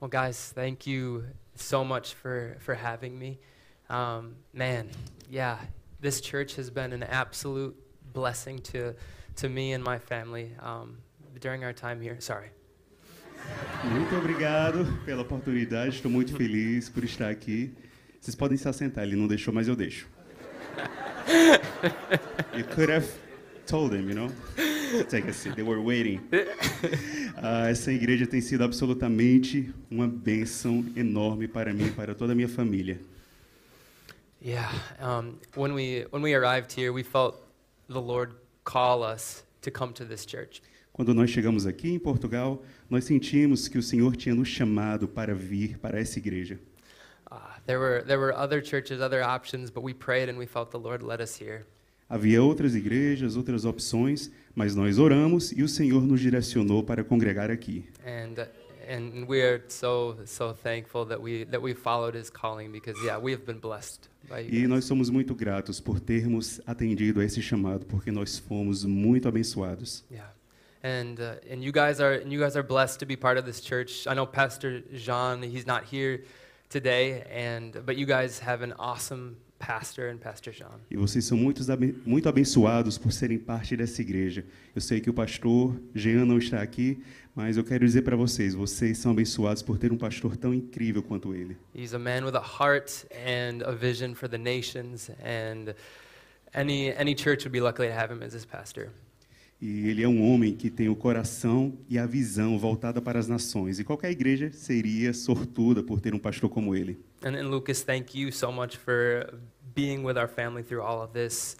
Well, 0.00 0.08
guys, 0.08 0.52
thank 0.54 0.86
you 0.86 1.24
so 1.56 1.84
much 1.84 2.14
for, 2.14 2.56
for 2.60 2.74
having 2.76 3.18
me. 3.18 3.40
Um, 3.90 4.36
man, 4.52 4.90
yeah, 5.28 5.58
this 6.00 6.20
church 6.20 6.54
has 6.54 6.70
been 6.70 6.92
an 6.92 7.02
absolute 7.02 7.74
blessing 8.12 8.60
to, 8.70 8.94
to 9.36 9.48
me 9.48 9.72
and 9.72 9.82
my 9.82 9.98
family 9.98 10.52
um, 10.62 10.98
during 11.40 11.64
our 11.64 11.72
time 11.72 12.00
here. 12.00 12.16
Sorry. 12.20 12.50
Muito 13.84 14.14
obrigado 14.16 14.86
pela 15.04 15.22
oportunidade, 15.22 15.96
estou 15.96 16.10
muito 16.10 16.36
feliz 16.36 16.88
por 16.88 17.02
estar 17.04 17.30
aqui. 17.30 17.74
Vocês 18.20 18.36
podem 18.36 18.56
se 18.56 18.68
assentar, 18.68 19.02
ele 19.02 19.16
não 19.16 19.26
deixou, 19.26 19.52
mas 19.52 19.66
eu 19.66 19.74
deixo. 19.74 20.06
you 22.56 22.64
could 22.74 22.90
have 22.90 23.08
told 23.66 23.90
them, 23.90 24.08
you 24.08 24.14
know? 24.14 24.30
Take 25.08 25.28
a 25.28 25.32
seat, 25.32 25.56
they 25.56 25.64
were 25.64 25.80
waiting. 25.80 26.20
Uh, 27.38 27.68
essa 27.68 27.92
igreja 27.92 28.26
tem 28.26 28.40
sido 28.40 28.64
absolutamente 28.64 29.72
uma 29.88 30.08
bênção 30.08 30.84
enorme 30.96 31.46
para 31.46 31.72
mim 31.72 31.86
e 31.86 31.90
para 31.92 32.12
toda 32.12 32.32
a 32.32 32.34
minha 32.34 32.48
família. 32.48 33.00
Yeah, 34.42 34.72
um, 35.00 35.38
when, 35.54 35.72
we, 35.72 36.04
when 36.10 36.22
we 36.22 36.34
arrived 36.34 36.72
here, 36.72 36.92
we 36.92 37.04
felt 37.04 37.36
the 37.88 38.00
Lord 38.00 38.34
call 38.64 39.04
us 39.04 39.44
to 39.62 39.70
come 39.70 39.92
to 39.94 40.04
this 40.04 40.26
church. 40.26 40.62
Quando 40.92 41.14
nós 41.14 41.30
chegamos 41.30 41.64
aqui 41.64 41.90
em 41.90 41.98
Portugal, 41.98 42.60
nós 42.90 43.04
sentimos 43.04 43.68
que 43.68 43.78
o 43.78 43.82
Senhor 43.82 44.16
tinha 44.16 44.34
nos 44.34 44.48
chamado 44.48 45.06
para 45.06 45.32
vir 45.32 45.78
para 45.78 46.00
essa 46.00 46.18
igreja. 46.18 46.58
Uh, 47.30 47.36
there, 47.66 47.78
were, 47.78 48.02
there 48.02 48.18
were 48.18 48.34
other 48.34 48.60
churches, 48.60 49.00
other 49.00 49.22
options, 49.22 49.70
but 49.70 49.84
we 49.84 49.94
prayed 49.94 50.28
and 50.28 50.36
we 50.36 50.46
felt 50.46 50.72
the 50.72 50.78
Lord 50.78 51.04
led 51.04 51.22
us 51.22 51.40
here. 51.40 51.64
Havia 52.08 52.42
outras 52.42 52.74
igrejas, 52.74 53.36
outras 53.36 53.64
opções, 53.64 54.30
mas 54.58 54.74
nós 54.74 54.98
oramos 54.98 55.52
e 55.52 55.62
o 55.62 55.68
Senhor 55.68 56.02
nos 56.02 56.20
direcionou 56.20 56.82
para 56.82 57.04
congregar 57.04 57.48
aqui. 57.48 57.84
And, 58.04 58.34
and 58.90 59.24
we 59.28 59.40
are 59.40 59.62
so, 59.68 60.16
so 60.26 60.52
thankful 60.52 61.06
that 61.06 61.22
we, 61.22 61.44
that 61.44 61.62
we 61.62 61.74
followed 61.74 62.18
his 62.18 62.28
calling 62.28 62.72
because, 62.72 63.00
yeah, 63.04 63.16
we 63.16 63.32
have 63.32 63.44
been 63.44 63.60
blessed. 63.60 64.10
E 64.50 64.66
nós 64.66 64.84
somos 64.84 65.10
muito 65.10 65.32
gratos 65.32 65.78
por 65.78 66.00
termos 66.00 66.60
atendido 66.66 67.20
a 67.20 67.24
esse 67.24 67.40
chamado, 67.40 67.86
porque 67.86 68.10
nós 68.10 68.36
fomos 68.36 68.84
muito 68.84 69.28
abençoados. 69.28 70.04
Yeah. 70.10 70.28
And, 70.82 71.20
uh, 71.20 71.36
and 71.48 71.62
you 71.62 71.70
guys 71.70 72.00
are 72.00 72.20
and 72.20 72.32
you 72.32 72.40
guys 72.40 72.56
are 72.56 72.66
blessed 72.66 72.98
to 72.98 73.06
be 73.06 73.16
part 73.16 73.38
of 73.38 73.46
this 73.46 73.60
church. 73.60 74.08
I 74.08 74.14
know 74.14 74.26
Pastor 74.26 74.82
Jean, 74.92 75.40
he's 75.42 75.66
not 75.66 75.84
here 75.84 76.24
today, 76.68 77.24
and 77.30 77.86
but 77.86 77.96
you 77.96 78.06
guys 78.06 78.40
have 78.40 78.62
an 78.62 78.74
awesome 78.76 79.36
pastor 79.58 80.10
and 80.10 80.18
Pastor 80.18 80.52
Jean. 80.52 80.80
E 80.90 80.96
vocês 80.96 81.24
são 81.24 81.36
muitos 81.36 81.66
muito 82.06 82.28
abençoados 82.28 82.96
por 82.96 83.12
serem 83.12 83.38
parte 83.38 83.76
dessa 83.76 84.00
igreja. 84.00 84.44
Eu 84.74 84.80
sei 84.80 85.00
que 85.00 85.10
o 85.10 85.14
pastor 85.14 85.80
Jean 85.94 86.24
não 86.24 86.38
está 86.38 86.62
aqui, 86.62 87.02
mas 87.34 87.56
eu 87.56 87.64
quero 87.64 87.84
dizer 87.84 88.02
para 88.02 88.16
vocês, 88.16 88.54
vocês 88.54 88.98
são 88.98 89.12
abençoados 89.12 89.62
por 89.62 89.78
ter 89.78 89.92
um 89.92 89.98
pastor 89.98 90.36
tão 90.36 90.54
incrível 90.54 91.02
quanto 91.02 91.34
ele. 91.34 91.56
He's 91.74 91.92
a 91.92 91.98
man 91.98 92.24
with 92.24 92.36
a 92.36 92.42
heart 92.42 93.04
and 93.12 93.62
a 93.64 93.72
vision 93.72 94.14
for 94.14 94.28
the 94.28 94.38
nations, 94.38 95.10
and 95.20 95.74
any 96.54 96.90
any 96.90 97.14
church 97.16 97.44
would 97.44 97.50
be 97.52 97.60
lucky 97.60 97.88
to 97.88 97.92
have 97.92 98.12
him 98.12 98.22
as 98.22 98.34
his 98.34 98.44
pastor. 98.44 98.90
E 99.60 99.88
ele 99.88 100.04
é 100.04 100.08
um 100.08 100.22
homem 100.22 100.54
que 100.54 100.70
tem 100.70 100.88
o 100.88 100.94
coração 100.94 101.76
e 101.88 101.98
a 101.98 102.06
visão 102.06 102.56
voltada 102.56 103.02
para 103.02 103.18
as 103.18 103.26
nações. 103.26 103.80
E 103.80 103.84
qualquer 103.84 104.12
igreja 104.12 104.52
seria 104.52 105.12
sortuda 105.12 105.82
por 105.82 106.00
ter 106.00 106.14
um 106.14 106.18
pastor 106.18 106.48
como 106.48 106.76
ele. 106.76 106.96
And, 107.22 107.34
and 107.34 107.50
Lucas, 107.50 107.82
thank 107.82 108.14
you 108.14 108.30
so 108.30 108.52
much 108.52 108.76
for 108.76 109.32
being 109.74 110.04
with 110.04 110.16
our 110.16 110.28
family 110.28 110.62
through 110.62 110.82
all 110.82 111.02
of 111.02 111.12
this. 111.12 111.56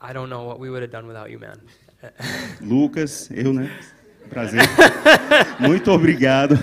I 0.00 0.12
don't 0.12 0.30
know 0.30 0.44
what 0.44 0.58
we 0.58 0.70
would 0.70 0.82
have 0.82 0.90
done 0.90 1.06
without 1.06 1.30
you, 1.30 1.38
man. 1.38 1.60
Lucas, 2.60 3.30
eu, 3.30 3.52
né? 3.52 3.70
Prazer. 4.28 4.60
Muito 5.60 5.90
obrigado 5.90 6.56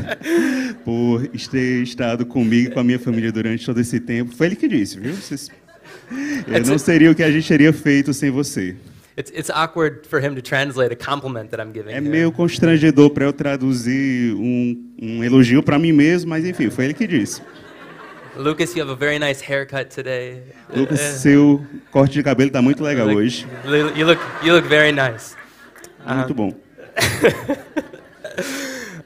por 0.84 1.28
ter 1.28 1.84
estado 1.84 2.26
comigo 2.26 2.70
e 2.70 2.74
com 2.74 2.80
a 2.80 2.84
minha 2.84 3.00
família 3.00 3.32
durante 3.32 3.66
todo 3.66 3.80
esse 3.80 4.00
tempo. 4.00 4.36
Foi 4.36 4.48
ele 4.48 4.56
que 4.56 4.68
disse, 4.68 5.00
viu? 5.00 5.14
Vocês... 5.14 5.50
Eu 6.48 6.66
não 6.66 6.78
seria 6.78 7.12
o 7.12 7.16
que 7.16 7.24
a 7.24 7.32
gente 7.32 7.48
teria 7.48 7.74
feito 7.74 8.14
sem 8.14 8.32
você. 8.32 8.76
It's, 9.18 9.32
it's 9.32 9.50
awkward 9.50 10.08
for 10.08 10.20
him 10.24 10.36
to 10.36 10.42
translate 10.42 10.94
a 10.94 10.96
compliment 10.96 11.50
that 11.50 11.60
I'm 11.60 11.74
giving. 11.74 11.92
É 11.92 12.00
meio 12.00 12.32
constrangedor 12.32 13.10
para 13.10 13.26
eu 13.26 13.34
traduzir 13.34 14.34
um, 14.36 14.94
um 15.02 15.24
elogio 15.24 15.64
para 15.64 15.80
mim 15.80 15.92
mesmo, 15.92 16.30
mas 16.30 16.46
enfim, 16.46 16.70
foi 16.70 16.86
ele 16.86 16.94
que 16.94 17.08
disse. 17.08 17.42
Lucas, 18.38 18.76
you 18.76 18.82
have 18.82 18.90
a 18.90 18.96
very 18.96 19.20
nice 19.20 19.42
haircut 19.42 19.90
today. 19.90 20.42
Lucas, 20.74 21.00
seu 21.22 21.66
corte 21.92 22.14
de 22.14 22.24
cabelo 22.24 22.50
está 22.50 22.62
muito 22.62 22.84
legal 22.84 23.08
look- 23.08 23.18
hoje. 23.18 23.46
You 23.96 24.06
look, 24.06 24.20
you 24.44 24.54
look 24.54 24.66
very 24.68 24.92
nice. 24.92 25.36
Muito 26.06 26.34
bom. 26.34 26.52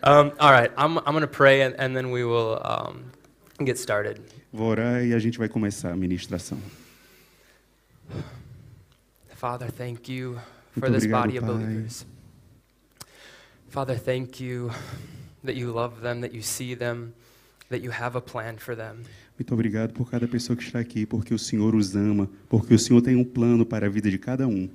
Um, 0.04 0.32
all 0.40 0.52
right, 0.52 0.72
I'm, 0.78 0.98
I'm 0.98 1.12
going 1.14 1.22
to 1.22 1.28
pray 1.28 1.62
and, 1.62 1.76
and 1.78 1.96
then 1.96 2.10
we 2.10 2.24
will 2.26 2.60
um, 2.66 3.12
get 3.64 3.78
started. 3.78 4.20
Vou 4.52 4.70
orar 4.70 5.06
e 5.06 5.14
a 5.14 5.20
gente 5.20 5.38
vai 5.38 5.48
começar 5.48 5.92
a 5.92 5.96
ministração. 5.96 6.58
Father, 9.36 9.70
thank 9.70 10.10
you 10.12 10.40
for 10.74 10.90
Muito 10.90 10.94
this 10.96 11.04
obrigado, 11.04 11.26
body 11.28 11.38
of 11.38 11.46
Pai. 11.46 11.54
believers. 11.56 12.06
Father, 13.70 13.96
thank 13.96 14.40
you 14.44 14.72
that 15.44 15.56
you 15.56 15.72
love 15.72 16.02
them, 16.02 16.22
that 16.22 16.34
you 16.34 16.42
see 16.42 16.74
them, 16.76 17.14
that 17.72 17.84
you 17.84 17.92
have 17.92 18.18
a 18.18 18.22
plan 18.22 18.58
for 18.58 18.76
them. 18.76 19.04
Muito 19.38 19.54
obrigado 19.54 19.94
por 19.94 20.10
cada 20.10 20.28
pessoa 20.28 20.56
que 20.56 20.64
está 20.64 20.80
aqui, 20.80 21.06
porque 21.06 21.34
o 21.34 21.40
Senhor 21.40 21.74
os 21.74 21.96
ama, 21.96 22.30
porque 22.48 22.74
o 22.74 22.80
Senhor 22.80 23.02
tem 23.02 23.16
um 23.16 23.24
plano 23.24 23.66
para 23.66 23.88
a 23.88 23.90
vida 23.90 24.12
de 24.12 24.20
cada 24.20 24.48
um. 24.48 24.70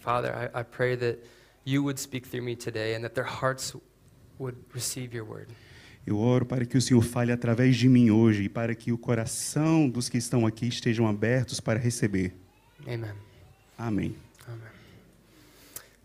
Father, 0.00 0.30
I, 0.30 0.60
I 0.60 0.62
pray 0.62 0.96
that 0.96 1.18
you 1.66 1.82
would 1.82 1.98
speak 1.98 2.28
through 2.28 2.44
me 2.44 2.54
today 2.54 2.94
and 2.94 3.00
that 3.00 3.14
their 3.14 3.26
hearts 3.26 3.74
would 4.38 4.56
receive 4.72 5.16
your 5.16 5.28
word. 5.28 5.48
Eu 6.06 6.18
oro 6.18 6.44
para 6.44 6.66
que 6.66 6.76
o 6.76 6.82
Senhor 6.82 7.02
fale 7.02 7.32
através 7.32 7.76
de 7.76 7.88
mim 7.88 8.10
hoje 8.10 8.44
e 8.44 8.48
para 8.48 8.74
que 8.74 8.92
o 8.92 8.98
coração 8.98 9.88
dos 9.88 10.08
que 10.10 10.18
estão 10.18 10.46
aqui 10.46 10.68
estejam 10.68 11.08
abertos 11.08 11.60
para 11.60 11.80
receber. 11.80 12.34
Amen. 12.86 13.14
Amém. 13.78 14.14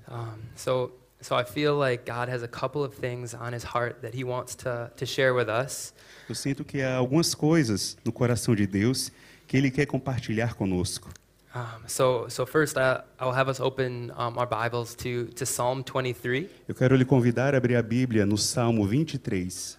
Um, 0.09 0.39
so, 0.55 0.91
so 1.21 1.35
I 1.35 1.43
feel 1.43 1.75
like 1.75 2.05
God 2.05 2.29
has 2.29 2.43
a 2.43 2.47
couple 2.47 2.83
of 2.83 2.93
things 2.93 3.33
on 3.33 3.53
his 3.53 3.63
heart 3.63 4.01
that 4.01 4.13
he 4.13 4.23
wants 4.23 4.55
to, 4.63 4.91
to 4.95 5.05
share 5.05 5.33
with 5.33 5.49
us. 5.49 5.93
Eu 6.29 6.35
sinto 6.35 6.63
que 6.63 6.81
há 6.81 6.95
algumas 6.95 7.33
coisas 7.33 7.97
no 8.05 8.11
coração 8.11 8.55
de 8.55 8.67
Deus 8.67 9.11
que 9.47 9.57
Ele 9.57 9.71
quer 9.71 9.87
compartilhar 9.87 10.53
conosco. 10.53 11.09
Um, 11.55 11.87
so, 11.87 12.29
so 12.29 12.45
first, 12.45 12.77
I, 12.77 13.01
I'll 13.19 13.33
have 13.33 13.49
us 13.49 13.59
open 13.59 14.11
um, 14.15 14.37
our 14.37 14.45
Bibles 14.45 14.93
to, 14.97 15.25
to 15.35 15.45
Psalm 15.45 15.83
23. 15.83 16.47
Eu 16.67 16.75
quero 16.75 16.95
lhe 16.95 17.03
convidar 17.03 17.55
a 17.55 17.57
abrir 17.57 17.75
a 17.75 17.81
Bíblia 17.81 18.25
no 18.25 18.37
Salmo 18.37 18.85
23. 18.85 19.77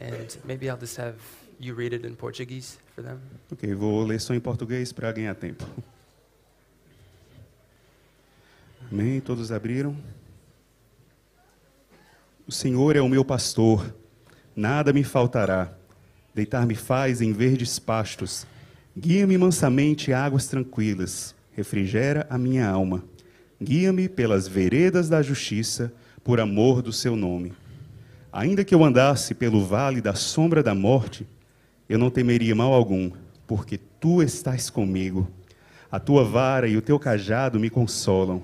And 0.00 0.36
maybe 0.44 0.68
I'll 0.68 0.76
just 0.78 0.98
have 0.98 1.14
you 1.60 1.74
read 1.74 1.94
it 1.94 2.04
in 2.04 2.16
Portuguese 2.16 2.78
for 2.94 3.02
them. 3.02 3.20
Ok, 3.52 3.72
vou 3.74 4.04
ler 4.04 4.20
só 4.20 4.34
em 4.34 4.40
português 4.40 4.92
para 4.92 5.12
ganhar 5.12 5.34
tempo. 5.36 5.64
Amém? 8.90 9.20
Todos 9.20 9.52
abriram? 9.52 9.96
O 12.48 12.52
Senhor 12.52 12.96
é 12.96 13.00
o 13.02 13.10
meu 13.10 13.22
pastor, 13.26 13.94
nada 14.56 14.90
me 14.90 15.04
faltará. 15.04 15.70
Deitar-me 16.34 16.74
faz 16.74 17.20
em 17.20 17.30
verdes 17.30 17.78
pastos. 17.78 18.46
Guia-me 18.96 19.36
mansamente 19.36 20.14
a 20.14 20.24
águas 20.24 20.46
tranquilas. 20.46 21.34
Refrigera 21.52 22.26
a 22.30 22.38
minha 22.38 22.66
alma. 22.66 23.04
Guia-me 23.62 24.08
pelas 24.08 24.48
veredas 24.48 25.10
da 25.10 25.20
justiça, 25.20 25.92
por 26.24 26.40
amor 26.40 26.80
do 26.80 26.90
seu 26.90 27.14
nome. 27.14 27.52
Ainda 28.32 28.64
que 28.64 28.74
eu 28.74 28.82
andasse 28.82 29.34
pelo 29.34 29.62
vale 29.62 30.00
da 30.00 30.14
sombra 30.14 30.62
da 30.62 30.74
morte, 30.74 31.26
eu 31.86 31.98
não 31.98 32.08
temeria 32.08 32.54
mal 32.54 32.72
algum, 32.72 33.10
porque 33.46 33.76
tu 34.00 34.22
estás 34.22 34.70
comigo. 34.70 35.28
A 35.92 36.00
tua 36.00 36.24
vara 36.24 36.66
e 36.66 36.78
o 36.78 36.82
teu 36.82 36.98
cajado 36.98 37.60
me 37.60 37.68
consolam. 37.68 38.42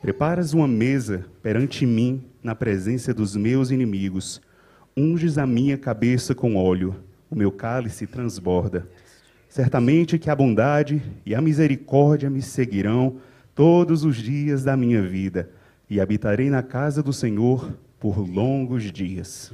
Preparas 0.00 0.52
uma 0.52 0.68
mesa 0.68 1.26
perante 1.42 1.84
mim 1.84 2.30
na 2.44 2.54
presença 2.54 3.14
dos 3.14 3.34
meus 3.34 3.70
inimigos. 3.70 4.40
Unges 4.96 5.38
a 5.38 5.46
minha 5.46 5.76
cabeça 5.76 6.34
com 6.34 6.54
óleo, 6.54 6.94
o 7.30 7.34
meu 7.34 7.50
cálice 7.50 8.06
transborda. 8.06 8.86
Certamente 9.48 10.18
que 10.18 10.28
a 10.28 10.36
bondade 10.36 11.02
e 11.24 11.34
a 11.34 11.40
misericórdia 11.40 12.28
me 12.28 12.42
seguirão 12.42 13.16
todos 13.54 14.04
os 14.04 14.16
dias 14.16 14.62
da 14.62 14.76
minha 14.76 15.00
vida, 15.02 15.48
e 15.88 16.00
habitarei 16.00 16.50
na 16.50 16.62
casa 16.62 17.02
do 17.02 17.12
Senhor 17.12 17.72
por 18.00 18.18
longos 18.18 18.90
dias. 18.92 19.52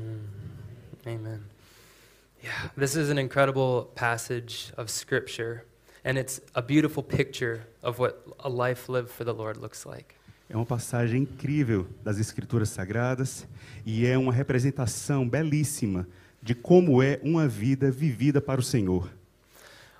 Amen. 1.06 1.40
Yeah, 2.42 2.70
this 2.76 2.96
is 2.96 3.10
an 3.10 3.18
incredible 3.18 3.90
passage 3.94 4.72
of 4.76 4.90
Scripture, 4.90 5.64
and 6.04 6.18
it's 6.18 6.40
a 6.54 6.62
beautiful 6.62 7.02
picture 7.02 7.66
of 7.82 7.98
what 7.98 8.24
a 8.38 8.48
life 8.48 8.90
lived 8.90 9.10
for 9.10 9.24
the 9.24 9.34
Lord 9.34 9.58
looks 9.58 9.84
like. 9.84 10.14
É 10.52 10.56
uma 10.56 10.66
passagem 10.66 11.22
incrível 11.22 11.86
das 12.02 12.18
Escrituras 12.18 12.70
Sagradas 12.70 13.46
e 13.86 14.04
é 14.04 14.18
uma 14.18 14.32
representação 14.32 15.26
belíssima 15.28 16.08
de 16.42 16.56
como 16.56 17.00
é 17.00 17.20
uma 17.22 17.46
vida 17.46 17.88
vivida 17.88 18.40
para 18.40 18.60
o 18.60 18.64
Senhor. 18.64 19.08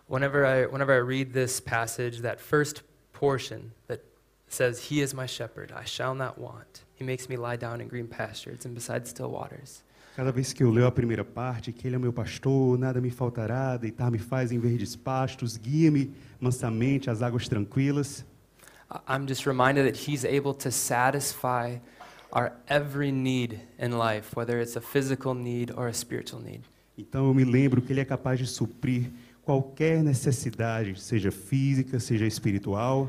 Whenever 0.09 0.45
I, 0.45 0.67
whenever 0.67 0.93
I 0.93 1.07
read 1.07 1.31
this 1.31 1.61
passage, 1.61 2.23
that 2.23 2.43
first 2.43 2.83
portion 3.13 3.71
that 3.87 4.03
says, 4.49 4.91
He 4.91 5.01
is 5.01 5.15
my 5.15 5.29
shepherd, 5.29 5.73
I 5.73 5.85
shall 5.87 6.17
not 6.17 6.35
want. 6.37 6.85
He 6.99 7.05
makes 7.05 7.29
me 7.29 7.37
lie 7.37 7.57
down 7.57 7.81
in 7.81 7.87
green 7.87 8.09
pastures 8.09 8.67
and 8.67 8.75
beside 8.75 9.07
still 9.07 9.31
waters. 9.31 9.85
Cada 10.17 10.33
vez 10.33 10.53
que 10.53 10.65
eu 10.65 10.73
leio 10.73 10.89
a 10.89 10.91
primeira 10.91 11.25
parte, 11.25 11.73
que 11.73 11.87
Ele 11.87 11.95
é 11.95 11.99
meu 12.01 12.13
pastor, 12.13 12.77
nada 12.77 13.01
me 13.01 13.11
faltará, 13.11 13.77
deitar-me 13.77 14.19
faz 14.19 14.51
em 14.51 14.59
verdes 14.59 14.97
pastos, 14.97 15.57
guia-me 15.57 16.13
mansamente 16.41 17.09
às 17.09 17.23
águas 17.23 17.47
tranquilas. 17.47 18.25
I'm 19.07 19.27
just 19.27 19.47
reminded 19.47 19.87
that 19.87 19.97
He's 19.97 20.25
able 20.25 20.55
to 20.55 20.71
satisfy 20.71 21.79
our 22.33 22.53
every 22.69 23.13
need 23.13 23.61
in 23.79 23.99
life, 23.99 24.35
whether 24.35 24.61
it's 24.61 24.77
a 24.77 24.81
physical 24.81 25.35
need 25.35 25.71
or 25.77 25.89
a 25.89 25.95
spiritual 25.95 26.41
need. 26.41 26.63
Então 26.99 27.27
eu 27.27 27.35
me 27.35 27.45
lembro 27.45 27.81
que 27.81 27.93
Ele 27.93 28.01
é 28.01 28.05
capaz 28.05 28.39
de 28.39 28.47
suprir 28.47 29.11
qualquer 29.43 30.03
necessidade, 30.03 31.01
seja 31.01 31.31
física, 31.31 31.99
seja 31.99 32.27
espiritual. 32.27 33.09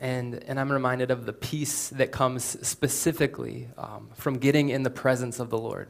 And, 0.00 0.40
and 0.48 0.58
I'm 0.58 0.72
reminded 0.72 1.12
of 1.12 1.24
the 1.24 1.32
peace 1.32 1.94
that 1.96 2.10
comes 2.10 2.58
specifically 2.62 3.68
um, 3.78 4.08
from 4.14 4.38
getting 4.38 4.70
in 4.70 4.82
the 4.82 4.90
presence 4.90 5.40
of 5.40 5.50
the 5.50 5.58
Lord. 5.58 5.88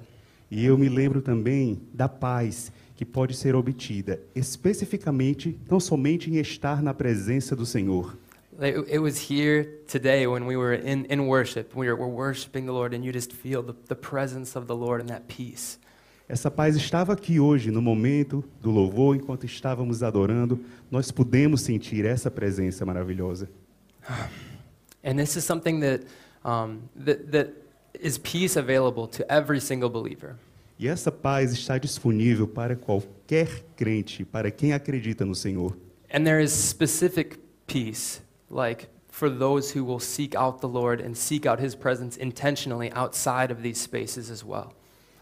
E 0.51 0.65
eu 0.67 0.77
me 0.77 0.89
lembro 0.89 1.23
também 1.23 1.81
da 1.93 2.09
paz 2.09 2.71
que 2.95 3.05
pode 3.05 3.35
ser 3.35 3.57
obtida 3.57 4.21
especificamente, 4.35 5.59
não 5.69 5.81
somente 5.81 6.31
em 6.31 6.37
estar 6.37 6.83
na 6.83 6.93
presença 6.93 7.57
do 7.57 7.65
Senhor. 7.65 8.17
It 8.61 9.01
was 9.01 9.19
here 9.19 9.81
today 9.89 10.27
when 10.27 10.47
we 10.47 10.57
were 10.57 10.75
in, 10.75 11.07
in 11.07 11.27
worship. 11.27 11.75
We 11.75 11.89
were, 11.89 11.97
we're 11.97 12.07
worshiping 12.07 12.67
the 12.67 12.73
Lord, 12.73 12.95
and 12.95 13.05
you 13.05 13.13
just 13.13 13.33
feel 13.33 13.63
the, 13.63 13.75
the 13.89 13.97
presence 13.97 14.55
of 14.55 14.67
the 14.67 14.77
Lord 14.77 15.01
and 15.01 15.09
that 15.11 15.27
peace. 15.27 15.79
Essa 16.29 16.51
paz 16.51 16.75
estava 16.75 17.13
aqui 17.13 17.39
hoje, 17.39 17.71
no 17.71 17.83
momento 17.83 18.43
do 18.61 18.71
louvor, 18.71 19.15
enquanto 19.15 19.45
estávamos 19.45 20.03
adorando, 20.03 20.59
nós 20.91 21.11
pudemos 21.11 21.61
sentir 21.61 22.07
essa 22.07 22.31
presença 22.31 22.85
maravilhosa. 22.87 23.49
And 25.03 25.19
this 25.19 25.37
is 25.37 25.45
something 25.45 25.81
that, 25.81 26.07
um, 26.43 26.81
that, 26.97 27.31
that 27.31 27.53
is 28.01 28.17
peace 28.17 28.57
available 28.57 29.07
to 29.09 29.25
every 29.31 29.61
single 29.61 29.91
believer. 29.91 30.37
E 30.79 30.89
essa 30.89 31.13
paz 31.13 31.53
está 31.53 31.77
disponível 31.77 32.49
para 32.49 32.75
qualquer 32.75 33.65
crente, 33.77 34.25
para 34.25 34.51
quem 34.51 34.73
acredita 34.73 35.25
no 35.27 35.35
Senhor. 35.35 35.77
And 36.11 36.25
there 36.25 36.43
is 36.43 36.53
specific 36.53 37.39
peace, 37.67 38.23
like 38.55 38.89
for 39.11 39.29
those 39.29 39.73
who 39.73 39.85
will 39.85 40.01
seek 40.01 40.35
out 40.35 40.61
the 40.61 40.69
Lord 40.69 41.01
and 41.01 41.15
seek 41.17 41.45
out 41.47 41.61
his 41.61 41.75
presence 41.75 42.17
intentionally 42.17 42.91
outside 42.93 43.51
of 43.51 43.63
these 43.63 43.81
spaces 43.81 44.31
as 44.31 44.45
well. 44.45 44.73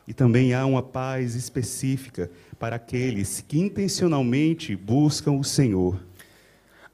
E 0.07 0.13
também 0.13 0.53
há 0.53 0.67
uma 0.67 0.83
paz 0.83 1.35
específica 1.35 2.31
para 2.59 2.77
aqueles 2.77 3.41
que 3.41 3.59
intencionalmente 3.59 4.75
buscam 4.77 5.33
o 5.33 5.45
Senhor. 5.45 5.99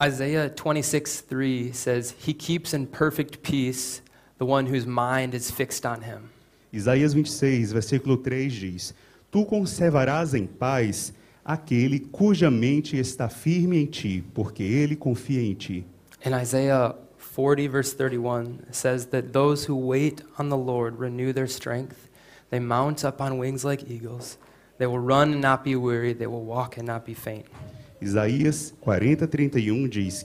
Isaiah 0.00 0.48
26, 0.48 1.22
3 1.22 1.76
says, 1.76 2.14
He 2.24 2.32
keeps 2.32 2.72
in 2.72 2.86
perfect 2.86 3.38
peace 3.38 4.02
the 4.38 4.44
one 4.44 4.66
whose 4.66 4.86
mind 4.86 5.34
is 5.34 5.50
fixed 5.50 5.84
on 5.86 6.02
him. 6.02 6.30
Isaías 6.72 7.14
26, 7.14 7.72
versículo 7.72 8.16
3 8.16 8.52
diz: 8.52 8.94
Tu 9.30 9.44
conservarás 9.44 10.34
em 10.34 10.46
paz 10.46 11.12
aquele 11.44 11.98
cuja 11.98 12.50
mente 12.50 12.96
está 12.96 13.28
firme 13.28 13.78
em 13.78 13.86
ti, 13.86 14.22
porque 14.34 14.62
ele 14.62 14.94
confia 14.94 15.42
em 15.42 15.54
ti. 15.54 15.86
And 16.24 16.34
Isaiah 16.34 16.94
40, 17.16 17.68
verse 17.68 17.92
31 17.92 18.66
says 18.72 19.06
that 19.06 19.32
those 19.32 19.66
who 19.66 19.76
wait 19.76 20.22
on 20.38 20.48
the 20.48 20.56
Lord 20.56 20.98
renew 20.98 21.32
their 21.32 21.46
strength. 21.46 22.08
They 22.50 22.58
mount 22.58 23.04
up 23.04 23.20
on 23.20 23.38
wings 23.38 23.64
like 23.64 23.88
eagles. 23.88 24.38
They 24.78 24.86
will 24.86 24.98
run 24.98 25.32
and 25.32 25.40
not 25.40 25.64
be 25.64 25.76
weary. 25.76 26.12
They 26.14 26.26
will 26.26 26.44
walk 26.44 26.78
and 26.78 26.86
not 26.86 27.04
be 27.04 27.14
faint. 27.14 27.46
Isaías 28.00 28.72
40, 28.80 29.26
31 29.26 29.74
um 29.74 29.88
diz: 29.88 30.24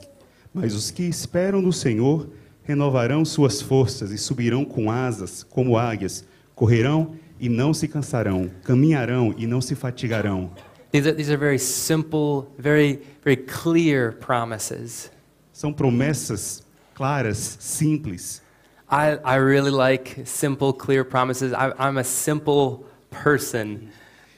Mas 0.54 0.74
os 0.74 0.92
que 0.92 1.04
esperam 1.04 1.62
no 1.62 1.74
Senhor 1.74 2.30
renovarão 2.64 3.26
suas 3.26 3.62
forças 3.62 4.12
e 4.12 4.18
subirão 4.18 4.64
com 4.64 4.90
asas 4.90 5.44
como 5.44 5.78
águias, 5.78 6.24
correrão 6.56 7.16
e 7.40 7.50
não 7.50 7.74
se 7.74 7.88
cansarão, 7.88 8.50
caminharão 8.64 9.34
e 9.38 9.46
não 9.46 9.60
se 9.60 9.76
fatigarão. 9.76 10.52
These 10.92 11.08
are, 11.08 11.16
these 11.16 11.32
are 11.32 11.38
very 11.38 11.58
simple, 11.58 12.48
very, 12.58 13.02
very 13.24 13.38
clear 13.38 14.14
promises. 14.14 15.10
São 15.54 15.72
promessas 15.72 16.64
claras, 16.96 17.58
simples. 17.60 18.42
I, 18.90 19.20
I 19.24 19.38
really 19.38 19.72
like 19.72 20.24
simple, 20.26 20.74
clear 20.74 21.06
promises. 21.06 21.54
I, 21.54 21.72
I'm 21.80 21.98
a 22.00 22.04
simple 22.04 22.86
person. 23.12 23.88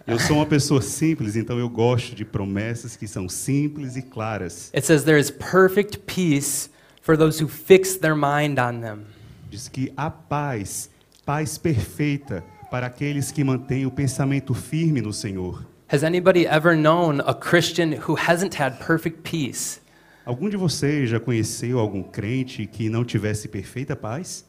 Eu 0.05 0.19
sou 0.19 0.35
uma 0.35 0.45
pessoa 0.45 0.81
simples, 0.81 1.35
então 1.35 1.57
eu 1.57 1.67
gosto 1.67 2.13
de 2.13 2.23
promessas 2.23 2.95
que 2.95 3.07
são 3.07 3.27
simples 3.27 3.95
e 3.95 4.03
claras. 4.03 4.69
It 4.75 4.85
says 4.85 5.03
there 5.03 5.19
is 5.19 5.31
perfect 5.31 5.99
peace 6.05 6.69
for 7.01 7.17
those 7.17 7.41
who 7.41 7.49
fix 7.49 7.95
their 7.95 8.15
mind 8.15 8.59
on 8.59 8.81
them. 8.81 9.05
Diz 9.49 9.67
que 9.67 9.91
há 9.97 10.11
paz, 10.11 10.89
paz 11.25 11.57
perfeita 11.57 12.43
para 12.69 12.87
aqueles 12.87 13.31
que 13.31 13.43
mantêm 13.43 13.85
o 13.85 13.91
pensamento 13.91 14.53
firme 14.53 15.01
no 15.01 15.13
Senhor. 15.13 15.65
Has 15.91 16.03
anybody 16.03 16.45
ever 16.45 16.75
known 16.75 17.21
a 17.21 17.33
Christian 17.33 17.93
who 18.07 18.15
hasn't 18.15 18.61
had 18.61 18.77
perfect 18.79 19.23
peace? 19.23 19.79
Algum 20.25 20.49
de 20.49 20.57
vocês 20.57 21.09
já 21.09 21.19
conheceu 21.19 21.77
algum 21.79 22.01
crente 22.01 22.65
que 22.65 22.89
não 22.89 23.05
tivesse 23.05 23.47
perfeita 23.47 23.95
paz? 23.95 24.43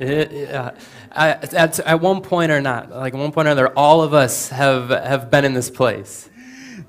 Yeah. 0.00 0.74
At, 1.10 1.54
at, 1.54 1.80
at 1.80 2.02
one 2.02 2.22
point 2.22 2.50
or 2.50 2.62
not, 2.62 2.90
like 2.90 3.14
one 3.14 3.30
point 3.30 3.46
or 3.46 3.52
another, 3.52 3.70
all 3.76 4.02
of 4.02 4.14
us 4.14 4.50
have, 4.50 4.90
have 4.90 5.26
been 5.30 5.44
in 5.44 5.52
this 5.52 5.70
place. 5.70 6.30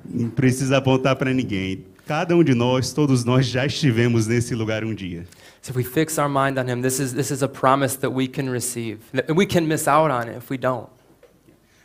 Não 0.05 0.29
precisa 0.29 0.77
apontar 0.77 1.17
para 1.17 1.33
ninguém. 1.33 1.85
Cada 2.07 2.35
um 2.35 2.43
de 2.43 2.53
nós, 2.53 2.93
todos 2.93 3.23
nós 3.23 3.45
já 3.45 3.65
estivemos 3.65 4.25
nesse 4.25 4.55
lugar 4.55 4.83
um 4.83 4.93
dia. 4.93 5.25
So 5.61 5.71
if 5.71 5.77
we 5.77 5.83
fix 5.83 6.17
our 6.17 6.29
mind 6.29 6.57
on 6.57 6.67
Him, 6.67 6.81
this 6.81 6.99
is, 6.99 7.13
this 7.13 7.31
is 7.31 7.43
a 7.43 7.47
promise 7.47 7.97
that 7.99 8.11
we 8.11 8.27
can 8.27 8.49
receive. 8.49 8.99
We 9.33 9.45
can 9.45 9.67
miss 9.67 9.87
out 9.87 10.09
on 10.09 10.29
it 10.29 10.37
if 10.37 10.49
we 10.49 10.57
don't. 10.57 10.89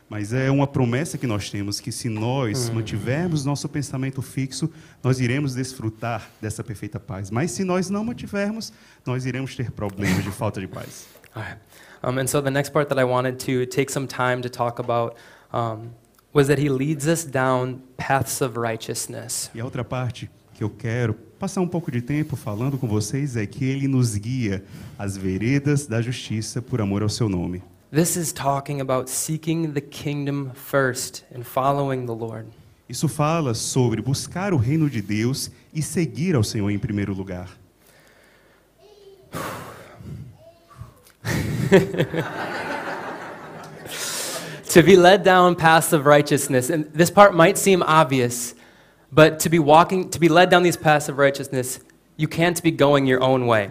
Mas 0.08 0.32
é 0.32 0.50
uma 0.50 0.66
promessa 0.66 1.19
que 1.19 1.26
nós 1.26 1.50
temos 1.50 1.81
que 1.81 1.93
se 1.93 2.08
nós 2.08 2.70
mantivermos 2.70 3.44
nosso 3.44 3.69
pensamento 3.69 4.22
fixo, 4.22 4.70
nós 5.02 5.20
iremos 5.20 5.55
desfrutar 5.55 6.31
dessa 6.40 6.64
perfeita 6.64 6.99
paz. 6.99 7.31
Mas 7.31 7.50
se 7.50 7.62
nós 7.62 7.90
não 7.90 8.05
mantivermos, 8.05 8.72
nós 9.05 9.26
iremos 9.26 9.55
ter 9.55 9.70
problemas 9.70 10.25
de 10.25 10.31
falta 10.31 10.60
de 10.60 10.66
paz. 10.66 11.06
Right. 11.37 11.58
Um, 12.02 12.19
and 12.19 12.26
so 12.26 12.40
the 12.40 12.50
next 12.50 12.72
part 12.72 12.88
that 12.88 12.99
I 12.99 13.05
wanted 13.05 13.38
to 13.44 13.66
take 13.66 13.93
some 13.93 14.06
time 14.06 14.40
to 14.43 14.49
talk 14.49 14.81
about 14.81 15.14
um, 15.52 15.90
was 16.32 16.49
that 16.49 16.60
He 16.60 16.69
leads 16.69 17.06
us 17.06 17.25
down 17.25 17.82
paths 17.96 18.40
of 18.40 18.58
righteousness. 18.58 19.50
E 19.55 19.60
a 19.60 19.64
outra 19.64 19.84
parte 19.84 20.31
que 20.55 20.64
eu 20.64 20.70
quero 20.70 21.14
passar 21.38 21.60
um 21.60 21.69
pouco 21.69 21.90
de 21.90 22.00
tempo 22.00 22.34
falando 22.34 22.78
com 22.78 22.88
vocês 22.88 23.37
é 23.37 23.46
que 23.46 23.64
ele 23.64 23.87
nos 23.87 24.16
guia 24.16 24.64
às 24.99 25.16
veredas 25.16 25.87
da 25.87 26.00
justiça 26.00 26.60
por 26.60 26.81
amor 26.81 27.02
ao 27.02 27.08
seu 27.08 27.28
nome. 27.28 27.62
This 27.90 28.19
is 28.19 28.35
talking 28.35 28.82
about 28.82 29.08
seeking 29.08 29.73
the 29.73 29.81
kingdom 29.81 30.50
first 30.52 31.24
and 31.32 31.46
following 31.46 32.05
the 32.05 32.15
Lord. 32.15 32.46
Isso 32.86 33.08
fala 33.08 33.55
sobre 33.55 34.03
buscar 34.03 34.53
o 34.53 34.58
reino 34.58 34.91
de 34.91 35.01
Deus 35.01 35.51
e 35.72 35.81
seguir 35.81 36.34
ao 36.34 36.43
Senhor 36.43 36.70
em 36.70 36.79
primeiro 36.79 37.15
lugar. 37.15 37.48
To 44.72 44.82
be 44.82 44.96
led 44.96 45.24
down 45.24 45.55
paths 45.55 45.94
of 45.94 46.05
righteousness, 46.05 46.69
and 46.69 46.84
this 46.93 47.10
part 47.10 47.34
might 47.34 47.56
seem 47.56 47.82
obvious, 47.82 48.55
but 49.10 49.41
to 49.41 49.48
be 49.48 49.58
walking, 49.58 50.10
to 50.10 50.20
be 50.20 50.29
led 50.29 50.51
down 50.51 50.63
these 50.63 50.77
paths 50.77 51.08
of 51.08 51.17
righteousness, 51.17 51.81
you 52.19 52.29
can't 52.29 52.63
be 52.63 52.70
going 52.70 53.06
your 53.06 53.22
own 53.22 53.46
way. 53.46 53.70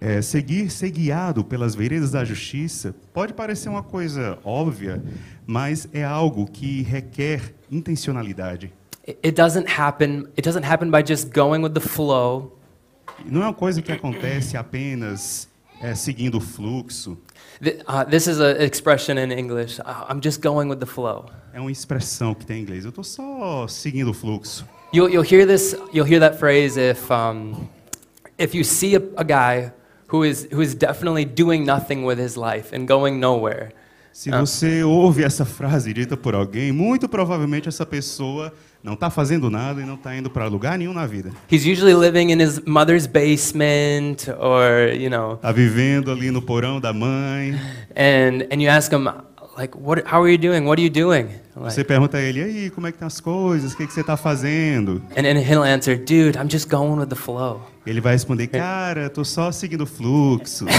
É, 0.00 0.22
seguir, 0.22 0.70
ser 0.70 0.90
guiado 0.90 1.44
pelas 1.44 1.74
veredas 1.74 2.12
da 2.12 2.24
justiça 2.24 2.94
pode 3.12 3.34
parecer 3.34 3.68
uma 3.68 3.82
coisa 3.82 4.38
óbvia, 4.44 5.02
mas 5.46 5.88
é 5.92 6.04
algo 6.04 6.46
que 6.46 6.82
requer 6.82 7.54
intencionalidade. 7.70 8.72
It, 9.06 9.32
doesn't 9.32 9.66
happen. 9.68 10.28
It 10.36 10.42
doesn't 10.42 10.64
happen 10.64 10.90
by 10.90 11.02
just 11.04 11.32
going 11.32 11.62
with 11.62 11.72
the 11.72 11.80
flow. 11.80 12.56
Não 13.24 13.42
é 13.42 13.46
uma 13.46 13.54
coisa 13.54 13.82
que 13.82 13.90
acontece 13.90 14.56
apenas 14.56 15.48
é, 15.80 15.94
seguindo 15.94 16.36
o 16.36 16.40
fluxo. 16.40 17.18
Th- 17.60 17.82
uh, 17.88 18.04
this 18.08 18.28
is 18.28 18.38
an 18.38 18.62
expression 18.62 19.18
in 19.18 19.32
English. 19.32 19.80
Uh, 19.80 20.06
I'm 20.08 20.20
just 20.22 20.40
going 20.40 20.68
with 20.68 20.78
the 20.78 20.86
flow. 20.86 21.26
É 21.52 21.60
uma 21.60 21.72
expressão 21.72 22.34
que 22.34 22.46
tem 22.46 22.58
em 22.58 22.62
inglês. 22.62 22.84
Eu 22.84 22.90
estou 22.90 23.02
só 23.02 23.66
seguindo 23.66 24.10
o 24.10 24.14
fluxo. 24.14 24.64
You'll, 24.94 25.10
you'll 25.10 25.26
hear 25.26 25.46
this. 25.46 25.74
You'll 25.92 26.08
hear 26.08 26.20
that 26.20 26.38
phrase 26.38 26.78
if 26.78 27.10
um, 27.10 27.66
if 28.38 28.54
you 28.54 28.62
see 28.62 28.94
a, 28.94 29.02
a 29.16 29.24
guy 29.24 29.72
who 30.10 30.24
is 30.24 30.48
who 30.52 30.62
is 30.62 30.74
definitely 30.74 31.24
doing 31.24 31.64
nothing 31.64 32.04
with 32.04 32.18
his 32.18 32.36
life 32.36 32.74
and 32.74 32.86
going 32.86 33.18
nowhere. 33.18 33.70
Se 34.12 34.30
Ah. 34.32 34.40
você 34.40 34.82
ouve 34.82 35.22
essa 35.22 35.44
frase 35.44 35.92
dita 35.92 36.16
por 36.16 36.34
alguém, 36.34 36.72
muito 36.72 37.08
provavelmente 37.08 37.68
essa 37.68 37.86
pessoa 37.86 38.52
não 38.82 38.94
está 38.94 39.10
fazendo 39.10 39.48
nada 39.48 39.80
e 39.80 39.84
não 39.84 39.94
está 39.94 40.16
indo 40.16 40.28
para 40.30 40.46
lugar 40.46 40.76
nenhum 40.78 40.92
na 40.92 41.06
vida. 41.06 41.30
He's 41.50 41.64
usually 41.64 41.94
living 41.94 42.30
in 42.32 42.40
his 42.42 42.58
mother's 42.66 43.06
basement, 43.06 44.28
or 44.40 44.92
you 44.94 45.08
know, 45.10 45.34
Está 45.34 45.52
vivendo 45.52 46.10
ali 46.10 46.30
no 46.30 46.42
porão 46.42 46.80
da 46.80 46.92
mãe. 46.92 47.54
and 47.94 48.46
and 48.50 48.60
you 48.60 48.68
ask 48.70 48.92
him 48.92 49.08
like, 49.58 49.76
"What? 49.76 50.04
How 50.06 50.22
are 50.22 50.30
you 50.30 50.38
doing? 50.38 50.64
What 50.66 50.80
are 50.80 50.82
you 50.82 50.90
doing?" 50.90 51.28
Você 51.56 51.80
Like, 51.80 51.84
pergunta 51.84 52.16
a 52.16 52.20
ele, 52.20 52.42
aí, 52.42 52.70
como 52.70 52.86
é 52.86 52.90
que 52.92 52.96
estão 52.96 53.08
as 53.08 53.20
coisas? 53.20 53.72
O 53.72 53.76
que, 53.76 53.86
que 53.86 53.92
você 53.92 54.00
está 54.00 54.16
fazendo? 54.16 55.02
and 55.16 55.26
and 55.26 55.38
he'll 55.38 55.62
answer, 55.64 55.96
"Dude, 55.98 56.38
I'm 56.38 56.48
just 56.50 56.68
going 56.70 56.98
with 56.98 57.08
the 57.08 57.16
flow." 57.16 57.60
Ele 57.86 58.00
vai 58.00 58.12
responder, 58.12 58.46
cara, 58.46 59.06
estou 59.06 59.24
só 59.24 59.50
seguindo 59.50 59.82
o 59.82 59.86
fluxo. 59.86 60.66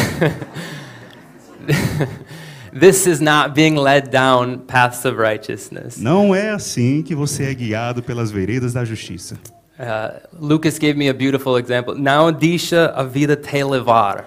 this 2.73 3.05
is 3.07 3.19
not 3.19 3.53
being 3.53 3.75
led 3.75 4.09
down 4.11 4.59
paths 4.59 5.05
of 5.05 5.17
righteousness. 5.17 5.97
Não 5.97 6.33
é 6.33 6.49
assim 6.49 7.01
que 7.01 7.15
você 7.15 7.45
é 7.45 7.53
guiado 7.53 8.01
pelas 8.01 8.31
veredas 8.31 8.73
da 8.73 8.85
justiça. 8.85 9.35
Uh, 9.79 10.19
Lucas 10.39 10.77
gave 10.77 10.95
me 10.95 11.07
a 11.09 11.13
beautiful 11.13 11.57
example. 11.57 11.95
Não 11.95 12.31
deixa 12.31 12.87
a 12.95 13.03
vida 13.03 13.35
te 13.35 13.63
levar. 13.63 14.25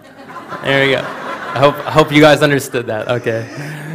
There 0.62 0.90
you 0.90 0.96
go. 0.98 1.04
I 1.54 1.58
hope, 1.58 1.78
I 1.86 1.90
hope 1.90 2.14
you 2.14 2.22
guys 2.22 2.40
understood 2.42 2.86
that. 2.86 3.10
Okay. 3.10 3.44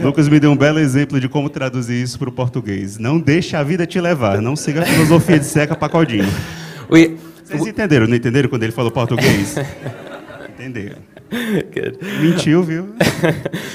Lucas 0.02 0.28
me 0.28 0.40
deu 0.40 0.52
um 0.52 0.58
belo 0.58 0.80
exemplo 0.80 1.20
de 1.20 1.28
como 1.28 1.50
traduzir 1.50 2.02
isso 2.02 2.18
para 2.18 2.30
o 2.30 2.32
português. 2.32 2.98
Não 2.98 3.20
deixe 3.20 3.56
a 3.56 3.64
vida 3.64 3.86
te 3.86 4.00
levar, 4.00 4.42
não 4.42 4.56
siga 4.56 4.82
a 4.82 4.86
filosofia 4.86 5.40
de 5.40 5.46
seca 5.46 5.76
pacodinho. 5.76 6.28
We, 6.90 7.18
Vocês 7.44 7.66
entenderam? 7.66 8.08
Não 8.08 8.16
entenderam 8.16 8.50
quando 8.50 8.64
ele 8.64 8.72
falou 8.72 8.92
português? 8.92 9.56
Entenderam. 10.50 10.98
good. 11.30 11.98
Mentiu, 12.22 12.64
viu? 12.64 12.96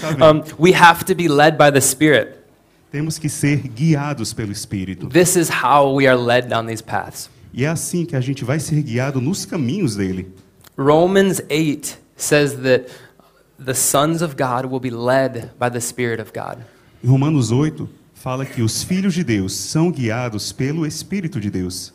Tá? 0.00 0.30
Um, 0.30 0.42
we 0.58 0.74
have 0.74 1.04
to 1.04 1.14
be 1.14 1.28
led 1.28 1.56
by 1.56 1.70
the 1.70 1.80
Spirit. 1.80 2.38
Temos 2.90 3.18
que 3.18 3.28
ser 3.28 3.56
guiados 3.68 4.32
pelo 4.32 4.52
Espírito. 4.52 5.08
This 5.08 5.36
is 5.36 5.48
how 5.48 5.94
we 5.94 6.06
are 6.06 6.16
led 6.16 6.48
down 6.48 6.66
these 6.66 6.82
paths. 6.82 7.30
E 7.54 7.64
é 7.64 7.68
assim 7.68 8.04
que 8.04 8.16
a 8.16 8.20
gente 8.20 8.44
vai 8.44 8.58
ser 8.58 8.82
guiado 8.82 9.20
nos 9.20 9.44
caminhos 9.46 9.96
dele. 9.96 10.28
Romans 10.76 11.40
8 11.50 11.98
says 12.16 12.54
that 12.62 12.86
the 13.64 13.74
sons 13.74 14.22
of 14.22 14.36
God 14.36 14.66
will 14.66 14.80
be 14.80 14.90
led 14.90 15.50
by 15.58 15.70
the 15.70 15.80
Spirit 15.80 16.20
of 16.20 16.32
God. 16.32 16.58
Em 17.02 17.08
Romanos 17.08 17.50
8, 17.50 17.88
fala 18.14 18.44
que 18.44 18.62
os 18.62 18.82
filhos 18.82 19.14
de 19.14 19.24
Deus 19.24 19.52
são 19.54 19.90
guiados 19.90 20.52
pelo 20.52 20.86
Espírito 20.86 21.40
de 21.40 21.50
Deus. 21.50 21.92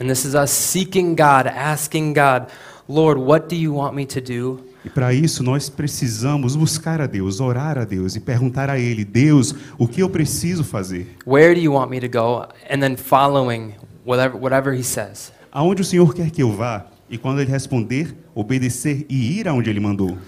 And 0.00 0.06
this 0.06 0.24
is 0.24 0.34
us 0.34 0.50
seeking 0.50 1.14
God, 1.14 1.46
asking 1.46 2.14
God, 2.14 2.48
Lord, 2.88 3.20
what 3.20 3.48
do 3.48 3.54
you 3.54 3.74
want 3.74 3.94
me 3.94 4.04
to 4.06 4.20
do? 4.20 4.60
E 4.84 4.90
para 4.90 5.14
isso 5.14 5.44
nós 5.44 5.68
precisamos 5.68 6.56
buscar 6.56 7.00
a 7.00 7.06
Deus, 7.06 7.40
orar 7.40 7.78
a 7.78 7.84
Deus 7.84 8.16
e 8.16 8.20
perguntar 8.20 8.68
a 8.68 8.78
Ele: 8.78 9.04
Deus, 9.04 9.54
o 9.78 9.86
que 9.86 10.02
eu 10.02 10.10
preciso 10.10 10.64
fazer? 10.64 11.16
Where 11.24 11.54
do 11.54 11.60
you 11.60 11.72
want 11.72 11.90
me 11.90 12.00
to 12.00 12.08
go? 12.08 12.48
And 12.68 12.80
then 12.80 12.96
following 12.96 13.74
whatever, 14.04 14.36
whatever 14.36 14.74
He 14.76 14.82
says. 14.82 15.32
Aonde 15.52 15.82
o 15.82 15.84
Senhor 15.84 16.12
quer 16.14 16.30
que 16.30 16.42
eu 16.42 16.50
vá? 16.50 16.86
E 17.08 17.16
quando 17.16 17.40
Ele 17.40 17.50
responder, 17.50 18.16
obedecer 18.34 19.06
e 19.08 19.38
ir 19.38 19.46
aonde 19.46 19.70
Ele 19.70 19.80
mandou. 19.80 20.18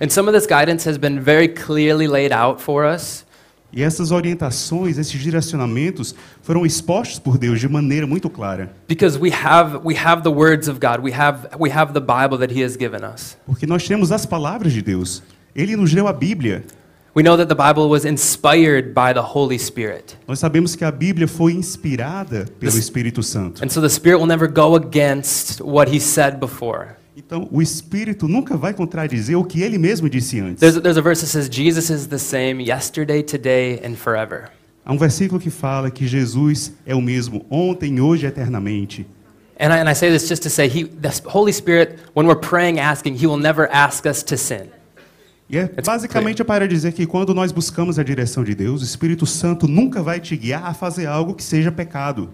And 0.00 0.10
some 0.10 0.28
of 0.28 0.34
this 0.34 0.46
guidance 0.46 0.84
has 0.88 0.98
been 0.98 1.20
very 1.20 1.48
clearly 1.48 2.06
laid 2.06 2.32
out 2.32 2.60
for 2.60 2.84
us. 2.84 3.24
E 3.76 3.82
essas 3.82 4.12
orientações, 4.12 4.98
esses 4.98 5.20
direcionamentos 5.20 6.14
foram 6.42 6.64
expostos 6.64 7.18
por 7.18 7.36
Deus 7.36 7.58
de 7.58 7.68
maneira 7.68 8.06
muito 8.06 8.30
clara. 8.30 8.72
Because 8.86 9.18
we 9.18 9.32
have, 9.32 9.80
we 9.84 9.96
have 9.96 10.22
the 10.22 10.30
words 10.30 10.68
of 10.68 10.78
God, 10.78 11.02
we 11.02 11.12
have, 11.12 11.48
we 11.58 11.72
have 11.72 11.92
the 11.92 12.00
Bible 12.00 12.38
that 12.38 12.54
He 12.54 12.62
has 12.62 12.76
given 12.76 13.00
us. 13.02 13.36
Porque 13.44 13.66
nós 13.66 13.86
temos 13.86 14.12
as 14.12 14.24
palavras 14.24 14.72
de 14.72 14.80
Deus. 14.80 15.24
Ele 15.56 15.76
nos 15.76 15.92
deu 15.92 16.06
a 16.06 16.12
Bíblia. 16.12 16.62
We 17.16 17.22
know 17.24 17.36
that 17.36 17.48
the 17.48 17.54
Bible 17.54 17.88
was 17.88 18.04
inspired 18.04 18.94
by 18.94 19.12
the 19.12 19.22
Holy 19.22 19.58
Spirit. 19.58 20.16
Nós 20.26 20.38
sabemos 20.38 20.76
que 20.76 20.84
a 20.84 20.92
Bíblia 20.92 21.26
foi 21.26 21.52
inspirada 21.52 22.46
pelo 22.60 22.78
Espírito 22.78 23.24
Santo. 23.24 23.64
And 23.64 23.68
so 23.70 23.80
the 23.80 23.88
Spirit 23.88 24.18
will 24.18 24.28
never 24.28 24.48
go 24.48 24.76
against 24.76 25.60
what 25.60 25.92
He 25.92 25.98
said 25.98 26.38
before. 26.38 26.96
Então, 27.16 27.48
o 27.52 27.62
Espírito 27.62 28.26
nunca 28.26 28.56
vai 28.56 28.74
contradizer 28.74 29.38
o 29.38 29.44
que 29.44 29.62
ele 29.62 29.78
mesmo 29.78 30.08
disse 30.08 30.40
antes. 30.40 30.58
There's, 30.58 30.80
there's 30.80 30.98
a 30.98 31.00
verse 31.00 31.20
that 31.20 31.30
says, 31.30 31.48
Jesus 31.48 31.88
is 31.88 32.08
the 32.08 32.18
same 32.18 32.60
yesterday, 32.60 33.22
today, 33.22 33.80
and 33.84 33.94
forever. 33.94 34.50
Há 34.84 34.92
um 34.92 34.98
versículo 34.98 35.40
que 35.40 35.48
fala 35.48 35.92
que 35.92 36.08
Jesus 36.08 36.72
é 36.84 36.94
o 36.94 37.00
mesmo 37.00 37.46
ontem, 37.48 38.00
hoje 38.00 38.26
e 38.26 38.28
eternamente. 38.28 39.06
And 39.60 39.72
I, 39.72 39.78
and 39.78 39.88
I 39.88 39.94
say 39.94 40.10
this 40.10 40.28
just 40.28 40.42
to 40.42 40.50
say, 40.50 40.68
he, 40.68 40.84
the 40.84 41.10
Holy 41.26 41.52
Spirit, 41.52 42.00
when 42.14 42.26
we're 42.26 42.40
praying, 42.40 42.80
asking, 42.80 43.14
He 43.14 43.26
will 43.28 43.38
never 43.38 43.68
ask 43.72 44.04
us 44.06 44.24
to 44.24 44.36
sin. 44.36 44.68
E 45.48 45.56
é 45.56 45.68
basicamente 45.68 46.42
para 46.42 46.66
dizer 46.66 46.92
que 46.92 47.06
quando 47.06 47.32
nós 47.32 47.52
buscamos 47.52 47.98
a 47.98 48.02
direção 48.02 48.42
de 48.42 48.54
Deus, 48.56 48.82
o 48.82 48.84
Espírito 48.84 49.24
Santo 49.24 49.68
nunca 49.68 50.02
vai 50.02 50.18
te 50.18 50.36
guiar 50.36 50.64
a 50.64 50.74
fazer 50.74 51.06
algo 51.06 51.34
que 51.34 51.44
seja 51.44 51.70
pecado. 51.70 52.30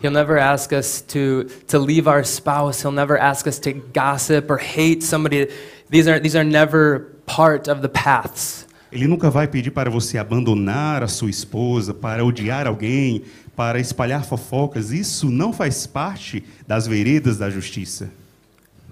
He'll 0.00 0.10
never 0.10 0.38
ask 0.38 0.72
us 0.72 1.00
to, 1.08 1.44
to 1.68 1.78
leave 1.78 2.06
our 2.06 2.24
spouse. 2.24 2.82
He'll 2.82 2.92
never 2.92 3.16
ask 3.16 3.46
us 3.46 3.58
to 3.60 3.72
gossip 3.72 4.50
or 4.50 4.58
hate 4.58 5.02
somebody. 5.02 5.48
These 5.88 6.08
are, 6.08 6.18
these 6.20 6.36
are 6.36 6.44
never 6.44 7.14
part 7.26 7.68
of 7.68 7.80
the 7.80 7.88
paths. 7.88 8.66
Ele 8.92 9.08
nunca 9.08 9.28
vai 9.28 9.48
pedir 9.48 9.72
para 9.72 9.90
você 9.90 10.18
abandonar 10.18 11.02
a 11.02 11.08
sua 11.08 11.28
esposa, 11.28 11.92
para 11.92 12.24
odiar 12.24 12.66
alguém, 12.68 13.24
para 13.56 13.80
espalhar 13.80 14.24
fofocas. 14.24 14.92
Isso 14.92 15.28
não 15.28 15.52
faz 15.52 15.84
parte 15.84 16.44
das 16.66 16.86
veredas 16.86 17.36
da 17.36 17.50
justiça. 17.50 18.10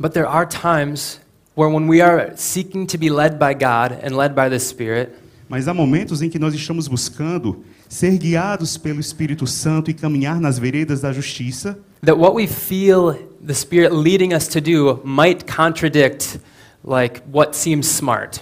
But 0.00 0.12
there 0.12 0.26
are 0.26 0.44
times 0.44 1.20
where 1.54 1.70
when 1.72 1.86
we 1.88 2.00
are 2.00 2.32
seeking 2.34 2.86
to 2.86 2.98
be 2.98 3.10
led 3.10 3.38
by 3.38 3.54
God 3.54 3.98
and 4.02 4.16
led 4.16 4.34
by 4.34 4.48
the 4.48 4.58
Spirit, 4.58 5.14
Mas 5.52 5.68
há 5.68 5.74
momentos 5.74 6.22
em 6.22 6.30
que 6.30 6.38
nós 6.38 6.54
estamos 6.54 6.88
buscando 6.88 7.62
ser 7.86 8.16
guiados 8.16 8.78
pelo 8.78 8.98
Espírito 8.98 9.46
Santo 9.46 9.90
e 9.90 9.92
caminhar 9.92 10.40
nas 10.40 10.58
veredas 10.58 11.02
da 11.02 11.12
justiça, 11.12 11.78
that 12.00 12.18
what 12.18 12.34
we 12.34 12.46
feel 12.46 13.12
the 13.46 13.52
Spirit 13.52 13.94
leading 13.94 14.34
us 14.34 14.48
to 14.48 14.62
do 14.62 15.02
might 15.04 15.44
contradict 15.44 16.40
like 16.82 17.20
what 17.30 17.54
seems 17.54 17.86
smart. 17.86 18.40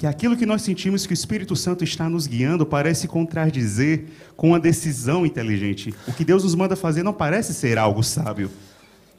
que 0.00 0.06
aquilo 0.08 0.36
que 0.36 0.44
nós 0.44 0.62
sentimos 0.62 1.06
que 1.06 1.12
o 1.12 1.14
Espírito 1.14 1.54
Santo 1.54 1.84
está 1.84 2.08
nos 2.08 2.26
guiando 2.26 2.66
parece 2.66 3.06
contradizer 3.06 4.06
com 4.36 4.52
a 4.52 4.58
decisão 4.58 5.24
inteligente. 5.24 5.94
O 6.08 6.12
que 6.12 6.24
Deus 6.24 6.42
nos 6.42 6.56
manda 6.56 6.74
fazer 6.74 7.04
não 7.04 7.12
parece 7.12 7.54
ser 7.54 7.78
algo 7.78 8.02
sábio. 8.02 8.50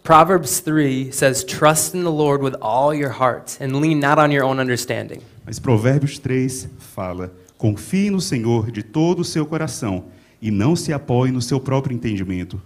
Proverbs 0.09 0.59
3 0.61 1.11
says, 1.11 1.43
Trust 1.43 1.93
in 1.93 2.03
the 2.03 2.11
Lord 2.11 2.41
with 2.41 2.55
all 2.63 2.95
your 2.95 3.11
heart 3.11 3.55
and 3.61 3.79
lean 3.79 3.99
not 3.99 4.17
on 4.17 4.31
your 4.31 4.43
own 4.43 4.59
understanding. 4.59 5.21
Mas 5.45 5.59
Provérbios 5.59 6.17
3 6.17 6.67
fala: 6.79 7.31
confie 7.59 8.09
no 8.09 8.19
Senhor 8.19 8.71
de 8.71 8.81
todo 8.81 9.19
o 9.19 9.23
seu 9.23 9.45
coração 9.45 10.05
e 10.41 10.49
não 10.49 10.75
se 10.75 10.91
apoie 10.91 11.31
no 11.31 11.43
seu 11.43 11.59
próprio 11.59 11.95
entendimento. 11.95 12.59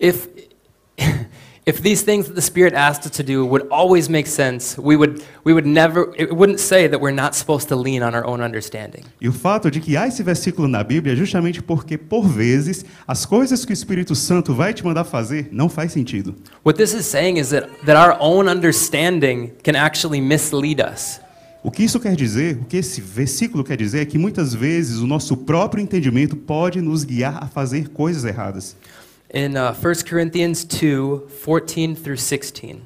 If, 0.00 0.26
if 1.64 1.80
these 1.80 2.02
things 2.02 2.26
that 2.26 2.34
the 2.34 2.42
Spirit 2.42 2.74
asked 2.74 3.06
us 3.06 3.12
to 3.16 3.22
do 3.22 3.46
would 3.46 3.68
always 3.70 4.08
make 4.08 4.26
sense, 4.26 4.76
we 4.76 4.96
would, 4.96 5.24
we 5.44 5.52
would 5.52 5.66
never, 5.66 6.12
it 6.16 6.34
wouldn't 6.34 6.58
say 6.58 6.88
that 6.88 7.00
we're 7.00 7.14
not 7.14 7.34
supposed 7.34 7.68
to 7.68 7.76
lean 7.76 8.02
on 8.02 8.14
our 8.14 8.26
own 8.26 8.40
understanding. 8.40 9.04
E 9.20 9.28
o 9.28 9.32
fato 9.32 9.70
de 9.70 9.80
que 9.80 9.96
há 9.96 10.08
esse 10.08 10.22
versículo 10.22 10.66
na 10.66 10.82
Bíblia 10.82 11.12
é 11.12 11.16
justamente 11.16 11.62
porque, 11.62 11.96
por 11.96 12.26
vezes, 12.26 12.84
as 13.06 13.24
coisas 13.24 13.64
que 13.64 13.72
o 13.72 13.74
Espírito 13.74 14.14
Santo 14.16 14.54
vai 14.54 14.74
te 14.74 14.84
mandar 14.84 15.04
fazer 15.04 15.48
não 15.52 15.68
faz 15.68 15.92
sentido. 15.92 16.34
What 16.64 16.76
this 16.76 16.92
is 16.94 17.06
saying 17.06 17.38
is 17.38 17.50
that, 17.50 17.68
that 17.86 17.96
our 17.96 18.16
own 18.20 18.48
understanding 18.48 19.52
can 19.62 19.76
actually 19.76 20.20
mislead 20.20 20.80
us. 20.80 21.20
O 21.64 21.70
que 21.70 21.84
isso 21.84 22.00
quer 22.00 22.16
dizer, 22.16 22.58
o 22.60 22.64
que 22.64 22.78
esse 22.78 23.00
versículo 23.00 23.62
quer 23.62 23.76
dizer 23.76 24.00
é 24.00 24.04
que 24.04 24.18
muitas 24.18 24.52
vezes 24.52 24.98
o 24.98 25.06
nosso 25.06 25.36
próprio 25.36 25.80
entendimento 25.80 26.34
pode 26.34 26.80
nos 26.80 27.04
guiar 27.04 27.38
a 27.40 27.46
fazer 27.46 27.90
coisas 27.90 28.24
erradas. 28.24 28.74
In 29.32 29.56
uh, 29.56 29.72
1 29.72 29.94
Corinthians 30.06 30.62
2 30.64 31.28
14 31.28 31.94
through 31.94 32.18
16. 32.18 32.82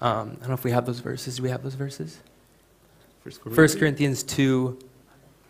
Um, 0.00 0.10
I 0.10 0.24
don't 0.40 0.48
know 0.48 0.54
if 0.54 0.64
we 0.64 0.72
have 0.72 0.86
those 0.86 0.98
verses. 1.00 1.36
Do 1.36 1.44
we 1.44 1.50
have 1.50 1.62
those 1.62 1.76
verses? 1.76 2.18
1 3.22 3.78
Corinthians 3.78 4.22
2, 4.24 4.76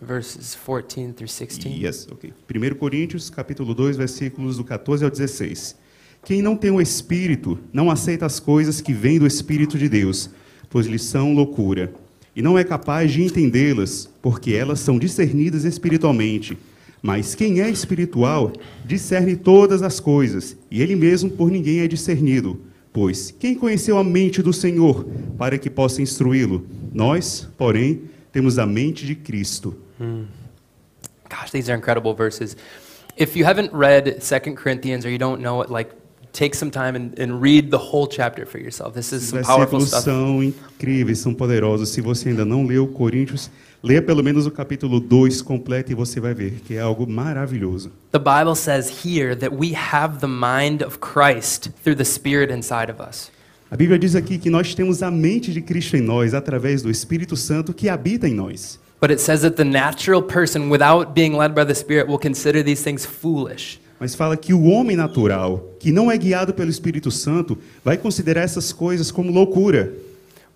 verses 0.00 0.54
14 0.54 1.12
through 1.14 1.28
16. 1.28 1.72
Yes, 1.72 2.06
ok. 2.10 2.32
1 2.48 2.74
Coríntios, 2.78 3.30
capítulo 3.30 3.74
2, 3.74 3.96
versículos 3.96 4.56
do 4.56 4.64
14 4.64 5.04
ao 5.04 5.10
16. 5.10 5.76
Quem 6.24 6.42
não 6.42 6.56
tem 6.56 6.70
o 6.70 6.80
Espírito 6.80 7.58
não 7.72 7.90
aceita 7.90 8.26
as 8.26 8.38
coisas 8.40 8.80
que 8.80 8.92
vêm 8.92 9.18
do 9.18 9.26
Espírito 9.26 9.78
de 9.78 9.88
Deus, 9.88 10.30
pois 10.68 10.86
lhes 10.86 11.02
são 11.02 11.34
loucura, 11.34 11.92
e 12.34 12.42
não 12.42 12.58
é 12.58 12.64
capaz 12.64 13.12
de 13.12 13.22
entendê-las, 13.22 14.08
porque 14.20 14.52
elas 14.52 14.80
são 14.80 14.98
discernidas 14.98 15.64
espiritualmente. 15.64 16.56
Mas 17.02 17.34
quem 17.34 17.60
é 17.60 17.68
espiritual 17.68 18.52
discerne 18.84 19.36
todas 19.36 19.82
as 19.82 20.00
coisas, 20.00 20.56
e 20.70 20.82
ele 20.82 20.96
mesmo 20.96 21.30
por 21.30 21.50
ninguém 21.50 21.80
é 21.80 21.88
discernido. 21.88 22.60
Pois 22.92 23.30
quem 23.30 23.54
conheceu 23.54 23.98
a 23.98 24.04
mente 24.04 24.42
do 24.42 24.52
Senhor 24.52 25.06
para 25.36 25.58
que 25.58 25.68
possa 25.68 26.00
instruí-lo? 26.00 26.66
Nós, 26.92 27.46
porém, 27.58 28.02
temos 28.32 28.58
a 28.58 28.66
mente 28.66 29.04
de 29.04 29.14
Cristo. 29.14 29.76
Gosh, 31.28 31.50
these 31.50 31.70
are 31.70 31.78
incredible 31.78 32.14
verses. 32.14 32.56
If 33.18 33.36
you 33.36 33.46
haven't 33.46 33.70
read 33.72 34.20
2 34.20 34.54
Corinthians 34.56 35.04
or 35.04 35.10
you 35.10 35.18
don't 35.18 35.42
know 35.42 35.62
it, 35.62 35.70
like, 35.70 35.90
take 36.32 36.54
some 36.54 36.70
time 36.70 36.94
and, 36.94 37.18
and 37.18 37.40
read 37.40 37.70
the 37.70 37.78
whole 37.78 38.06
chapter 38.06 38.46
for 38.46 38.58
yourself. 38.58 38.94
This 38.94 39.12
is 39.12 39.28
some 39.28 39.42
powerful 39.42 39.80
stuff. 39.80 40.04
são 40.04 40.42
incríveis, 40.42 41.18
são 41.18 41.34
poderosos. 41.34 41.88
Se 41.88 42.00
você 42.00 42.28
ainda 42.28 42.44
não 42.44 42.66
leu 42.66 42.86
Coríntios, 42.88 43.50
leia 43.82 44.02
pelo 44.02 44.22
menos 44.22 44.46
o 44.46 44.50
capítulo 44.50 45.00
2 45.00 45.42
completo 45.42 45.92
e 45.92 45.94
você 45.94 46.20
vai 46.20 46.34
ver 46.34 46.60
que 46.64 46.74
é 46.74 46.80
algo 46.80 47.06
maravilhoso. 47.06 47.90
The 48.12 48.18
Bible 48.18 48.56
says 48.56 49.04
here 49.04 49.36
that 49.36 49.54
we 49.54 49.74
have 49.74 50.18
the 50.20 50.26
mind 50.26 50.82
of 50.82 50.98
Christ 50.98 51.70
through 51.82 51.96
the 51.96 52.04
Spirit 52.04 52.52
inside 52.52 52.90
of 52.90 53.02
us. 53.02 53.30
A 53.70 53.76
Bíblia 53.76 53.98
diz 53.98 54.14
aqui 54.14 54.38
que 54.38 54.48
nós 54.48 54.74
temos 54.74 55.02
a 55.02 55.10
mente 55.10 55.52
de 55.52 55.60
Cristo 55.60 55.96
em 55.96 56.00
nós 56.00 56.34
através 56.34 56.82
do 56.82 56.90
Espírito 56.90 57.36
Santo 57.36 57.74
que 57.74 57.88
habita 57.88 58.28
em 58.28 58.34
nós. 58.34 58.78
But 59.00 59.10
it 59.10 59.20
says 59.20 59.42
that 59.42 59.56
the 59.56 59.64
natural 59.64 60.22
person, 60.22 60.70
without 60.70 61.12
being 61.12 61.36
led 61.36 61.54
by 61.54 61.64
the 61.64 61.74
Spirit, 61.74 62.08
will 62.08 62.18
consider 62.18 62.64
these 62.64 62.82
things 62.82 63.04
foolish. 63.04 63.78
Mas 63.98 64.14
fala 64.14 64.36
que 64.36 64.54
o 64.54 64.64
homem 64.64 64.96
natural, 64.96 65.74
que 65.80 65.90
não 65.90 66.10
é 66.10 66.16
guiado 66.16 66.54
pelo 66.54 66.70
Espírito 66.70 67.10
Santo, 67.10 67.58
vai 67.84 67.96
considerar 67.96 68.42
essas 68.42 68.72
coisas 68.72 69.10
como 69.10 69.32
loucura. 69.32 69.92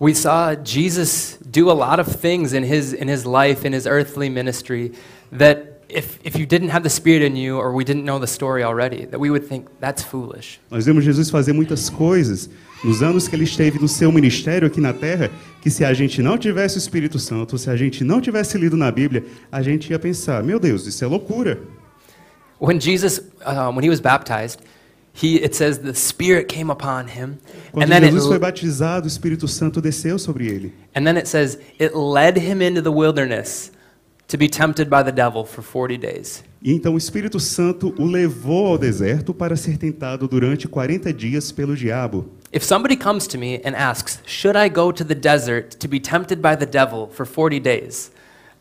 We 0.01 0.15
saw 0.15 0.55
Jesus 0.55 1.37
do 1.51 1.71
a 1.71 1.77
lot 1.77 2.01
of 2.01 2.09
things 2.09 2.55
in 2.55 2.65
his, 2.65 2.93
in 2.95 3.07
his 3.07 3.27
life, 3.27 3.67
in 3.67 3.73
his 3.73 3.87
earthly 3.87 4.31
ministry, 4.31 4.93
that 5.31 5.83
if, 5.91 6.19
if 6.25 6.39
you 6.39 6.47
didn't 6.47 6.71
have 6.71 6.83
the 6.83 6.91
Spirit 6.91 7.23
in 7.23 7.37
you 7.37 7.59
or 7.59 7.73
we 7.73 7.85
didn't 7.85 8.05
know 8.05 8.19
the 8.19 8.27
story 8.27 8.65
already, 8.65 9.05
that 9.07 9.21
we 9.21 9.31
would 9.31 9.47
think 9.47 9.69
that's 9.79 10.03
foolish. 10.03 10.59
Nós 10.71 10.87
vemos 10.87 11.05
Jesus 11.05 11.31
fazer 11.31 11.53
muitas 11.53 11.91
coisas 11.91 12.49
nos 12.83 13.03
anos 13.03 13.29
que 13.29 13.37
ele 13.37 13.45
esteve 13.45 13.79
no 13.79 13.89
seu 13.89 14.11
ministério 14.11 14.67
aqui 14.67 14.81
na 14.81 14.95
terra, 14.95 15.31
que 15.61 15.71
se 15.71 15.85
a 15.85 15.93
gente 15.93 16.23
não 16.23 16.39
tivesse 16.39 16.77
o 16.77 16.79
Espírito 16.79 17.19
Santo, 17.19 17.59
se 17.59 17.69
a 17.69 17.77
gente 17.77 18.03
não 18.03 18.23
tivesse 18.23 18.57
lido 18.57 18.79
na 18.79 18.91
Bíblia, 18.91 19.25
a 19.53 19.61
gente 19.61 19.91
ia 19.91 19.99
pensar: 19.99 20.43
meu 20.43 20.59
Deus, 20.59 20.87
isso 20.87 21.05
é 21.05 21.07
loucura. 21.07 21.61
When 22.59 22.81
Jesus, 22.81 23.19
uh, 23.45 23.71
when 23.71 23.85
he 23.85 23.91
was 23.91 24.01
baptized, 24.01 24.61
he, 25.13 25.37
it 25.43 25.55
says 25.55 25.79
the 25.79 25.95
Spirit 25.95 26.49
came 26.49 26.71
upon 26.71 27.09
him, 27.09 27.39
Quando 27.73 27.83
and 27.85 27.91
then, 27.91 28.05
it, 28.05 28.11
Jesus 28.13 28.27
foi 28.27 28.39
batizado, 28.39 29.05
o 29.05 29.09
Espírito 29.09 29.47
Santo 29.49 29.81
desceu 29.81 30.19
sobre 30.19 30.47
ele. 30.49 30.73
and 30.95 31.05
then 31.05 31.17
it 31.17 31.27
says 31.29 31.59
it 31.79 31.95
led 31.95 32.39
him 32.39 32.63
into 32.63 32.81
the 32.83 32.91
wilderness 32.93 33.71
to 34.29 34.37
be 34.39 34.49
tempted 34.49 34.89
by 34.89 35.03
the 35.03 35.11
devil 35.13 35.45
for 35.45 35.63
40 35.63 35.97
days. 35.99 36.45
E 36.63 36.73
então 36.73 36.95
o 36.95 36.99
Espírito 36.99 37.41
Santo 37.41 37.93
o 37.99 38.05
levou 38.05 38.67
ao 38.69 38.79
deserto 38.79 39.33
para 39.35 39.57
ser 39.57 39.77
tentado 39.79 40.29
durante 40.29 40.69
40 40.69 41.13
dias 41.13 41.51
pelo 41.51 41.75
diabo. 41.75 42.31
If 42.53 42.63
somebody 42.65 42.97
comes 42.97 43.27
to 43.29 43.39
me 43.39 43.61
and 43.65 43.75
asks, 43.77 44.21
Should 44.27 44.57
I 44.57 44.69
go 44.69 44.93
to 44.93 45.05
the 45.05 45.15
desert 45.15 45.77
to 45.79 45.89
be 45.89 45.99
tempted 45.99 46.41
by 46.41 46.55
the 46.57 46.67
devil 46.67 47.09
for 47.13 47.25
40 47.27 47.59
days? 47.61 48.11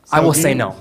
Se 0.05 0.15
I 0.15 0.21
will 0.21 0.29
alguém- 0.31 0.41
say 0.41 0.55
no. 0.55 0.75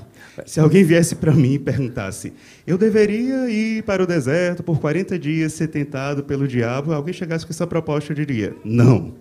Se 0.47 0.61
alguém 0.61 0.85
viesse 0.85 1.15
para 1.17 1.33
mim 1.33 1.55
e 1.55 1.59
perguntasse, 1.59 2.33
eu 2.67 2.77
deveria 2.77 3.49
ir 3.51 3.83
para 3.83 4.03
o 4.03 4.07
deserto 4.07 4.63
por 4.63 4.79
40 4.81 5.19
dias 5.19 5.53
ser 5.53 5.69
tentado 5.69 6.25
pelo 6.25 6.47
diabo, 6.47 6.93
alguém 6.93 7.15
chegasse 7.15 7.47
com 7.47 7.53
essa 7.53 7.67
proposta, 7.67 8.13
eu 8.13 8.17
diria, 8.17 8.55
não. 8.65 9.15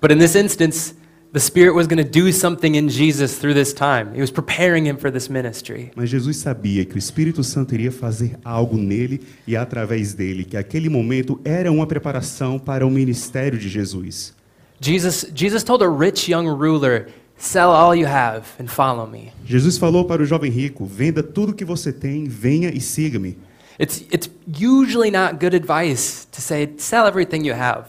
But 0.00 0.10
in 0.10 0.18
this 0.18 0.34
instance, 0.34 0.94
the 1.32 1.40
Spirit 1.40 1.74
was 1.74 1.86
going 1.86 2.04
to 2.04 2.08
do 2.08 2.32
something 2.32 2.76
in 2.76 2.88
Jesus 2.88 3.38
through 3.38 3.54
this 3.54 3.72
time. 3.72 4.14
He 4.14 4.20
was 4.20 4.30
preparing 4.30 4.86
him 4.86 4.96
for 4.96 5.10
this 5.10 5.28
ministry. 5.28 5.90
Mas 5.96 6.10
Jesus 6.10 6.36
sabia 6.36 6.84
que 6.84 6.96
o 6.96 6.98
Espírito 6.98 7.42
Santo 7.42 7.74
iria 7.74 7.90
fazer 7.90 8.36
algo 8.44 8.76
nele 8.76 9.20
e 9.46 9.56
através 9.56 10.12
dele, 10.12 10.44
que 10.44 10.56
aquele 10.56 10.88
momento 10.88 11.40
era 11.44 11.72
uma 11.72 11.86
preparação 11.86 12.58
para 12.58 12.86
o 12.86 12.90
ministério 12.90 13.58
de 13.58 13.68
Jesus. 13.68 14.34
Jesus, 14.80 15.30
Jesus 15.32 15.62
told 15.62 15.84
a 15.84 15.88
rich 15.88 16.30
young 16.30 16.48
ruler, 16.48 17.06
Sell 17.42 17.72
all 17.72 17.92
you 17.92 18.06
have 18.06 18.44
and 18.60 18.68
follow 18.68 19.04
me. 19.04 19.32
Jesus 19.44 19.76
falou 19.76 20.04
para 20.04 20.22
o 20.22 20.24
jovem 20.24 20.48
rico: 20.48 20.86
venda 20.86 21.24
tudo 21.24 21.52
que 21.52 21.64
você 21.64 21.92
tem, 21.92 22.28
venha 22.28 22.70
e 22.72 22.80
siga-me. 22.80 23.36
It's, 23.80 24.04
it's 24.12 24.30
usually 24.46 25.10
not 25.10 25.40
good 25.40 25.52
advice 25.52 26.24
to 26.30 26.40
say, 26.40 26.72
Sell 26.78 27.04
everything 27.04 27.44
you 27.44 27.52
have. 27.52 27.86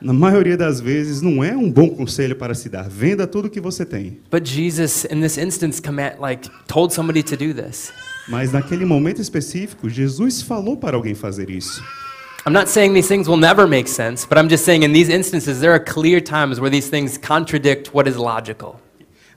Na 0.00 0.12
maioria 0.12 0.56
das 0.56 0.80
vezes, 0.80 1.20
não 1.20 1.42
é 1.42 1.56
um 1.56 1.68
bom 1.68 1.90
conselho 1.90 2.36
para 2.36 2.54
se 2.54 2.68
dar. 2.68 2.88
Venda 2.88 3.26
tudo 3.26 3.50
que 3.50 3.60
você 3.60 3.84
tem. 3.84 4.20
But 4.30 4.48
Jesus, 4.48 5.04
in 5.06 5.20
this 5.20 5.36
instance, 5.36 5.82
command, 5.82 6.20
like, 6.20 6.48
told 6.68 6.94
somebody 6.94 7.24
to 7.24 7.36
do 7.36 7.52
this. 7.52 7.92
Mas 8.28 8.52
naquele 8.52 8.84
momento 8.84 9.20
específico, 9.20 9.88
Jesus 9.90 10.42
falou 10.42 10.76
para 10.76 10.96
alguém 10.96 11.16
fazer 11.16 11.50
isso. 11.50 11.82
I'm 12.46 12.52
not 12.52 12.68
saying 12.68 12.94
these 12.94 13.08
things 13.08 13.28
will 13.28 13.36
never 13.36 13.66
make 13.66 13.88
sense, 13.88 14.24
but 14.24 14.38
I'm 14.38 14.48
just 14.48 14.64
saying 14.64 14.84
in 14.84 14.92
these 14.92 15.08
instances, 15.08 15.60
there 15.60 15.72
are 15.72 15.80
clear 15.80 16.20
times 16.20 16.60
where 16.60 16.70
these 16.70 16.88
things 16.88 17.18
contradict 17.18 17.92
what 17.92 18.08
is 18.08 18.16
logical. 18.16 18.80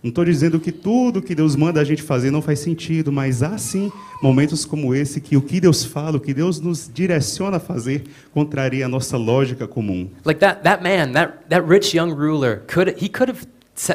Não 0.06 0.10
estou 0.10 0.24
dizendo 0.24 0.60
que 0.60 0.72
tudo 0.72 1.20
que 1.20 1.34
Deus 1.34 1.56
manda 1.56 1.82
a 1.82 1.84
gente 1.84 2.04
fazer 2.04 2.30
não 2.30 2.40
faz 2.40 2.60
sentido, 2.60 3.12
mas 3.12 3.42
há 3.42 3.58
sim 3.58 3.92
momentos 4.22 4.64
como 4.64 4.94
esse 4.94 5.20
que 5.20 5.36
o 5.36 5.42
que 5.42 5.60
Deus 5.60 5.84
fala, 5.84 6.18
o 6.18 6.20
que 6.20 6.32
Deus 6.32 6.60
nos 6.60 6.88
direciona 6.94 7.58
a 7.58 7.60
fazer, 7.60 8.04
contraria 8.32 8.86
a 8.86 8.88
nossa 8.88 9.18
lógica 9.18 9.68
comum. 9.68 10.08
Like 10.24 10.40
that, 10.42 10.62
that 10.62 10.84
man, 10.84 11.14
that, 11.14 11.50
that 11.50 11.68
rich 11.68 11.98
young 11.98 12.14
ruler, 12.14 12.62
could, 12.68 12.94
he 13.02 13.10
could 13.10 13.32
have 13.32 13.48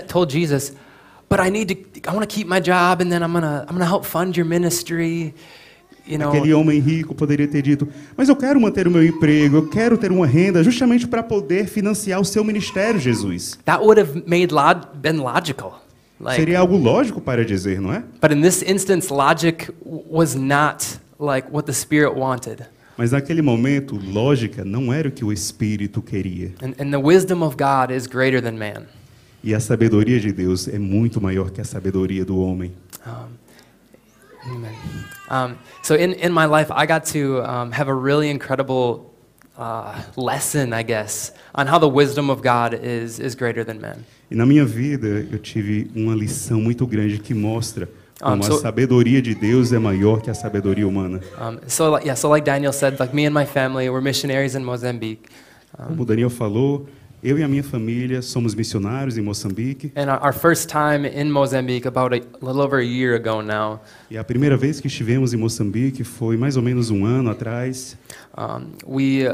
told 0.09 0.33
Jesus, 0.33 0.73
but 1.29 1.39
I 1.39 1.49
need 1.49 1.69
to, 1.69 2.11
I 2.11 2.13
want 2.13 2.29
to 2.29 2.35
keep 2.35 2.49
my 2.49 2.59
job 2.61 3.01
and 3.01 3.09
then 3.09 3.23
I'm 3.23 3.31
going 3.31 3.45
to 3.45 3.65
I'm 3.69 3.79
gonna 3.79 3.87
help 3.87 4.05
fund 4.05 4.37
your 4.37 4.49
ministry. 4.49 5.33
Aquele 6.29 6.53
homem 6.53 6.81
rico 6.81 7.15
poderia 7.15 7.47
ter 7.47 7.63
dito: 7.63 7.87
Mas 8.17 8.29
eu 8.29 8.35
quero 8.35 8.61
manter 8.61 8.89
o 8.89 8.91
meu 8.91 9.05
emprego, 9.05 9.59
eu 9.59 9.69
quero 9.69 9.97
ter 9.97 10.11
uma 10.11 10.27
renda, 10.27 10.65
justamente 10.65 11.07
para 11.07 11.23
poder 11.23 11.69
financiar 11.69 12.21
o 12.21 12.25
seu 12.25 12.43
ministério, 12.43 12.99
Jesus. 12.99 13.57
that 13.65 13.81
would 13.81 14.01
have 14.01 14.25
made 14.27 14.49
been 15.01 15.19
logical. 15.19 15.81
Like, 16.21 16.37
Seria 16.37 16.59
algo 16.59 16.77
lógico 16.77 17.19
para 17.21 17.45
dizer, 17.45 17.81
não 17.81 17.93
é? 17.93 18.05
but 18.21 18.31
in 18.31 18.43
this 18.43 18.63
instance, 18.63 19.11
logic 19.11 19.71
was 19.83 20.35
not 20.35 20.99
like 21.19 21.49
what 21.51 21.65
the 21.67 21.73
Spirit 21.73 22.15
wanted. 22.15 22.67
Mas 22.99 23.13
naquele 23.13 23.41
momento, 23.41 23.97
lógica 23.97 24.63
não 24.63 24.93
era 24.93 25.09
o 25.09 25.11
que 25.11 25.25
o 25.25 25.33
Espírito 25.33 26.03
queria. 26.03 26.53
And, 26.63 26.75
and 26.79 26.91
the 26.91 26.99
wisdom 26.99 27.43
of 27.43 27.57
God 27.57 27.91
is 27.91 28.07
greater 28.07 28.43
than 28.43 28.59
man. 28.59 28.87
E 29.43 29.55
a 29.55 29.61
sabedoria 29.61 30.21
de 30.21 30.31
Deus 30.31 30.69
é 30.69 30.79
muito 30.79 31.19
maior 31.19 31.51
que 31.51 31.63
a 31.63 31.65
sabedoria 31.65 32.27
do 32.27 32.39
homem. 32.39 32.73
Um, 33.07 34.53
amen. 34.53 34.75
Um, 35.31 35.57
so 35.83 35.95
in, 35.95 36.13
in 36.13 36.31
my 36.31 36.45
life, 36.45 36.71
I 36.71 36.85
got 36.85 37.11
to 37.13 37.43
um, 37.43 37.73
have 37.73 37.89
a 37.89 37.95
really 37.95 38.29
incredible 38.29 39.10
uh, 39.61 39.93
lesson, 40.17 40.73
I 40.73 40.83
guess, 40.83 41.33
on 41.55 41.67
how 41.67 41.79
the 41.79 41.89
wisdom 41.89 42.31
of 42.31 42.41
God 42.43 42.75
is, 42.83 43.21
is 43.21 43.35
greater 43.35 43.65
than 43.65 43.79
man. 43.81 44.05
E 44.31 44.35
na 44.35 44.47
minha 44.47 44.65
vida, 44.65 45.27
eu 45.31 45.39
tive 45.39 45.91
uma 45.95 46.15
lição 46.15 46.61
muito 46.61 46.87
grande 46.87 47.19
que 47.19 47.35
mostra 47.35 47.89
como 48.21 48.43
a 48.43 48.47
so- 48.47 48.59
sabedoria 48.61 49.21
de 49.21 49.35
Deus 49.35 49.73
é 49.73 49.79
maior 49.79 50.21
que 50.23 50.31
a 50.31 50.35
sabedoria 50.35 50.87
humana. 50.87 51.21
Um, 51.39 51.59
so 51.69 51.91
like, 51.91 52.07
yeah, 52.07 52.15
so 52.17 52.29
like 52.29 52.45
Daniel 52.45 52.73
said, 52.73 52.99
like 52.99 53.15
me 53.15 53.27
and 53.27 53.35
my 53.35 53.45
family, 53.45 53.89
we're 53.91 54.01
missionaries 54.03 54.55
in 54.55 54.65
Mozambique. 54.65 55.29
Como 55.77 56.03
o 56.03 56.05
Daniel 56.05 56.31
falou, 56.31 56.87
eu 57.23 57.39
e 57.39 57.43
a 57.43 57.49
minha 57.49 57.63
família 57.63 58.23
somos 58.23 58.55
missionários 58.55 59.17
em 59.19 59.23
Moçambique. 59.23 59.93
And 59.97 60.11
our, 60.11 60.21
our 60.27 60.33
first 60.33 60.69
time 60.69 61.07
in 61.07 61.31
Mozambique, 61.31 61.87
about 61.87 62.15
a 62.15 62.21
little 62.45 62.61
over 62.63 62.79
a 62.79 62.85
year 62.85 63.15
ago 63.15 63.41
now, 63.43 63.81
E 64.11 64.17
a 64.19 64.25
primeira 64.25 64.57
vez 64.57 64.81
que 64.81 64.87
estivemos 64.89 65.33
em 65.33 65.37
Moçambique 65.37 66.03
foi 66.05 66.37
mais 66.37 66.57
ou 66.57 66.63
menos 66.63 66.91
um 66.91 67.05
ano 67.05 67.31
atrás. 67.31 67.97
Um, 68.37 68.77
we, 68.87 69.29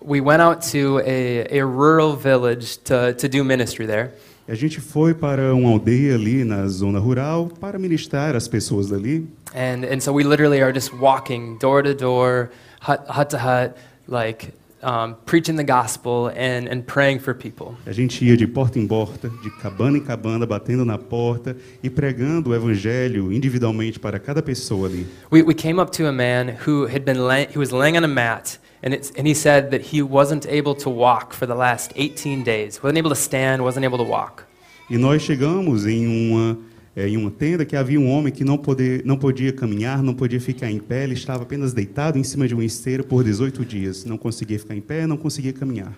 we 0.00 0.20
went 0.20 0.42
out 0.42 0.62
to 0.72 1.00
a, 1.04 1.58
a 1.58 1.64
rural 1.64 2.14
village 2.16 2.78
to, 2.84 3.14
to 3.14 3.28
do 3.28 3.44
ministry 3.44 3.86
there. 3.86 4.12
A 4.48 4.54
gente 4.54 4.80
foi 4.80 5.14
para 5.14 5.54
uma 5.54 5.70
aldeia 5.70 6.14
ali 6.14 6.44
na 6.44 6.66
zona 6.66 6.98
rural 6.98 7.48
para 7.60 7.78
ministrar 7.78 8.34
as 8.34 8.48
pessoas 8.48 8.88
dali. 8.88 9.28
And, 9.54 9.84
and 9.84 10.00
so 10.00 10.12
we 10.12 10.24
literally 10.24 10.60
are 10.60 10.72
just 10.72 10.92
walking 10.92 11.56
door 11.58 11.82
to 11.84 11.94
door, 11.94 12.50
hut, 12.80 13.04
hut 13.08 13.30
to 13.30 13.38
hut, 13.38 13.76
like 14.08 14.52
um, 14.82 15.16
preaching 15.26 15.56
the 15.56 15.64
gospel 15.64 16.28
and, 16.28 16.68
and 16.68 16.82
praying 16.86 17.20
for 17.20 17.34
people. 17.34 17.74
A 17.86 17.92
gente 17.92 18.24
ia 18.24 18.36
de 18.36 18.46
porta 18.46 18.78
em 18.78 18.86
porta, 18.86 19.28
de 19.42 19.50
cabana 19.50 19.98
em 19.98 20.00
cabana, 20.00 20.46
batendo 20.46 20.84
na 20.84 20.98
porta 20.98 21.56
e 21.82 21.90
pregando 21.90 22.50
o 22.50 22.54
evangelho 22.54 23.32
individualmente 23.32 23.98
para 23.98 24.18
cada 24.18 24.42
pessoa 24.42 24.88
ali. 24.88 25.06
We, 25.30 25.42
we 25.42 25.54
came 25.54 25.80
up 25.80 25.90
to 25.96 26.06
a 26.06 26.12
man 26.12 26.56
who 26.66 26.86
had 26.86 27.00
been 27.04 27.26
lay, 27.26 27.46
he 27.50 27.58
was 27.58 27.70
laying 27.70 27.96
on 27.96 28.04
a 28.04 28.08
mat, 28.08 28.58
and, 28.82 28.94
it's, 28.94 29.12
and 29.16 29.26
he 29.26 29.34
said 29.34 29.70
that 29.70 29.92
he 29.92 30.02
wasn't 30.02 30.46
able 30.46 30.74
to 30.76 30.90
walk 30.90 31.34
for 31.34 31.46
the 31.46 31.54
last 31.54 31.92
18 31.96 32.42
days. 32.42 32.82
wasn't 32.82 32.98
able 32.98 33.10
to 33.10 33.16
stand, 33.16 33.62
wasn't 33.62 33.84
able 33.84 33.98
to 33.98 34.04
walk. 34.04 34.44
E 34.90 34.98
nós 34.98 35.22
chegamos 35.22 35.86
em 35.86 36.04
uma, 36.08 36.58
eh, 36.96 37.08
em 37.08 37.16
uma 37.16 37.30
tenda 37.30 37.64
que 37.64 37.76
havia 37.76 37.98
um 37.98 38.10
homem 38.10 38.32
que 38.32 38.44
não, 38.44 38.58
poder, 38.58 39.02
não 39.04 39.16
podia 39.16 39.52
caminhar, 39.52 40.02
não 40.02 40.14
podia 40.14 40.40
ficar 40.40 40.70
em 40.70 40.78
pé, 40.78 41.04
ele 41.04 41.14
estava 41.14 41.42
apenas 41.42 41.72
deitado 41.72 42.18
em 42.18 42.24
cima 42.24 42.48
de 42.48 42.54
uma 42.54 42.64
esteira 42.64 43.02
por 43.02 43.22
18 43.22 43.64
dias. 43.64 44.04
Não 44.04 44.18
conseguia 44.18 44.58
ficar 44.58 44.74
em 44.74 44.80
pé, 44.80 45.06
não 45.06 45.16
conseguia 45.16 45.52
caminhar. 45.52 45.92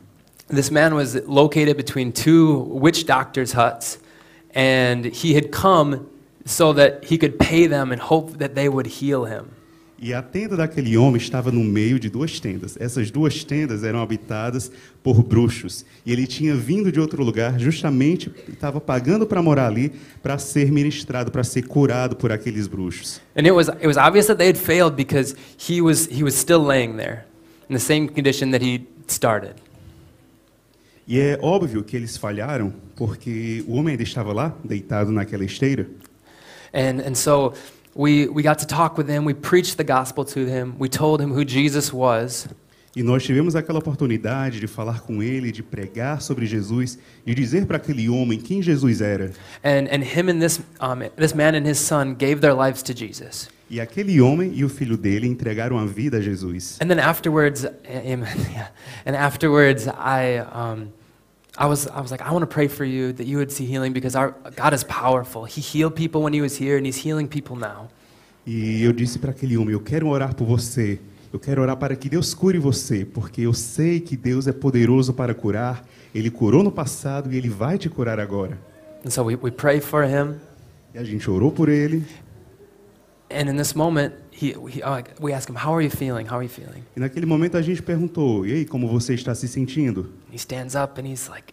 This 0.48 0.70
man 0.70 0.94
was 0.94 1.14
located 1.26 1.76
between 1.76 2.11
two 2.11 2.68
witch 2.70 3.07
doctors' 3.07 3.52
huts, 3.52 3.98
and 4.55 5.07
he 5.07 5.35
had 5.35 5.48
come 5.50 6.00
so 6.44 6.74
that 6.74 7.07
he 7.11 7.16
could 7.16 7.38
pay 7.38 7.66
them 7.66 7.92
and 7.92 8.00
hope 8.00 8.38
that 8.38 8.55
they 8.55 8.68
would 8.68 8.87
heal 8.87 9.24
him. 9.24 9.46
E 10.04 10.12
a 10.12 10.20
tenda 10.20 10.56
daquele 10.56 10.96
homem 10.96 11.16
estava 11.16 11.52
no 11.52 11.62
meio 11.62 11.96
de 11.96 12.10
duas 12.10 12.40
tendas. 12.40 12.76
Essas 12.80 13.08
duas 13.08 13.44
tendas 13.44 13.84
eram 13.84 14.02
habitadas 14.02 14.68
por 15.00 15.22
bruxos. 15.22 15.86
E 16.04 16.12
ele 16.12 16.26
tinha 16.26 16.56
vindo 16.56 16.90
de 16.90 16.98
outro 16.98 17.22
lugar, 17.22 17.56
justamente 17.56 18.28
estava 18.48 18.80
pagando 18.80 19.24
para 19.28 19.40
morar 19.40 19.68
ali, 19.68 19.92
para 20.20 20.36
ser 20.38 20.72
ministrado, 20.72 21.30
para 21.30 21.44
ser 21.44 21.68
curado 21.68 22.16
por 22.16 22.32
aqueles 22.32 22.66
bruxos. 22.66 23.20
And 23.36 23.46
it 23.46 23.52
was, 23.52 23.68
it 23.68 23.86
was 23.86 23.96
obvious 23.96 24.26
that 24.26 24.38
they 24.38 24.48
had 24.48 24.58
failed 24.58 24.96
because 24.96 25.36
he 25.56 25.80
was, 25.80 26.08
he 26.10 26.24
was 26.24 26.34
still 26.34 26.66
laying 26.66 26.96
there 26.96 27.24
in 27.70 27.74
the 27.76 27.80
same 27.80 28.08
condition 28.08 28.50
that 28.50 28.64
he 28.64 28.84
started. 29.06 29.54
E 31.06 31.20
é 31.20 31.38
óbvio 31.40 31.84
que 31.84 31.96
eles 31.96 32.16
falharam, 32.16 32.72
porque 32.96 33.62
o 33.68 33.74
homem 33.74 33.92
ainda 33.92 34.02
estava 34.02 34.32
lá, 34.32 34.52
deitado 34.64 35.12
naquela 35.12 35.44
esteira. 35.44 35.86
And, 36.74 37.06
and 37.06 37.14
so 37.14 37.52
we, 37.94 38.26
we 38.28 38.42
got 38.42 38.59
to 38.59 38.66
talk 38.66 38.96
with 38.96 39.09
him. 39.09 39.24
We 39.24 39.35
preached 39.35 39.76
the 39.76 39.85
gospel 39.85 40.24
to 40.26 40.46
him. 40.46 40.74
We 40.78 40.88
told 40.88 41.20
him 41.20 41.33
who 41.33 41.44
Jesus 41.44 41.92
was. 41.92 42.48
E 42.94 43.02
nós 43.02 43.22
tivemos 43.22 43.57
aquela 43.57 43.78
oportunidade 43.78 44.61
de 44.61 44.66
falar 44.66 45.00
com 45.00 45.22
ele, 45.22 45.50
de 45.50 45.62
pregar 45.62 46.20
sobre 46.20 46.44
Jesus, 46.44 46.98
de 47.24 47.35
dizer 47.35 47.64
para 47.64 47.78
aquele 47.78 48.07
homem 48.11 48.38
quem 48.38 48.61
Jesus 48.61 49.00
era. 49.00 49.33
And, 49.64 49.88
and 49.90 50.02
him 50.02 50.28
and 50.28 50.40
this, 50.40 50.61
um, 50.78 50.98
this 51.16 51.33
man 51.33 51.55
and 51.55 51.66
his 51.66 51.78
son 51.78 52.14
gave 52.14 52.42
their 52.42 52.55
lives 52.55 52.83
to 52.83 52.94
Jesus. 52.94 53.48
E 53.70 53.81
aquele 53.81 54.20
homem 54.20 54.52
e 54.55 54.62
o 54.62 54.68
filho 54.68 54.98
dele 54.98 55.26
entregaram 55.26 55.78
a 55.78 55.87
vida 55.87 56.18
a 56.18 56.20
Jesus. 56.20 56.78
And 56.83 56.88
then 56.88 56.98
afterwards, 56.98 57.64
amen, 57.87 58.28
yeah. 58.52 58.70
And 59.07 59.16
afterwards, 59.16 59.88
I, 59.88 60.40
um, 60.55 60.88
I 61.58 61.66
was, 61.66 61.86
I 61.86 62.00
was 62.00 62.10
like, 62.10 62.22
I 62.22 62.32
want 62.32 62.42
to 62.42 62.46
pray 62.46 62.66
for 62.66 62.84
you 62.84 63.12
that 63.12 63.26
you 63.26 63.36
would 63.36 63.52
see 63.52 63.66
healing 63.66 63.92
because 63.92 64.16
our 64.16 64.34
God 64.56 64.72
is 64.72 64.84
powerful. 64.84 65.44
He 65.44 65.60
healed 65.60 65.94
people 65.94 66.22
when 66.22 66.32
he 66.32 66.40
was 66.40 66.56
here 66.56 66.78
and 66.78 66.86
he's 66.86 66.96
healing 66.96 67.28
people 67.28 67.56
now. 67.56 67.88
E 68.46 68.82
eu 68.82 68.92
disse 68.92 69.18
para 69.18 69.30
aquele 69.30 69.56
homem: 69.56 69.74
Eu 69.74 69.80
quero 69.80 70.08
orar 70.08 70.34
por 70.34 70.46
você. 70.46 70.98
Eu 71.32 71.38
quero 71.38 71.62
orar 71.62 71.76
para 71.76 71.94
que 71.94 72.08
Deus 72.08 72.34
cure 72.34 72.58
você, 72.58 73.04
porque 73.04 73.42
eu 73.42 73.54
sei 73.54 74.00
que 74.00 74.16
Deus 74.16 74.46
é 74.46 74.52
poderoso 74.52 75.12
para 75.14 75.34
curar. 75.34 75.86
Ele 76.14 76.30
curou 76.30 76.62
no 76.62 76.72
passado 76.72 77.32
e 77.32 77.36
ele 77.36 77.48
vai 77.48 77.78
te 77.78 77.88
curar 77.88 78.18
agora. 78.18 78.58
And 79.04 79.10
so 79.10 79.22
we, 79.24 79.36
we 79.36 79.50
pray 79.50 79.80
for 79.80 80.04
him. 80.04 80.36
E 80.94 80.98
a 80.98 81.04
gente 81.04 81.30
orou 81.30 81.50
por 81.50 81.68
ele. 81.68 82.04
And 83.30 83.50
in 83.50 83.56
this 83.56 83.74
moment, 83.74 84.12
he, 84.42 84.55
he, 84.68 84.83
we 85.20 85.33
ask 85.33 85.48
him, 85.48 85.57
How 85.57 85.74
are 85.74 85.83
you 85.85 85.90
feeling? 85.90 86.26
How 86.26 86.37
are 86.38 86.44
you 86.44 86.48
feeling? 86.50 86.83
E 86.96 87.00
naquele 87.00 87.26
momento 87.26 87.57
a 87.57 87.62
gente 87.62 87.83
perguntou: 87.83 88.46
E 88.46 88.52
aí, 88.52 88.64
como 88.64 88.88
você 88.88 89.14
está 89.14 89.35
se 89.35 89.46
sentindo? 89.48 90.11
He 90.33 90.37
stands 90.37 90.74
up 90.74 91.00
and 91.00 91.07
he's 91.07 91.28
like, 91.28 91.52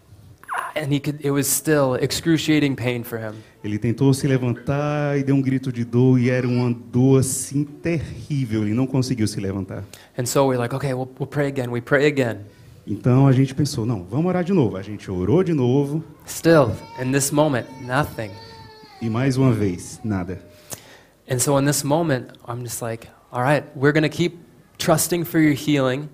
"Ah," 0.53 0.71
and 0.79 0.91
he 0.93 0.99
could, 0.99 1.19
it 1.23 1.31
was 1.31 1.47
still 1.47 1.95
excruciating 2.01 2.75
pain 2.75 3.03
for 3.03 3.19
him. 3.19 3.33
Ele 3.63 3.77
tentou 3.77 4.13
se 4.13 4.25
levantar 4.27 5.17
e 5.17 5.23
deu 5.23 5.35
um 5.35 5.41
grito 5.41 5.71
de 5.71 5.83
dor 5.83 6.17
e 6.19 6.29
era 6.29 6.47
uma 6.47 6.71
dor 6.71 7.19
assim 7.19 7.63
terrível. 7.63 8.61
Ele 8.63 8.73
não 8.73 8.87
conseguiu 8.87 9.27
se 9.27 9.39
levantar. 9.39 9.83
And 10.17 10.25
so 10.25 10.47
we're 10.47 10.57
like, 10.59 10.73
Okay, 10.75 10.93
we'll, 10.93 11.09
we'll 11.19 11.27
pray 11.27 11.47
again. 11.47 11.69
We 11.69 11.81
pray 11.81 12.07
again. 12.07 12.39
Então 12.87 13.27
a 13.27 13.31
gente 13.31 13.53
pensou: 13.53 13.85
Não, 13.85 14.03
vamos 14.03 14.25
orar 14.27 14.43
de 14.43 14.53
novo. 14.53 14.77
A 14.77 14.81
gente 14.81 15.11
orou 15.11 15.43
de 15.43 15.53
novo 15.53 16.03
Still, 16.27 16.71
in 17.01 17.11
this 17.11 17.31
moment, 17.31 17.65
nothing. 17.85 18.31
e 19.01 19.09
mais 19.09 19.37
uma 19.37 19.51
vez 19.51 19.99
nada. 20.03 20.41
And 21.29 21.39
so 21.39 21.57
in 21.57 21.65
this 21.65 21.83
moment, 21.83 22.31
I'm 22.47 22.63
just 22.63 22.81
like, 22.81 23.07
All 23.31 23.43
right, 23.43 23.63
we're 23.75 23.91
going 23.91 24.03
to 24.03 24.09
keep 24.09 24.39
trusting 24.79 25.23
for 25.25 25.39
your 25.39 25.53
healing. 25.53 26.09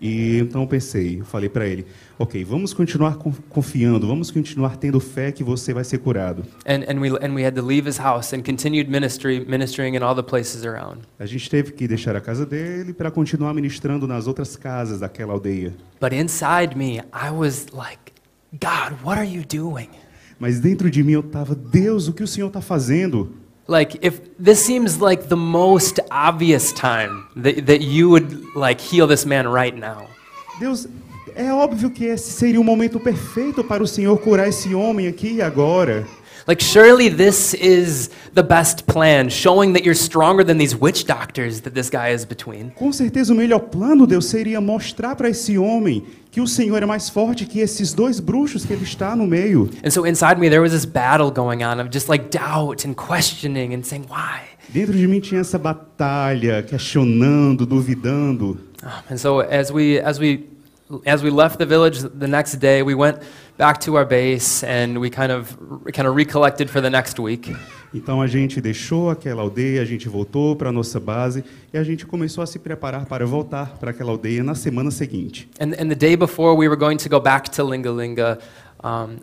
E 0.00 0.38
então 0.40 0.60
eu 0.62 0.66
pensei, 0.66 1.20
eu 1.20 1.24
falei 1.24 1.48
para 1.48 1.66
ele: 1.66 1.86
Ok, 2.18 2.44
vamos 2.44 2.74
continuar 2.74 3.16
con- 3.16 3.32
confiando, 3.48 4.06
vamos 4.06 4.30
continuar 4.30 4.76
tendo 4.76 5.00
fé 5.00 5.32
que 5.32 5.42
você 5.42 5.72
vai 5.72 5.84
ser 5.84 5.98
curado. 5.98 6.42
And, 6.66 6.84
and, 6.88 7.00
we, 7.00 7.08
and 7.24 7.32
we 7.34 7.46
had 7.46 7.54
to 7.54 7.62
leave 7.62 7.88
his 7.88 7.98
house 7.98 8.34
and 8.34 8.42
continued 8.42 8.90
ministry, 8.90 9.44
ministering 9.46 9.94
in 9.94 10.02
all 10.02 10.14
the 10.14 10.22
places 10.22 10.66
around. 10.66 11.02
A 11.18 11.24
gente 11.24 11.48
teve 11.48 11.72
que 11.72 11.88
deixar 11.88 12.14
a 12.14 12.20
casa 12.20 12.44
dele 12.44 12.92
para 12.92 13.10
continuar 13.10 13.54
ministrando 13.54 14.06
nas 14.06 14.26
outras 14.26 14.54
casas 14.56 15.00
daquela 15.00 15.32
aldeia. 15.32 15.72
But 15.98 16.12
inside 16.12 16.76
me, 16.76 17.00
I 17.14 17.30
was 17.30 17.68
like, 17.72 18.12
God, 18.52 18.98
what 19.02 19.18
are 19.18 19.26
you 19.26 19.44
doing? 19.44 19.88
Mas 20.38 20.60
dentro 20.60 20.90
de 20.90 21.02
mim 21.02 21.12
eu 21.12 21.20
estava: 21.20 21.54
Deus, 21.54 22.06
o 22.08 22.12
que 22.12 22.22
o 22.22 22.28
Senhor 22.28 22.48
está 22.48 22.60
fazendo? 22.60 23.45
Like, 23.68 23.98
if 24.00 24.20
this 24.38 24.64
seems 24.64 25.00
like 25.00 25.28
the 25.28 25.36
most 25.36 25.98
obvious 26.10 26.72
time 26.72 27.26
that, 27.36 27.66
that 27.66 27.80
you 27.80 28.08
would 28.10 28.54
like 28.54 28.80
heal 28.80 29.06
this 29.06 29.26
man 29.26 29.48
right 29.48 29.74
now. 29.74 30.06
Deus, 30.60 30.86
é 31.34 31.52
óbvio 31.52 31.90
que 31.90 32.04
esse 32.04 32.30
seria 32.30 32.60
o 32.60 32.64
momento 32.64 33.00
perfeito 33.00 33.64
para 33.64 33.82
o 33.82 33.86
Senhor 33.86 34.16
curar 34.18 34.48
esse 34.48 34.74
homem 34.74 35.08
aqui 35.08 35.34
e 35.34 35.42
agora. 35.42 36.06
Like, 36.46 36.62
surely 36.62 37.08
this 37.08 37.54
is 37.54 38.08
the 38.32 38.42
best 38.42 38.86
plan, 38.86 39.28
showing 39.28 39.72
that 39.72 39.84
you're 39.84 39.96
stronger 39.96 40.44
than 40.44 40.58
these 40.58 40.76
witch 40.76 41.04
doctors 41.04 41.62
that 41.62 41.74
this 41.74 41.90
guy 41.90 42.10
is 42.10 42.24
between. 42.24 42.70
Com 42.76 42.92
certeza 42.92 43.32
o 43.32 43.36
melhor 43.36 43.58
plano, 43.70 44.06
Deus, 44.06 44.26
seria 44.26 44.60
mostrar 44.60 45.16
para 45.16 45.28
esse 45.28 45.58
homem 45.58 46.04
que 46.30 46.40
o 46.40 46.46
Senhor 46.46 46.80
é 46.82 46.86
mais 46.86 47.08
forte 47.08 47.46
que 47.46 47.58
esses 47.60 47.92
dois 47.92 48.20
bruxos 48.20 48.64
que 48.64 48.72
ele 48.72 48.84
está 48.84 49.16
no 49.16 49.26
meio. 49.26 49.70
And 49.84 49.90
so 49.90 50.06
inside 50.06 50.38
me, 50.38 50.48
there 50.48 50.60
was 50.60 50.70
this 50.72 50.84
battle 50.84 51.32
going 51.32 51.64
on 51.64 51.80
of 51.80 51.88
just 51.90 52.08
like 52.08 52.30
doubt 52.30 52.86
and 52.86 52.94
questioning 52.94 53.74
and 53.74 53.82
saying, 53.84 54.06
why? 54.08 54.42
Dentro 54.68 54.92
de 54.92 55.06
mim 55.06 55.20
tinha 55.20 55.40
essa 55.40 55.58
batalha, 55.58 56.62
questionando, 56.62 57.66
duvidando. 57.66 58.58
Um, 58.82 58.90
And 59.10 59.18
so 59.18 59.40
as 59.40 59.72
we 59.72 59.98
as 59.98 60.20
we 60.20 60.46
as 61.04 61.22
we 61.22 61.30
left 61.30 61.58
the 61.58 61.66
village 61.66 62.02
the 62.02 62.28
next 62.28 62.60
day, 62.60 62.82
we 62.82 62.94
went 62.94 63.18
back 63.56 63.78
to 63.80 63.96
our 63.96 64.06
base 64.06 64.64
and 64.64 64.98
we 64.98 65.10
kind 65.10 65.32
of 65.32 65.56
kind 65.92 66.06
of 66.06 66.14
recollected 66.14 66.68
for 66.70 66.80
the 66.80 66.90
next 66.90 67.18
week. 67.18 67.54
Então 67.94 68.20
a 68.20 68.26
gente 68.26 68.60
deixou 68.60 69.10
aquela 69.10 69.42
aldeia, 69.42 69.80
a 69.80 69.84
gente 69.84 70.08
voltou 70.08 70.54
para 70.54 70.68
a 70.68 70.72
nossa 70.72 71.00
base 71.00 71.44
e 71.72 71.78
a 71.78 71.82
gente 71.82 72.04
começou 72.04 72.42
a 72.42 72.46
se 72.46 72.58
preparar 72.58 73.06
para 73.06 73.24
voltar 73.24 73.76
para 73.78 73.90
aquela 73.90 74.10
aldeia 74.10 74.42
na 74.42 74.54
semana 74.54 74.90
seguinte. 74.90 75.48
And, 75.60 75.72
and 75.80 75.88
the 75.88 75.94
day 75.94 76.16
before 76.16 76.54
we 76.56 76.68
were 76.68 76.78
going 76.78 76.98
to 76.98 77.08
go 77.08 77.20
back 77.20 77.50
to 77.52 77.62
Linga 77.62 77.90
Linga, 77.90 78.38
um, 78.84 79.18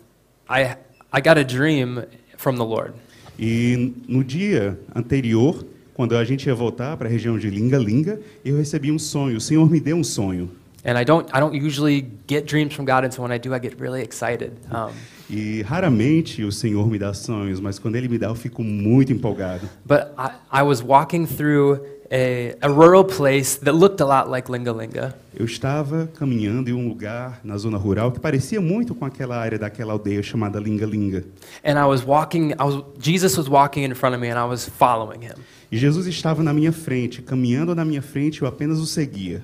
I 0.50 0.76
I 1.12 1.22
got 1.22 1.38
a 1.38 1.44
dream 1.44 2.04
from 2.38 2.56
the 2.56 2.66
Lord. 2.66 2.94
E 3.38 3.94
no 4.08 4.24
dia 4.24 4.80
anterior, 4.96 5.66
quando 5.94 6.16
a 6.16 6.24
gente 6.24 6.48
ia 6.48 6.56
voltar 6.56 6.98
para 6.98 7.08
a 7.08 7.12
região 7.12 7.38
de 7.38 7.50
Linga 7.50 7.78
Linga, 7.78 8.20
eu 8.44 8.58
recebi 8.58 8.92
um 8.92 9.00
sonho. 9.00 9.38
O 9.38 9.42
Senhor 9.42 9.70
me 9.70 9.80
deu 9.80 9.96
um 9.96 10.04
sonho. 10.04 10.50
And 10.86 10.98
I 11.00 11.06
don't 11.06 11.28
I 11.34 11.40
don't 11.40 11.56
usually 11.56 12.02
get 12.28 12.46
dreams 12.46 12.74
from 12.76 12.86
God, 12.86 13.06
and 13.06 13.12
so 13.14 13.22
when 13.22 13.32
I 13.32 13.38
do, 13.40 13.54
I 13.54 13.60
get 13.60 13.80
really 13.80 14.02
excited. 14.02 14.52
Um, 14.72 14.92
E 15.30 15.62
raramente 15.64 16.44
o 16.44 16.52
Senhor 16.52 16.86
me 16.90 17.00
dá 17.00 17.14
sonhos, 17.14 17.60
mas 17.62 17.80
quando 17.80 17.96
Ele 17.96 18.10
me 18.10 18.18
dá, 18.18 18.28
eu 18.28 18.36
fico 18.36 18.62
muito 18.62 19.12
empolgado. 19.14 19.68
but 19.86 20.12
I, 20.18 20.32
I 20.60 20.64
was 20.64 20.84
walking 20.84 21.26
through 21.26 21.80
a, 22.12 22.56
a 22.62 22.68
rural 22.68 23.06
place 23.06 23.58
that 23.64 23.72
looked 23.74 24.02
a 24.02 24.06
lot 24.06 24.30
like 24.30 24.52
Linga 24.52 24.72
Linga. 24.74 25.16
Eu 25.34 25.46
estava 25.46 26.08
caminhando 26.14 26.70
em 26.70 26.74
um 26.74 26.88
lugar 26.90 27.40
na 27.44 27.58
zona 27.58 27.78
rural 27.78 28.12
que 28.12 28.20
parecia 28.20 28.60
muito 28.62 28.94
com 28.94 29.06
aquela 29.06 29.38
área 29.38 29.58
daquela 29.58 29.94
aldeia 29.94 30.22
chamada 30.22 30.60
Linga 30.60 30.86
Linga. 30.86 31.24
And 31.64 31.80
I 31.80 31.86
was 31.86 32.04
walking, 32.06 32.52
I 32.52 32.64
was, 32.64 32.84
Jesus 33.00 33.36
was 33.38 33.48
walking 33.48 33.84
in 33.86 33.96
front 33.96 34.14
of 34.16 34.22
me 34.22 34.30
and 34.30 34.38
I 34.38 34.46
was 34.48 34.68
following 34.70 35.22
him. 35.24 35.34
E 35.72 35.78
Jesus 35.78 36.06
estava 36.06 36.44
na 36.44 36.54
minha 36.54 36.74
frente, 36.74 37.22
caminhando 37.22 37.74
na 37.74 37.86
minha 37.86 38.02
frente, 38.02 38.42
eu 38.42 38.48
apenas 38.48 38.78
o 38.80 38.86
seguia. 38.86 39.42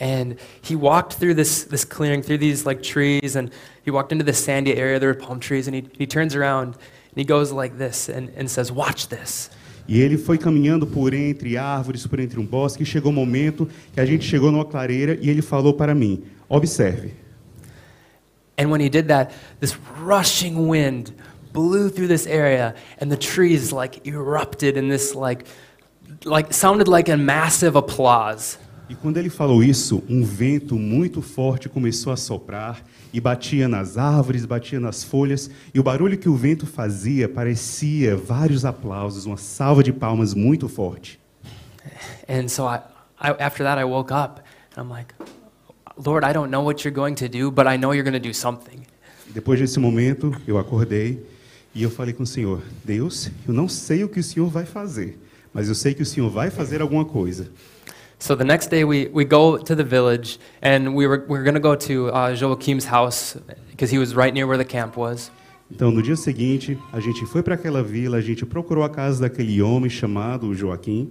And 0.00 0.38
he 0.60 0.74
walked 0.74 1.14
through 1.14 1.34
this, 1.34 1.64
this 1.64 1.84
clearing, 1.84 2.22
through 2.22 2.38
these 2.38 2.66
like 2.66 2.82
trees, 2.82 3.36
and 3.36 3.50
he 3.84 3.90
walked 3.90 4.12
into 4.12 4.24
this 4.24 4.44
sandy 4.44 4.76
area, 4.76 4.98
there 4.98 5.08
were 5.08 5.14
palm 5.14 5.38
trees, 5.38 5.68
and 5.68 5.76
he, 5.76 5.88
he 5.96 6.06
turns 6.06 6.34
around 6.34 6.74
and 7.14 7.20
he 7.20 7.24
goes 7.24 7.52
like 7.52 7.78
this 7.78 8.08
and, 8.08 8.28
and 8.30 8.50
says, 8.50 8.72
Watch 8.72 9.08
this. 9.08 9.50
E 9.86 10.00
ele 10.00 10.16
foi 10.16 10.38
caminhando 10.38 10.86
por 10.86 11.12
entre 11.12 11.56
árvores, 11.56 12.06
por 12.06 12.18
entre 12.18 12.40
um 12.40 12.46
bosque, 12.46 12.82
e 12.82 12.86
chegou 12.86 13.12
um 13.12 13.14
momento 13.14 13.68
que 13.92 14.00
a 14.00 14.06
gente 14.06 14.24
chegou 14.24 14.50
numa 14.50 14.64
clareira 14.64 15.16
e 15.20 15.28
ele 15.28 15.42
falou 15.42 15.74
para 15.74 15.94
mim: 15.94 16.24
Observe. 16.48 17.12
And 18.56 18.70
when 18.70 18.80
he 18.80 18.88
did 18.88 19.08
that, 19.08 19.32
this 19.60 19.76
rushing 20.00 20.68
wind 20.68 21.12
blew 21.52 21.88
through 21.90 22.08
this 22.08 22.26
area, 22.26 22.74
and 22.98 23.10
the 23.12 23.16
trees 23.16 23.72
like 23.72 24.06
erupted 24.06 24.76
in 24.76 24.88
this 24.88 25.14
like, 25.14 25.44
like 26.24 26.52
sounded 26.52 26.88
like 26.88 27.08
a 27.08 27.16
massive 27.16 27.76
applause. 27.76 28.58
E 28.88 28.94
quando 28.94 29.16
ele 29.16 29.30
falou 29.30 29.64
isso, 29.64 30.02
um 30.08 30.22
vento 30.22 30.76
muito 30.76 31.22
forte 31.22 31.70
começou 31.70 32.12
a 32.12 32.16
soprar 32.16 32.82
e 33.14 33.20
batia 33.20 33.66
nas 33.66 33.96
árvores, 33.96 34.44
batia 34.44 34.78
nas 34.78 35.02
folhas, 35.02 35.50
e 35.72 35.80
o 35.80 35.82
barulho 35.82 36.18
que 36.18 36.28
o 36.28 36.36
vento 36.36 36.66
fazia 36.66 37.26
parecia 37.26 38.14
vários 38.14 38.64
aplausos, 38.64 39.24
uma 39.24 39.38
salva 39.38 39.82
de 39.82 39.92
palmas 39.92 40.34
muito 40.34 40.68
forte. 40.68 41.18
And 42.28 42.48
so 42.48 42.64
I, 42.64 42.80
I, 43.20 43.30
after 43.42 43.64
that, 43.64 43.80
I 43.80 43.84
woke 43.84 44.12
up 44.12 44.42
and 44.76 44.82
I'm 44.82 44.90
like, 44.90 45.14
Lord, 45.96 46.26
I 46.26 46.34
don't 46.34 46.50
know 46.50 46.62
what 46.62 46.84
you're 46.84 46.94
going 46.94 47.14
to 47.14 47.28
do, 47.28 47.50
but 47.50 47.66
I 47.66 47.78
know 47.78 47.94
you're 47.94 48.08
going 48.08 48.20
to 48.20 48.28
do 48.28 48.34
something. 48.34 48.82
Depois 49.32 49.58
desse 49.58 49.78
momento, 49.78 50.34
eu 50.46 50.58
acordei 50.58 51.24
e 51.74 51.82
eu 51.82 51.90
falei 51.90 52.12
com 52.12 52.24
o 52.24 52.26
Senhor: 52.26 52.62
Deus, 52.84 53.30
eu 53.48 53.54
não 53.54 53.68
sei 53.68 54.04
o 54.04 54.08
que 54.08 54.20
o 54.20 54.22
Senhor 54.22 54.48
vai 54.50 54.66
fazer, 54.66 55.18
mas 55.54 55.68
eu 55.68 55.74
sei 55.74 55.94
que 55.94 56.02
o 56.02 56.06
Senhor 56.06 56.28
vai 56.28 56.50
fazer 56.50 56.82
alguma 56.82 57.04
coisa. 57.04 57.50
So 58.24 58.34
the 58.34 58.42
next 58.42 58.68
day, 58.68 58.84
we, 58.84 59.08
we 59.08 59.26
go 59.26 59.58
to 59.58 59.74
the 59.74 59.84
village 59.84 60.38
and 60.62 60.94
we 60.94 61.06
were, 61.06 61.26
we 61.28 61.36
were 61.36 61.44
going 61.44 61.56
to 61.56 61.60
go 61.60 61.74
to 61.74 62.08
uh, 62.08 62.34
Joachim's 62.34 62.86
house 62.86 63.36
because 63.70 63.90
he 63.90 63.98
was 63.98 64.14
right 64.14 64.32
near 64.32 64.46
where 64.46 64.56
the 64.56 64.64
camp 64.64 64.96
was. 64.96 65.30
Então, 65.70 65.90
no 65.90 66.02
dia 66.02 66.16
seguinte, 66.16 66.78
a 66.90 67.00
gente 67.00 67.26
foi 67.26 67.42
para 67.42 67.54
aquela 67.54 67.82
vila, 67.82 68.16
a 68.16 68.22
gente 68.22 68.46
procurou 68.46 68.82
a 68.82 68.88
casa 68.88 69.28
daquele 69.28 69.60
homem 69.60 69.90
chamado 69.90 70.54
Joaquim, 70.54 71.10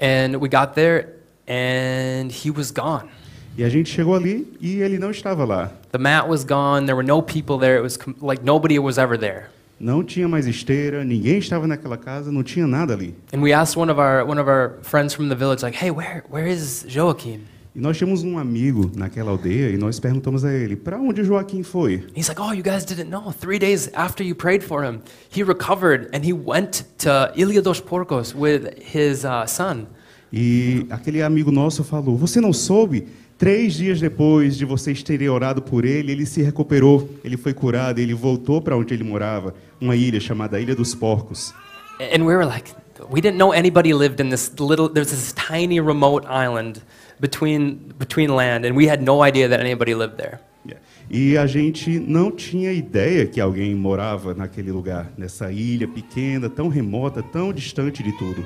And 0.00 0.36
we 0.40 0.48
got 0.48 0.74
there 0.74 1.16
and 1.46 2.32
he 2.32 2.50
was 2.50 2.70
gone. 2.70 3.10
e 3.58 3.62
a 3.62 3.68
gente 3.68 3.90
chegou 3.90 4.14
ali 4.14 4.50
e 4.62 4.80
ele 4.80 4.98
não 4.98 5.10
estava 5.10 5.44
lá. 5.44 5.70
The 5.92 5.98
mat 5.98 6.26
was 6.26 6.42
gone. 6.42 6.86
There 6.86 6.96
were 6.96 7.06
no 7.06 7.20
people 7.20 7.58
there. 7.58 7.76
It 7.76 7.82
was 7.82 7.98
like 8.22 8.42
nobody 8.42 8.78
was 8.78 8.96
ever 8.96 9.18
there. 9.18 9.50
Não 9.80 10.04
tinha 10.04 10.28
mais 10.28 10.46
esteira, 10.46 11.02
ninguém 11.02 11.38
estava 11.38 11.66
naquela 11.66 11.96
casa, 11.96 12.30
não 12.30 12.42
tinha 12.42 12.66
nada 12.66 12.92
ali. 12.92 13.14
And 13.32 13.40
we 13.40 13.50
asked 13.50 13.80
one 13.80 13.90
of 13.90 13.98
our, 13.98 14.28
one 14.28 14.38
of 14.38 14.46
our 14.46 14.78
friends 14.82 15.14
from 15.14 15.30
the 15.30 15.34
village, 15.34 15.62
like, 15.62 15.74
hey, 15.74 15.90
where, 15.90 16.22
where 16.28 16.46
is 16.46 16.84
Joachim? 16.86 17.40
E 17.74 17.80
nós 17.80 17.96
tínhamos 17.96 18.22
um 18.22 18.36
amigo 18.36 18.90
naquela 18.94 19.30
aldeia 19.30 19.70
e 19.70 19.78
nós 19.78 19.98
perguntamos 19.98 20.44
a 20.44 20.52
ele: 20.52 20.76
para 20.76 20.98
onde 20.98 21.24
Joaquim 21.24 21.62
foi? 21.62 22.04
He's 22.14 22.28
like, 22.28 22.38
oh, 22.38 22.52
you 22.52 22.62
guys 22.62 22.84
didn't 22.84 23.08
know. 23.08 23.32
Three 23.32 23.58
days 23.58 23.88
after 23.94 24.22
you 24.22 24.34
prayed 24.34 24.62
for 24.62 24.84
him, 24.84 25.00
he 25.34 25.42
recovered 25.42 26.10
and 26.12 26.26
he 26.26 26.34
went 26.34 26.84
to 26.98 27.32
Ilha 27.34 27.62
dos 27.62 27.80
Porcos 27.80 28.34
with 28.34 28.74
his 28.76 29.24
uh, 29.24 29.46
son. 29.46 29.86
E 30.32 30.84
aquele 30.90 31.22
amigo 31.22 31.50
nosso 31.50 31.82
falou: 31.84 32.18
Você 32.18 32.38
não 32.40 32.52
soube? 32.52 33.06
Três 33.40 33.72
dias 33.72 33.98
depois 33.98 34.54
de 34.54 34.66
vocês 34.66 35.02
terem 35.02 35.30
orado 35.30 35.62
por 35.62 35.86
ele, 35.86 36.12
ele 36.12 36.26
se 36.26 36.42
recuperou, 36.42 37.08
ele 37.24 37.38
foi 37.38 37.54
curado, 37.54 37.98
ele 37.98 38.12
voltou 38.12 38.60
para 38.60 38.76
onde 38.76 38.92
ele 38.92 39.02
morava, 39.02 39.54
uma 39.80 39.96
ilha 39.96 40.20
chamada 40.20 40.60
Ilha 40.60 40.74
dos 40.74 40.94
Porcos. 40.94 41.54
And 41.98 42.22
we 42.26 42.36
were 42.36 42.44
like, 42.44 42.70
we 43.10 43.22
didn't 43.22 43.38
know 43.38 43.50
anybody 43.54 43.94
lived 43.94 44.22
in 44.22 44.28
this 44.28 44.52
little, 44.60 44.90
there's 44.90 45.08
this 45.08 45.32
tiny 45.32 45.80
remote 45.80 46.26
island 46.28 46.82
between, 47.18 47.78
between 47.98 48.28
land, 48.28 48.66
and 48.66 48.76
we 48.76 48.86
had 48.86 49.02
no 49.02 49.24
idea 49.24 49.48
that 49.48 49.58
anybody 49.58 49.94
lived 49.94 50.18
there. 50.18 50.40
Yeah. 50.66 50.78
E 51.08 51.38
a 51.38 51.46
gente 51.46 51.98
não 51.98 52.30
tinha 52.30 52.70
ideia 52.74 53.24
que 53.24 53.40
alguém 53.40 53.74
morava 53.74 54.34
naquele 54.34 54.70
lugar, 54.70 55.10
nessa 55.16 55.50
ilha 55.50 55.88
pequena, 55.88 56.50
tão 56.50 56.68
remota, 56.68 57.22
tão 57.22 57.54
distante 57.54 58.02
de 58.02 58.12
tudo. 58.18 58.44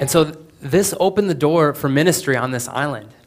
And 0.00 0.08
so 0.08 0.24
th- 0.24 0.36
this 0.68 0.96
opened 0.98 1.28
the 1.28 1.38
door 1.38 1.74
for 1.74 1.88
ministry 1.88 2.36
on 2.36 2.50
this 2.50 2.66
island. 2.66 3.19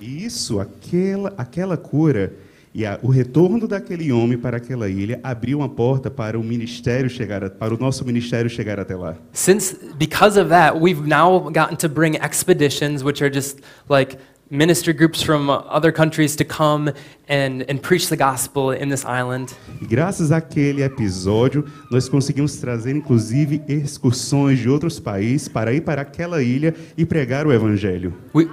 E 0.00 0.24
isso, 0.24 0.58
aquela, 0.60 1.32
aquela 1.36 1.76
cura 1.76 2.32
e 2.74 2.86
a- 2.86 2.98
o 3.02 3.08
retorno 3.08 3.66
daquele 3.66 4.10
homem 4.12 4.38
para 4.38 4.56
aquela 4.58 4.88
ilha 4.88 5.18
abriu 5.22 5.58
uma 5.58 5.68
porta 5.68 6.10
para 6.10 6.38
o 6.38 6.42
ministério 6.44 7.10
chegar, 7.10 7.48
para 7.50 7.74
o 7.74 7.78
nosso 7.78 8.04
ministério 8.04 8.48
chegar 8.48 8.78
até 8.80 8.94
lá. 8.96 9.16
Since 9.32 9.76
because 9.98 10.38
of 10.40 10.48
that, 10.50 10.78
we've 10.78 11.02
now 11.06 11.40
gotten 11.50 11.76
to 11.76 11.88
bring 11.88 12.16
expeditions, 12.16 13.02
which 13.02 13.22
are 13.22 13.32
just 13.32 13.58
like 13.88 14.16
ministry 14.52 14.92
groups 14.92 15.22
from 15.22 15.48
other 15.48 15.92
countries 15.92 16.34
to 16.34 16.44
come 16.44 16.92
and, 17.28 17.64
and 17.68 17.78
preach 17.82 18.08
the 18.08 18.16
gospel 18.16 18.72
in 18.72 18.88
this 18.88 19.04
island. 19.04 19.52
E 19.80 19.86
graças 19.86 20.32
àquele 20.32 20.82
episódio, 20.82 21.64
nós 21.90 22.08
conseguimos 22.08 22.56
trazer 22.56 22.94
inclusive 22.96 23.62
excursões 23.68 24.58
de 24.58 24.68
outros 24.68 24.98
países 24.98 25.46
para 25.48 25.72
ir 25.72 25.82
para 25.82 26.02
aquela 26.02 26.42
ilha 26.42 26.74
e 26.96 27.04
pregar 27.04 27.46
o 27.46 27.52
evangelho. 27.52 28.12
We, 28.34 28.48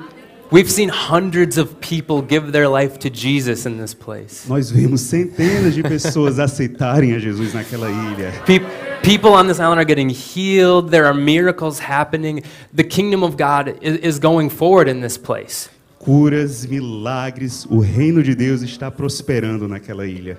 we've 0.52 0.72
seen 0.72 0.90
hundreds 0.90 1.58
of 1.58 1.80
people 1.80 2.22
give 2.22 2.52
their 2.52 2.68
life 2.68 3.00
to 3.00 3.10
Jesus 3.10 3.66
in 3.66 3.78
this 3.78 3.94
place. 3.94 4.46
Nós 4.48 4.72
vimos 4.72 5.02
centenas 5.02 5.74
de 5.74 5.84
pessoas 5.84 6.40
aceitarem 6.40 7.14
a 7.14 7.20
Jesus 7.20 7.54
naquela 7.54 7.90
ilha. 7.90 8.32
Pe- 8.46 8.60
people 9.02 9.34
on 9.34 9.48
this 9.48 9.60
island 9.60 9.80
are 9.80 9.86
getting 9.86 10.10
healed. 10.10 10.92
There 10.92 11.06
are 11.06 11.14
miracles 11.14 11.80
happening. 11.80 12.44
The 12.74 12.84
kingdom 12.84 13.24
of 13.24 13.38
God 13.38 13.78
is, 13.82 13.98
is 13.98 14.20
going 14.20 14.50
forward 14.50 14.88
in 14.88 15.02
this 15.02 15.18
place. 15.18 15.70
Curas, 16.00 16.66
milagres, 16.66 17.68
o 17.70 17.82
reino 17.82 18.22
de 18.24 18.34
Deus 18.36 18.62
está 18.62 18.90
prosperando 18.90 19.68
naquela 19.68 20.08
ilha. 20.08 20.38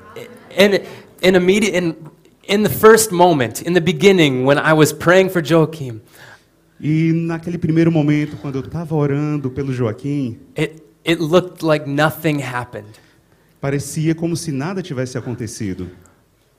And 0.56 0.80
in 1.20 1.34
immediate, 1.34 1.74
in, 1.74 1.94
in 2.44 2.62
the 2.62 2.70
first 2.70 3.12
moment, 3.12 3.62
in 3.62 3.74
the 3.74 3.80
beginning, 3.80 4.44
when 4.44 4.58
I 4.58 4.72
was 4.72 4.92
praying 4.92 5.28
for 5.28 5.40
Joachim, 5.40 6.00
E 6.80 7.12
naquele 7.12 7.58
primeiro 7.58 7.90
momento, 7.90 8.36
quando 8.36 8.56
eu 8.56 8.64
estava 8.64 8.94
orando 8.94 9.50
pelo 9.50 9.72
Joaquim, 9.72 10.38
it, 10.56 10.82
it 11.06 11.20
looked 11.20 11.64
like 11.64 11.88
nothing 11.88 12.40
happened. 12.42 12.88
parecia 13.60 14.14
como 14.14 14.36
se 14.36 14.52
nada 14.52 14.82
tivesse 14.82 15.18
acontecido. 15.18 15.88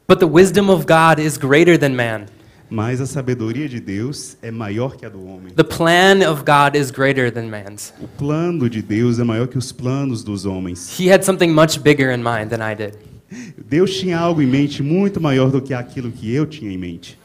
But 0.08 0.20
the 0.20 0.26
wisdom 0.26 0.70
of 0.70 0.86
God 0.86 1.20
is 1.20 1.38
greater 1.38 1.78
than 1.78 1.90
man. 1.96 2.26
Mas 2.70 3.02
a 3.02 3.06
sabedoria 3.06 3.68
de 3.68 3.80
Deus 3.80 4.38
é 4.42 4.52
maior 4.52 4.96
que 4.96 5.06
a 5.06 5.10
do 5.10 5.26
homem. 5.26 5.54
The 5.54 5.64
plan 5.64 6.30
of 6.30 6.44
God 6.44 6.76
is 6.76 6.92
greater 6.92 7.32
than 7.32 7.48
man's. 7.48 7.94
O 8.00 8.08
plano 8.08 8.70
de 8.70 8.82
Deus 8.82 9.20
é 9.20 9.24
maior 9.24 9.48
que 9.48 9.58
os 9.58 9.72
planos 9.72 10.24
dos 10.24 10.46
homens. 10.46 11.00
He 11.00 11.12
had 11.12 11.24
something 11.24 11.48
much 11.48 11.80
bigger 11.80 12.12
in 12.12 12.22
mind 12.22 12.50
than 12.50 12.60
I 12.60 12.76
did. 12.76 12.94
Deus 13.58 13.98
tinha 13.98 14.20
algo 14.20 14.42
em 14.42 14.48
mente 14.48 14.84
muito 14.84 15.22
maior 15.22 15.50
do 15.50 15.62
que 15.62 15.74
aquilo 15.74 16.12
que 16.12 16.34
eu 16.34 16.46
tinha 16.46 16.72
em 16.72 16.78
mente. 16.78 17.18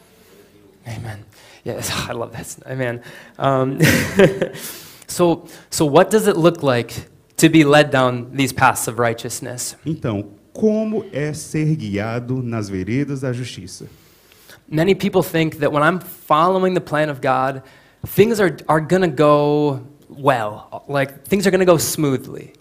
Amen. 0.86 1.18
Yes, 1.64 1.90
I 2.08 2.12
love 2.12 2.32
that. 2.32 2.56
Amen. 2.66 3.02
Um, 3.38 3.80
so, 5.06 5.46
so 5.70 5.86
what 5.86 6.10
does 6.10 6.28
it 6.28 6.36
look 6.36 6.62
like 6.62 7.08
to 7.38 7.48
be 7.48 7.64
led 7.64 7.90
down 7.90 8.30
these 8.32 8.52
paths 8.52 8.86
of 8.86 8.98
righteousness? 8.98 9.76
Então, 9.84 10.30
como 10.52 11.04
é 11.12 11.32
ser 11.32 11.74
guiado 11.76 12.42
nas 12.42 12.68
veredas 12.68 13.22
da 13.22 13.32
justiça? 13.32 13.86
Many 14.68 14.94
people 14.94 15.22
think 15.22 15.58
that 15.58 15.72
when 15.72 15.82
I'm 15.82 16.00
following 16.00 16.74
the 16.74 16.80
plan 16.80 17.10
of 17.10 17.20
God, 17.20 17.62
things 18.06 18.40
are, 18.40 18.56
are 18.68 18.80
to 18.80 19.08
go 19.08 19.80
well, 20.08 20.84
like 20.88 21.24
things 21.24 21.46
are 21.46 21.50
to 21.50 21.64
go 21.64 21.78
smoothly. 21.78 22.52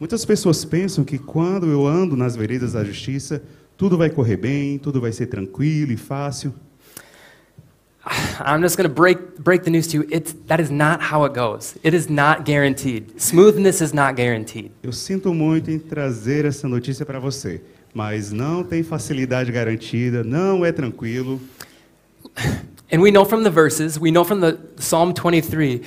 Muitas 0.00 0.24
pessoas 0.24 0.64
pensam 0.64 1.04
que 1.04 1.18
quando 1.18 1.70
eu 1.70 1.86
ando 1.86 2.16
nas 2.16 2.34
veredas 2.34 2.72
da 2.72 2.82
justiça, 2.82 3.42
tudo 3.76 3.96
vai 3.96 4.10
correr 4.10 4.36
bem, 4.36 4.78
tudo 4.78 5.00
vai 5.00 5.12
ser 5.12 5.26
tranquilo 5.26 5.92
e 5.92 5.96
fácil. 5.96 6.52
I'm 8.04 8.62
just 8.62 8.76
going 8.76 8.88
to 8.88 8.94
break, 8.94 9.38
break 9.38 9.62
the 9.62 9.70
news 9.70 9.86
to 9.88 9.98
you. 9.98 10.08
It's, 10.10 10.32
that 10.46 10.60
is 10.60 10.70
not 10.70 11.00
how 11.00 11.24
it 11.24 11.34
goes. 11.34 11.78
It 11.84 11.94
is 11.94 12.10
not 12.10 12.44
guaranteed. 12.44 13.20
Smoothness 13.20 13.80
is 13.80 13.94
not 13.94 14.16
guaranteed. 14.16 14.72
Eu 14.82 14.92
sinto 14.92 15.32
muito 15.32 15.70
em 15.70 15.78
trazer 15.78 16.44
essa 16.44 16.66
notícia 16.66 17.06
para 17.06 17.20
você, 17.20 17.60
mas 17.94 18.32
não 18.32 18.64
tem 18.64 18.82
facilidade 18.82 19.52
garantida, 19.52 20.24
não 20.24 20.64
é 20.64 20.72
tranquilo. 20.72 21.40
And 22.92 23.00
we 23.00 23.10
know 23.10 23.24
from 23.24 23.44
the 23.44 23.50
verses, 23.50 23.98
we 23.98 24.10
know 24.10 24.24
from 24.24 24.40
the 24.40 24.58
Psalm 24.78 25.14
23 25.14 25.82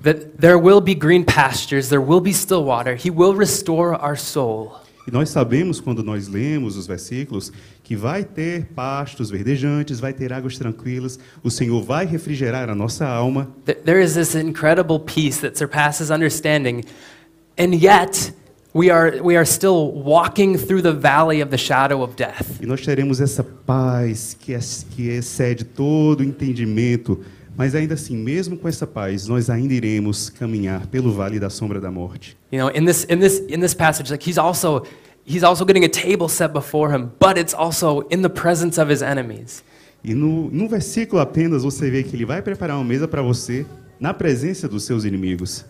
that 0.00 0.38
there 0.38 0.58
will 0.58 0.80
be 0.80 0.94
green 0.94 1.24
pastures, 1.24 1.88
there 1.88 2.00
will 2.00 2.20
be 2.20 2.32
still 2.32 2.64
water. 2.64 2.94
He 2.94 3.10
will 3.10 3.34
restore 3.34 3.94
our 3.96 4.16
soul. 4.16 4.80
E 5.06 5.10
nós 5.12 5.30
sabemos, 5.30 5.80
quando 5.80 6.02
nós 6.02 6.26
lemos 6.26 6.76
os 6.76 6.86
versículos, 6.86 7.52
que 7.86 7.94
vai 7.94 8.24
ter 8.24 8.64
pastos 8.74 9.30
verdejantes, 9.30 10.00
vai 10.00 10.12
ter 10.12 10.32
águas 10.32 10.58
tranquilas, 10.58 11.20
o 11.40 11.48
Senhor 11.52 11.80
vai 11.84 12.04
refrigerar 12.04 12.68
a 12.68 12.74
nossa 12.74 13.06
alma. 13.06 13.48
Th- 13.64 13.78
There 13.84 14.02
is 14.02 14.14
this 14.14 14.34
incredible 14.34 14.98
peace 14.98 15.40
that 15.40 15.56
surpasses 15.56 16.10
understanding. 16.10 16.82
And 17.56 17.76
yet, 17.80 18.32
we 18.74 18.90
are, 18.90 19.22
we 19.22 19.36
are 19.36 19.46
still 19.46 19.92
walking 19.94 20.58
through 20.58 20.82
the 20.82 20.90
valley 20.92 21.40
of 21.40 21.50
the 21.52 21.56
shadow 21.56 22.02
of 22.02 22.16
death. 22.16 22.60
E 22.60 22.66
nós 22.66 22.80
teremos 22.84 23.20
essa 23.20 23.44
paz 23.44 24.36
que, 24.40 24.52
ex- 24.52 24.84
que 24.90 25.08
excede 25.10 25.62
todo 25.64 26.24
entendimento. 26.24 27.20
Mas 27.56 27.76
ainda 27.76 27.94
assim, 27.94 28.16
mesmo 28.16 28.56
com 28.58 28.68
essa 28.68 28.84
paz, 28.86 29.28
nós 29.28 29.48
ainda 29.48 29.72
iremos 29.72 30.28
caminhar 30.28 30.88
pelo 30.88 31.12
vale 31.12 31.38
da 31.38 31.48
sombra 31.48 31.80
da 31.80 31.90
morte. 31.92 32.36
You 32.50 32.58
know, 32.58 32.68
in 32.76 32.84
this, 32.84 33.04
in 33.08 33.20
this, 33.20 33.38
in 33.48 33.60
this 33.60 33.74
passage, 33.74 34.10
like 34.10 34.28
he's 34.28 34.38
also, 34.38 34.82
he's 35.26 35.42
also 35.42 35.64
getting 35.64 35.84
a 35.84 35.88
table 35.88 36.28
set 36.28 36.52
before 36.52 36.90
him, 36.90 37.12
but 37.18 37.36
it's 37.36 37.52
also 37.52 38.02
in 38.08 38.22
the 38.22 38.30
presence 38.30 38.78
of 38.78 38.88
his 38.88 39.02
enemies. 39.02 39.62
E 40.02 40.14
no, 40.14 40.48
no 40.50 40.68
versículo 40.68 41.20
apenas 41.20 41.64
você 41.64 41.90
vê 41.90 42.02
que 42.02 42.14
ele 42.14 42.24
vai 42.24 42.40
preparar 42.40 42.76
uma 42.76 42.84
mesa 42.84 43.08
para 43.08 43.22
você 43.22 43.66
na 43.98 44.14
presença 44.14 44.68
dos 44.68 44.84
seus 44.84 45.04
inimigos. 45.04 45.64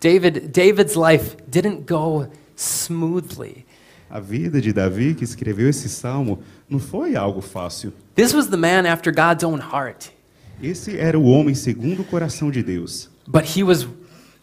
David, 0.00 0.48
David's 0.48 0.96
life 0.96 1.36
didn't 1.46 1.84
go 1.86 2.26
smoothly. 2.56 3.66
A 4.08 4.20
vida 4.20 4.60
de 4.60 4.72
Davi, 4.72 5.14
que 5.14 5.24
escreveu 5.24 5.68
esse 5.68 5.88
salmo, 5.88 6.40
não 6.68 6.78
foi 6.78 7.16
algo 7.16 7.40
fácil. 7.40 7.92
This 8.14 8.34
was 8.34 8.48
the 8.48 8.56
man 8.56 8.86
after 8.86 9.12
God's 9.12 9.42
own 9.42 9.58
heart. 9.58 10.10
Esse 10.62 10.96
era 10.96 11.18
o 11.18 11.24
homem 11.24 11.54
segundo 11.54 12.02
o 12.02 12.04
coração 12.04 12.50
de 12.50 12.62
Deus. 12.62 13.10
But 13.26 13.56
he 13.56 13.62
was 13.62 13.86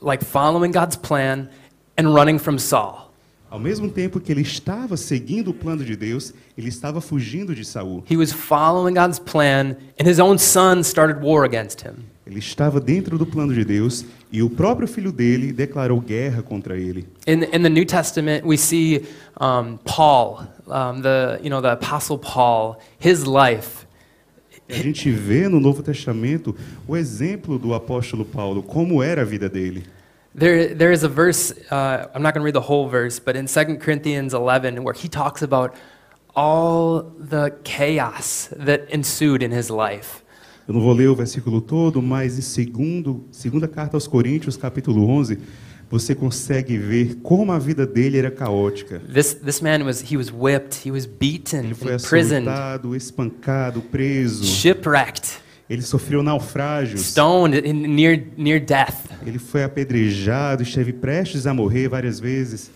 like 0.02 0.24
following 0.26 0.72
God's 0.72 0.96
plan 0.96 1.50
and 1.98 2.14
running 2.14 2.40
from 2.40 2.58
Saul. 2.58 3.09
Ao 3.50 3.60
mesmo 3.60 3.90
tempo 3.90 4.20
que 4.20 4.32
ele 4.32 4.42
estava 4.42 4.96
seguindo 4.96 5.50
o 5.50 5.54
plano 5.54 5.84
de 5.84 5.96
Deus, 5.96 6.34
ele 6.56 6.70
estava 6.70 7.02
fugindo 7.02 7.56
de 7.56 7.66
Saul. 7.66 8.04
He 8.10 8.16
was 8.16 8.32
following 8.32 8.94
God's 8.94 9.18
plan, 9.18 9.76
and 10.00 10.08
his 10.08 10.20
own 10.20 10.38
son 10.38 10.84
started 10.84 11.24
war 11.24 11.44
against 11.44 11.82
him. 11.82 12.06
Ele 12.28 12.38
estava 12.38 12.80
dentro 12.80 13.18
do 13.18 13.26
plano 13.26 13.52
de 13.52 13.66
Deus 13.66 14.06
e 14.32 14.44
o 14.44 14.52
próprio 14.52 14.88
filho 14.88 15.12
dele 15.12 15.52
declarou 15.52 16.00
guerra 16.00 16.44
contra 16.44 16.78
ele. 16.78 17.08
In, 17.26 17.44
in 17.46 17.64
the 17.64 17.70
New 17.70 17.88
Testament, 17.88 18.46
we 18.46 18.56
see 18.56 19.02
um, 19.42 19.78
Paul, 19.84 20.42
um, 20.68 21.02
the, 21.02 21.40
you 21.42 21.50
know, 21.50 21.60
the 21.60 21.72
Apostle 21.72 22.20
Paul, 22.20 22.78
his 23.00 23.24
life. 23.24 23.88
A 24.70 24.76
gente 24.76 25.10
vê 25.10 25.48
no 25.50 25.60
Novo 25.60 25.82
Testamento 25.82 26.56
o 26.88 26.96
exemplo 26.96 27.58
do 27.58 27.74
apóstolo 27.74 28.24
Paulo, 28.24 28.62
como 28.62 29.02
era 29.02 29.24
a 29.24 29.26
vida 29.26 29.50
dele. 29.50 29.84
There, 30.40 30.74
there 30.74 30.94
is 30.94 31.04
a 31.04 31.10
verse, 31.10 31.52
uh, 31.70 32.08
I'm 32.16 32.22
not 32.22 32.34
going 32.34 32.42
to 32.42 32.46
read 32.46 32.56
the 32.56 32.62
whole 32.62 32.88
verse, 32.88 33.20
but 33.20 33.36
in 33.36 33.46
2 33.46 33.78
Corinthians 33.78 34.34
11, 34.34 34.84
where 34.86 34.94
he 34.94 35.10
talks 35.10 35.42
about 35.42 35.76
all 36.34 37.02
the 37.20 37.52
chaos 37.66 38.48
that 38.56 38.90
ensued 38.90 39.44
in 39.44 39.52
his 39.52 39.70
life. 39.70 40.24
Eu 40.66 40.74
não 40.76 40.82
vou 40.82 40.94
ler 40.94 41.08
o 41.10 41.16
versículo 41.16 41.60
todo, 41.60 42.02
mas 42.02 42.38
em 42.38 42.42
segundo, 42.42 43.26
segunda 43.32 43.68
carta 43.68 43.98
aos 43.98 44.08
Coríntios, 44.08 44.56
capítulo 44.56 45.10
11, 45.10 45.40
você 45.90 46.16
consegue 46.16 46.78
ver 46.78 47.16
como 47.16 47.52
a 47.52 47.60
vida 47.60 47.86
dele 47.86 48.20
era 48.20 48.32
caótica. 48.32 49.02
This, 49.12 49.34
this 49.34 49.60
man 49.60 49.84
was, 49.84 50.02
he 50.10 50.16
was 50.16 50.32
whipped, 50.32 50.88
he 50.88 50.92
was 50.92 51.06
beaten, 51.06 51.66
Ele 51.66 51.74
foi 51.74 51.96
imprisoned, 51.96 52.48
espancado, 52.96 53.82
preso. 53.82 54.46
shipwrecked, 54.46 55.42
Ele 55.70 55.82
sofreu 55.84 56.24
naufrágios. 56.24 57.02
stoned, 57.02 57.62
near, 57.62 58.28
near 58.36 58.60
death. 58.60 58.96
Ele 59.26 59.38
foi 59.38 59.64
apedrejado, 59.64 60.64
esteve 60.64 60.92
prestes 60.92 61.46
a 61.46 61.54
morrer 61.54 61.88
várias 61.88 62.20
vezes. 62.20 62.72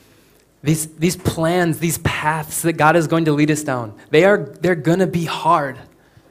These, 0.64 0.90
these 1.00 1.18
plans, 1.18 1.80
these 1.80 2.00
paths 2.00 2.62
that 2.62 2.78
God 2.78 2.96
is 2.96 3.08
going 3.08 3.26
to 3.26 3.34
lead 3.34 3.52
us 3.52 3.64
down, 3.64 3.94
they 4.12 4.24
are, 4.24 4.46
they're 4.62 4.80
going 4.80 5.00
to 5.00 5.08
be 5.08 5.26
hard. 5.26 5.78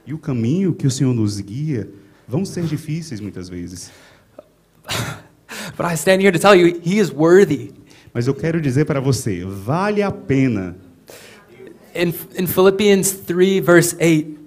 E 0.07 0.15
o 0.15 0.19
caminho 0.19 0.73
que 0.73 0.87
o 0.87 0.91
Senhor 0.91 1.13
nos 1.13 1.41
guia 1.41 1.89
vão 2.27 2.45
ser 2.45 2.65
difíceis 2.65 3.21
muitas 3.21 3.49
vezes. 3.49 3.91
But 5.77 5.87
I 5.87 5.95
stand 5.95 6.23
here 6.23 6.33
to 6.33 6.39
tell 6.39 6.55
you, 6.55 6.81
he 6.83 6.99
is 6.99 7.11
worthy. 7.11 7.73
Mas 8.15 8.27
eu 8.27 8.35
quero 8.35 8.61
dizer 8.61 8.85
para 8.85 9.01
você, 9.01 9.45
vale 9.45 10.03
a 10.03 10.11
pena. 10.11 10.77
In, 11.95 12.15
in 12.39 12.47
Philippians 12.47 13.13
3, 13.13 13.61
verse 13.61 13.97
8, 14.01 14.39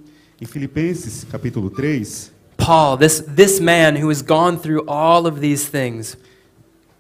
Em 0.41 0.45
Filipenses, 0.45 1.24
capítulo 1.24 1.69
3, 1.69 2.32
Paul, 2.58 2.98
this, 2.98 3.21
this 3.21 3.60
man 3.60 3.95
who 3.95 4.10
has 4.10 4.21
gone 4.21 4.58
through 4.58 4.84
all 4.88 5.28
of 5.28 5.39
these 5.39 5.69
things, 5.69 6.17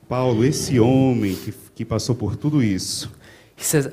Paulo, 0.07 0.43
esse 0.43 0.79
homem 0.79 1.35
que, 1.35 1.53
que 1.75 1.83
passou 1.85 2.15
por 2.15 2.35
tudo 2.35 2.61
isso, 2.61 3.09
he 3.57 3.63
says, 3.63 3.89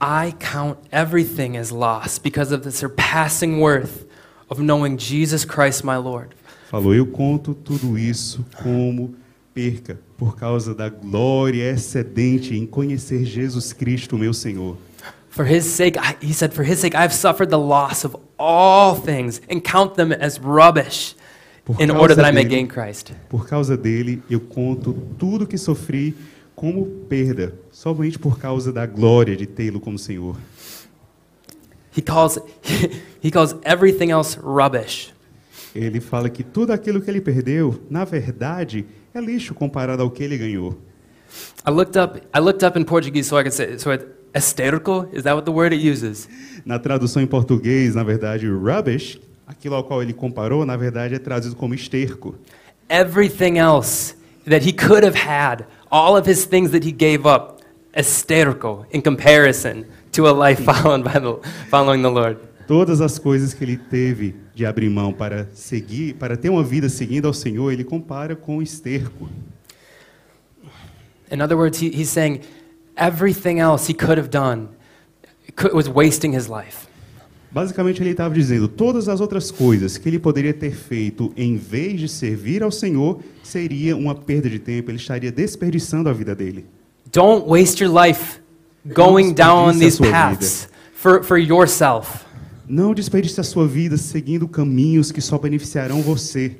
I 0.00 0.32
count 0.38 0.78
everything 0.92 1.56
as 1.56 1.70
loss 1.70 2.18
because 2.18 2.52
of 2.52 2.62
the 2.62 2.70
surpassing 2.70 3.60
worth 3.60 4.06
of 4.48 4.60
knowing 4.60 4.98
Jesus 4.98 5.44
Christ 5.44 5.84
my 5.84 5.96
Lord. 5.96 6.34
Falou: 6.70 6.94
Eu 6.94 7.06
conto 7.06 7.54
tudo 7.54 7.98
isso 7.98 8.44
como 8.62 9.14
perca 9.52 9.98
por 10.16 10.36
causa 10.36 10.74
da 10.74 10.88
glória 10.88 11.70
excedente 11.70 12.54
em 12.54 12.66
conhecer 12.66 13.24
Jesus 13.24 13.72
Cristo, 13.72 14.16
meu 14.16 14.32
Senhor. 14.32 14.76
For 15.30 15.44
his 15.44 15.72
sake, 15.72 15.96
I, 15.96 16.16
he 16.20 16.32
said, 16.32 16.52
For 16.52 16.64
his 16.64 16.80
sake, 16.80 16.96
I 16.96 17.02
have 17.02 17.12
suffered 17.12 17.50
the 17.50 17.58
loss 17.58 18.04
of 18.04 18.16
all 18.36 18.96
things 18.96 19.40
and 19.48 19.62
count 19.62 19.94
them 19.94 20.12
as 20.12 20.40
rubbish 20.40 21.14
in 21.78 21.90
order 21.90 22.16
that 22.16 22.24
I 22.24 22.32
may 22.32 22.44
gain 22.44 22.66
Christ. 22.66 23.12
Por 23.28 23.46
causa 23.46 23.76
dele, 23.76 24.20
eu 24.28 24.40
conto 24.40 24.92
tudo 25.16 25.46
que 25.46 25.56
sofri 25.56 26.16
como 26.56 26.84
perda, 27.08 27.54
somente 27.70 28.18
por 28.18 28.38
causa 28.38 28.72
da 28.72 28.84
glória 28.86 29.36
de 29.36 29.46
tê-lo 29.46 29.78
como 29.78 29.96
Senhor. 29.96 30.36
He 31.96 32.02
calls, 32.02 32.38
he 33.22 33.30
calls 33.30 33.54
everything 33.64 34.10
else 34.10 34.36
rubbish. 34.36 35.12
Ele 35.74 36.00
fala 36.00 36.28
que 36.28 36.42
tudo 36.42 36.72
aquilo 36.72 37.00
que 37.00 37.08
ele 37.08 37.20
perdeu, 37.20 37.80
na 37.88 38.04
verdade, 38.04 38.84
é 39.14 39.20
lixo 39.20 39.54
comparado 39.54 40.02
ao 40.02 40.10
que 40.10 40.24
ele 40.24 40.36
ganhou. 40.36 40.76
I 41.64 41.70
looked 41.70 41.96
up, 41.96 42.20
I 42.34 42.40
looked 42.40 42.66
up 42.66 42.76
in 42.76 42.84
Portuguese 42.84 43.28
so 43.28 43.38
I 43.38 43.44
could 43.44 43.54
say, 43.54 43.78
so 43.78 43.92
it, 43.92 44.04
hysterical, 44.34 45.08
is 45.12 45.22
that 45.24 45.34
what 45.34 45.44
the 45.44 45.52
word 45.52 45.74
it 45.74 45.80
uses? 45.80 46.28
Na 46.64 46.78
tradução 46.78 47.22
em 47.22 47.26
português, 47.26 47.94
na 47.94 48.02
verdade, 48.02 48.48
rubbish, 48.48 49.20
aquilo 49.46 49.74
ao 49.74 49.84
qual 49.84 50.02
ele 50.02 50.12
comparou, 50.12 50.64
na 50.64 50.76
verdade, 50.76 51.14
é 51.14 51.18
traduzido 51.18 51.56
como 51.56 51.74
esterco. 51.74 52.34
Everything 52.88 53.58
else 53.58 54.14
that 54.48 54.66
he 54.66 54.72
could 54.72 55.04
have 55.04 55.16
had, 55.16 55.64
all 55.90 56.16
of 56.16 56.28
his 56.28 56.44
things 56.44 56.70
that 56.70 56.86
he 56.86 56.92
gave 56.92 57.26
up, 57.26 57.60
hysterical 57.96 58.86
in 58.92 59.00
comparison 59.00 59.84
to 60.12 60.26
a 60.26 60.32
life 60.32 60.62
followed 60.64 61.02
by 61.02 61.18
the, 61.18 61.38
following 61.68 62.02
the 62.02 62.10
Lord. 62.10 62.38
Todas 62.66 63.00
as 63.00 63.18
coisas 63.18 63.52
que 63.52 63.64
ele 63.64 63.76
teve 63.76 64.36
de 64.54 64.64
abrir 64.64 64.88
mão 64.88 65.12
para 65.12 65.48
seguir, 65.54 66.14
para 66.14 66.36
ter 66.36 66.50
uma 66.50 66.62
vida 66.62 66.88
seguindo 66.88 67.26
ao 67.26 67.34
Senhor, 67.34 67.72
ele 67.72 67.82
compara 67.82 68.36
com 68.36 68.62
esterco. 68.62 69.28
In 71.32 71.40
other 71.40 71.56
words, 71.56 71.80
he, 71.80 71.88
he's 71.88 72.08
saying 72.08 72.40
everything 73.00 73.58
else 73.58 73.90
he 73.90 73.94
could 73.94 74.18
have 74.18 74.30
done 74.30 74.68
was 75.72 75.88
wasting 75.88 76.32
his 76.32 76.48
life. 76.48 76.88
Basicamente, 77.52 78.00
ele 78.00 78.10
estava 78.10 78.32
dizendo 78.32 78.68
todas 78.68 79.08
as 79.08 79.20
outras 79.20 79.50
coisas 79.50 79.98
que 79.98 80.08
ele 80.08 80.20
poderia 80.20 80.54
ter 80.54 80.72
feito 80.72 81.32
em 81.36 81.56
vez 81.56 81.98
de 81.98 82.08
servir 82.08 82.62
ao 82.62 82.70
Senhor 82.70 83.20
seria 83.42 83.96
uma 83.96 84.14
perda 84.14 84.48
de 84.48 84.60
tempo, 84.60 84.90
ele 84.90 84.98
estaria 84.98 85.32
desperdiçando 85.32 86.08
a 86.08 86.12
vida 86.12 86.32
dele. 86.32 86.64
Don't 87.12 87.48
waste 87.48 87.82
your 87.82 87.92
life 87.92 88.40
going 88.94 89.32
down 89.32 89.76
these 89.76 89.98
paths 89.98 90.68
for, 90.94 91.24
for 91.24 91.38
yourself. 91.38 92.24
Não 92.68 92.94
desperdice 92.94 93.40
a 93.40 93.42
sua 93.42 93.66
vida 93.66 93.96
seguindo 93.96 94.46
caminhos 94.46 95.10
que 95.10 95.20
só 95.20 95.36
beneficiarão 95.36 96.02
você. 96.02 96.56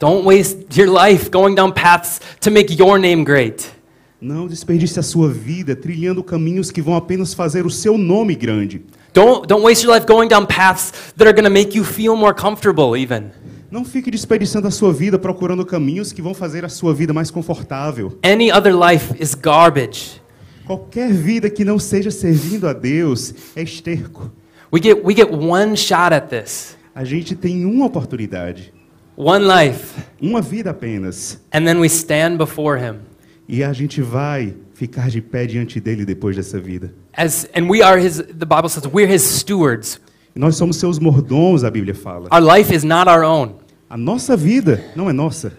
Don't 0.00 0.26
waste 0.26 0.66
your 0.76 0.90
life 0.90 1.30
going 1.30 1.54
down 1.54 1.72
paths 1.72 2.20
to 2.40 2.50
make 2.50 2.74
your 2.76 2.98
name 2.98 3.22
great. 3.22 3.75
Não 4.20 4.46
desperdice 4.46 4.98
a 4.98 5.02
sua 5.02 5.28
vida 5.28 5.76
trilhando 5.76 6.24
caminhos 6.24 6.70
que 6.70 6.80
vão 6.80 6.96
apenas 6.96 7.34
fazer 7.34 7.66
o 7.66 7.70
seu 7.70 7.98
nome 7.98 8.34
grande. 8.34 8.82
Don't, 9.12 9.46
don't 9.46 9.62
waste 9.62 9.84
your 9.84 9.94
life 9.94 10.06
going 10.06 10.26
down 10.26 10.46
paths 10.46 11.12
that 11.18 11.28
are 11.28 11.34
going 11.34 11.44
to 11.44 11.50
make 11.50 11.76
you 11.76 11.84
feel 11.84 12.16
more 12.16 12.34
comfortable, 12.34 12.96
even. 12.96 13.30
Não 13.70 13.84
fique 13.84 14.10
desperdiçando 14.10 14.66
a 14.68 14.70
sua 14.70 14.90
vida 14.90 15.18
procurando 15.18 15.66
caminhos 15.66 16.12
que 16.12 16.22
vão 16.22 16.32
fazer 16.32 16.64
a 16.64 16.68
sua 16.70 16.94
vida 16.94 17.12
mais 17.12 17.30
confortável. 17.30 18.18
Any 18.22 18.50
other 18.50 18.74
life 18.74 19.14
is 19.22 19.34
garbage. 19.34 20.22
Qualquer 20.66 21.12
vida 21.12 21.50
que 21.50 21.62
não 21.62 21.78
seja 21.78 22.10
servindo 22.10 22.66
a 22.66 22.72
Deus 22.72 23.34
é 23.54 23.62
esterco. 23.62 24.32
We 24.72 24.80
get, 24.80 25.04
we 25.04 25.14
get 25.14 25.30
one 25.30 25.76
shot 25.76 26.14
at 26.14 26.28
this, 26.28 26.74
A 26.94 27.04
gente 27.04 27.36
tem 27.36 27.66
uma 27.66 27.84
oportunidade, 27.84 28.72
one 29.14 29.44
life, 29.44 29.94
uma 30.20 30.40
vida 30.40 30.70
apenas, 30.70 31.38
and 31.52 31.66
then 31.66 31.78
we 31.78 31.86
stand 31.86 32.38
before 32.38 32.80
Him. 32.80 33.00
E 33.48 33.62
a 33.62 33.72
gente 33.72 34.02
vai 34.02 34.54
ficar 34.74 35.08
de 35.08 35.20
pé 35.20 35.46
diante 35.46 35.80
dele 35.80 36.04
depois 36.04 36.36
dessa 36.36 36.58
vida. 36.58 36.92
As, 37.16 37.48
and 37.54 37.68
we 37.68 37.82
are 37.82 38.00
His, 38.00 38.16
the 38.16 38.44
Bible 38.44 38.68
says, 38.68 38.86
we're 38.86 39.10
His 39.10 39.22
stewards. 39.22 40.00
E 40.34 40.38
nós 40.38 40.56
somos 40.56 40.76
seus 40.76 40.98
mordomos, 40.98 41.64
a 41.64 41.70
Bíblia 41.70 41.94
fala. 41.94 42.28
Our 42.30 42.42
life 42.42 42.74
is 42.74 42.84
not 42.84 43.08
our 43.08 43.24
own. 43.24 43.54
A 43.88 43.96
nossa 43.96 44.36
vida 44.36 44.84
não 44.94 45.08
é 45.08 45.12
nossa. 45.12 45.52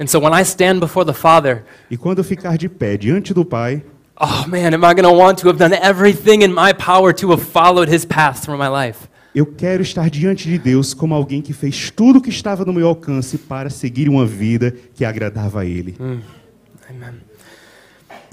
And 0.00 0.06
so 0.06 0.20
when 0.20 0.32
I 0.38 0.42
stand 0.42 0.80
before 0.80 1.04
the 1.06 1.14
Father, 1.14 1.64
E 1.90 1.96
quando 1.96 2.18
eu 2.18 2.24
ficar 2.24 2.56
de 2.58 2.68
pé 2.68 2.96
diante 2.96 3.32
do 3.32 3.44
Pai, 3.44 3.82
oh 4.20 4.46
man, 4.46 4.74
am 4.74 4.84
I 4.84 4.94
going 4.94 5.02
to 5.02 5.12
want 5.12 5.38
to 5.40 5.48
have 5.48 5.58
done 5.58 5.74
everything 5.74 6.42
in 6.42 6.48
my 6.48 6.72
power 6.74 7.12
to 7.14 7.30
have 7.30 7.42
followed 7.42 7.90
His 7.92 8.04
path 8.04 8.42
through 8.42 8.58
my 8.58 8.68
life? 8.68 9.08
eu 9.34 9.46
quero 9.46 9.82
estar 9.82 10.10
diante 10.10 10.48
de 10.48 10.58
Deus 10.58 10.92
como 10.92 11.14
alguém 11.14 11.40
que 11.40 11.52
fez 11.52 11.90
tudo 11.90 12.18
o 12.18 12.22
que 12.22 12.30
estava 12.30 12.64
no 12.64 12.72
meu 12.72 12.88
alcance 12.88 13.38
para 13.38 13.70
seguir 13.70 14.08
uma 14.08 14.26
vida 14.26 14.74
que 14.94 15.04
agradava 15.04 15.60
a 15.60 15.64
Ele. 15.64 15.94
Amen. 16.00 17.27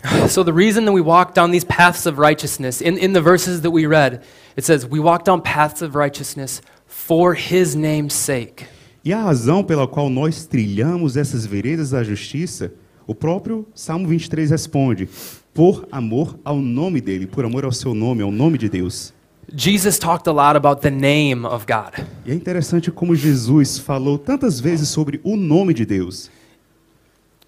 So, 0.27 0.43
the 0.43 0.53
reason 0.53 0.85
that 0.85 0.91
we 0.93 1.01
walk 1.01 1.33
down 1.33 1.51
these 1.51 1.65
paths 1.65 2.05
of 2.05 2.17
righteousness, 2.17 2.81
in, 2.81 2.97
in 2.97 3.13
the 3.13 3.21
verses 3.21 3.61
that 3.61 3.71
we 3.71 3.85
read, 3.85 4.21
it 4.55 4.63
says, 4.63 4.85
We 4.85 4.99
walk 4.99 5.23
down 5.23 5.41
paths 5.41 5.81
of 5.81 5.95
righteousness 5.95 6.61
for 6.87 7.33
his 7.35 7.75
name's 7.75 8.13
sake. 8.13 8.65
E 9.03 9.13
a 9.13 9.21
razão 9.21 9.63
pela 9.63 9.87
qual 9.87 10.09
nós 10.09 10.47
trilhamos 10.47 11.15
essas 11.15 11.45
veredas 11.45 11.91
da 11.91 12.03
justiça, 12.03 12.73
o 13.05 13.13
próprio 13.13 13.67
Salmo 13.75 14.07
23 14.07 14.49
responde: 14.49 15.07
por 15.55 15.87
amor 15.89 16.37
ao 16.43 16.57
nome 16.57 16.99
dele, 16.99 17.25
por 17.25 17.45
amor 17.45 17.63
ao 17.63 17.71
seu 17.71 17.93
nome, 17.93 18.21
ao 18.21 18.29
nome 18.29 18.57
de 18.57 18.67
Deus. 18.67 19.13
Jesus 19.55 19.97
talked 19.97 20.27
a 20.27 20.33
lot 20.33 20.57
about 20.57 20.81
the 20.81 20.89
name 20.89 21.45
of 21.45 21.65
God. 21.65 22.05
E 22.25 22.31
é 22.31 22.35
interessante 22.35 22.91
como 22.91 23.15
Jesus 23.15 23.77
falou 23.77 24.17
tantas 24.17 24.59
vezes 24.59 24.89
sobre 24.89 25.21
o 25.23 25.37
nome 25.37 25.73
de 25.73 25.85
Deus. 25.85 26.29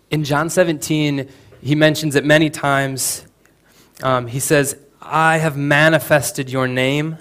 In 0.09 0.21
John 0.21 0.45
17, 0.45 1.27
he 1.61 1.75
mentions 1.75 2.15
it 2.15 2.25
many 2.25 2.49
times. 2.49 3.25
Um, 4.03 4.27
he 4.27 4.39
says, 4.39 4.75
I 5.01 5.37
have 5.39 5.57
manifested 5.57 6.49
your 6.51 6.67
name. 6.67 7.17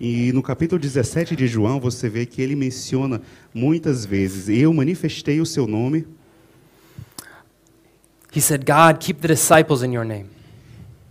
E 0.00 0.32
no 0.32 0.42
capítulo 0.42 0.80
17 0.80 1.36
de 1.36 1.46
João, 1.46 1.78
você 1.78 2.08
vê 2.08 2.24
que 2.24 2.40
ele 2.40 2.56
menciona 2.56 3.20
muitas 3.54 4.06
vezes: 4.06 4.48
Eu 4.48 4.72
manifestei 4.72 5.40
o 5.40 5.46
seu 5.46 5.66
nome. 5.66 6.06
He 8.34 8.40
said, 8.40 8.64
God, 8.64 8.98
keep 9.00 9.20
the 9.20 9.28
disciples 9.28 9.82
in 9.82 9.92
your 9.92 10.04
name. 10.04 10.26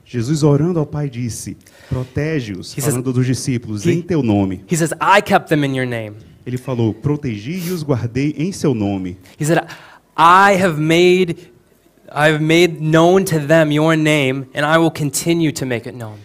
Jesus, 0.05 0.41
orando 0.41 0.79
ao 0.79 0.85
Pai, 0.87 1.07
disse: 1.09 1.55
Protege-os, 1.87 2.71
He 2.75 2.81
says- 2.81 2.85
falando 2.85 3.13
dos 3.13 3.25
discípulos, 3.25 3.85
He- 3.85 3.91
em 3.91 4.01
teu 4.01 4.23
nome. 4.23 4.63
He 4.71 4.75
says, 4.75 4.91
I 4.93 5.21
kept 5.21 5.49
them 5.49 5.63
in 5.63 5.75
your 5.75 5.85
name. 5.87 6.15
Ele 6.45 6.57
falou: 6.57 6.93
Protegi 6.93 7.67
e 7.67 7.71
os 7.71 7.83
guardei 7.83 8.33
em 8.37 8.51
seu 8.51 8.73
nome. 8.73 9.17
He 9.39 9.45
said, 9.45 9.59
I 10.17 10.55
have 10.59 10.79
made 10.81 11.35
I 12.11 12.31
have 12.31 12.39
made 12.43 12.81
known 12.81 13.23
to 13.25 13.39
them 13.39 13.71
your 13.71 13.95
name, 13.95 14.47
and 14.53 14.65
I 14.65 14.77
will 14.77 14.91
continue 14.91 15.51
to 15.51 15.65
make 15.65 15.87
it 15.87 15.95
known. 15.95 16.17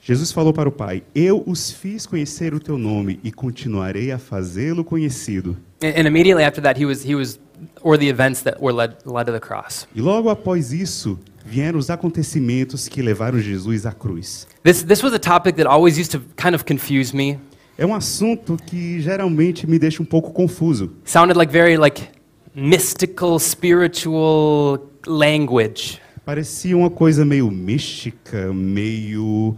Jesus 0.00 0.32
falou 0.32 0.52
para 0.52 0.68
o 0.68 0.72
Pai: 0.72 1.02
Eu 1.14 1.42
os 1.46 1.70
fiz 1.70 2.06
conhecer 2.06 2.54
o 2.54 2.60
teu 2.60 2.76
nome 2.76 3.20
e 3.22 3.30
continuarei 3.30 4.10
a 4.10 4.18
fazê-lo 4.18 4.84
conhecido. 4.84 5.56
And, 5.82 5.88
and 5.96 6.06
immediately 6.06 6.44
after 6.44 6.62
that, 6.62 6.80
he 6.80 6.84
was 6.84 7.04
he 7.04 7.14
was 7.14 7.38
or 7.82 7.96
the 7.96 8.08
events 8.08 8.42
that 8.42 8.60
were 8.60 8.72
led 8.74 8.96
led 9.04 9.26
to 9.26 9.32
the 9.32 9.40
cross. 9.40 9.86
E 9.94 10.00
logo 10.00 10.28
após 10.28 10.72
isso, 10.72 11.18
vieram 11.44 11.78
os 11.78 11.88
acontecimentos 11.88 12.88
que 12.88 13.00
levaram 13.00 13.38
Jesus 13.40 13.86
à 13.86 13.92
cruz. 13.92 14.46
This 14.64 14.82
this 14.82 15.02
was 15.02 15.12
a 15.12 15.18
topic 15.18 15.56
that 15.56 15.68
always 15.68 15.98
used 15.98 16.10
to 16.12 16.20
kind 16.36 16.54
of 16.54 16.64
confuse 16.64 17.14
me. 17.14 17.38
É 17.78 17.86
um 17.86 17.94
assunto 17.94 18.56
que 18.66 19.00
geralmente 19.00 19.68
me 19.68 19.78
deixa 19.78 20.02
um 20.02 20.06
pouco 20.06 20.32
confuso. 20.32 20.92
Sounded 21.04 21.36
like 21.36 21.52
very 21.52 21.76
like 21.76 22.08
mystical, 22.54 23.38
spiritual 23.38 24.91
language. 25.06 26.00
Parecia 26.24 26.76
uma 26.76 26.90
coisa 26.90 27.24
meio 27.24 27.50
mística, 27.50 28.52
meio 28.52 29.56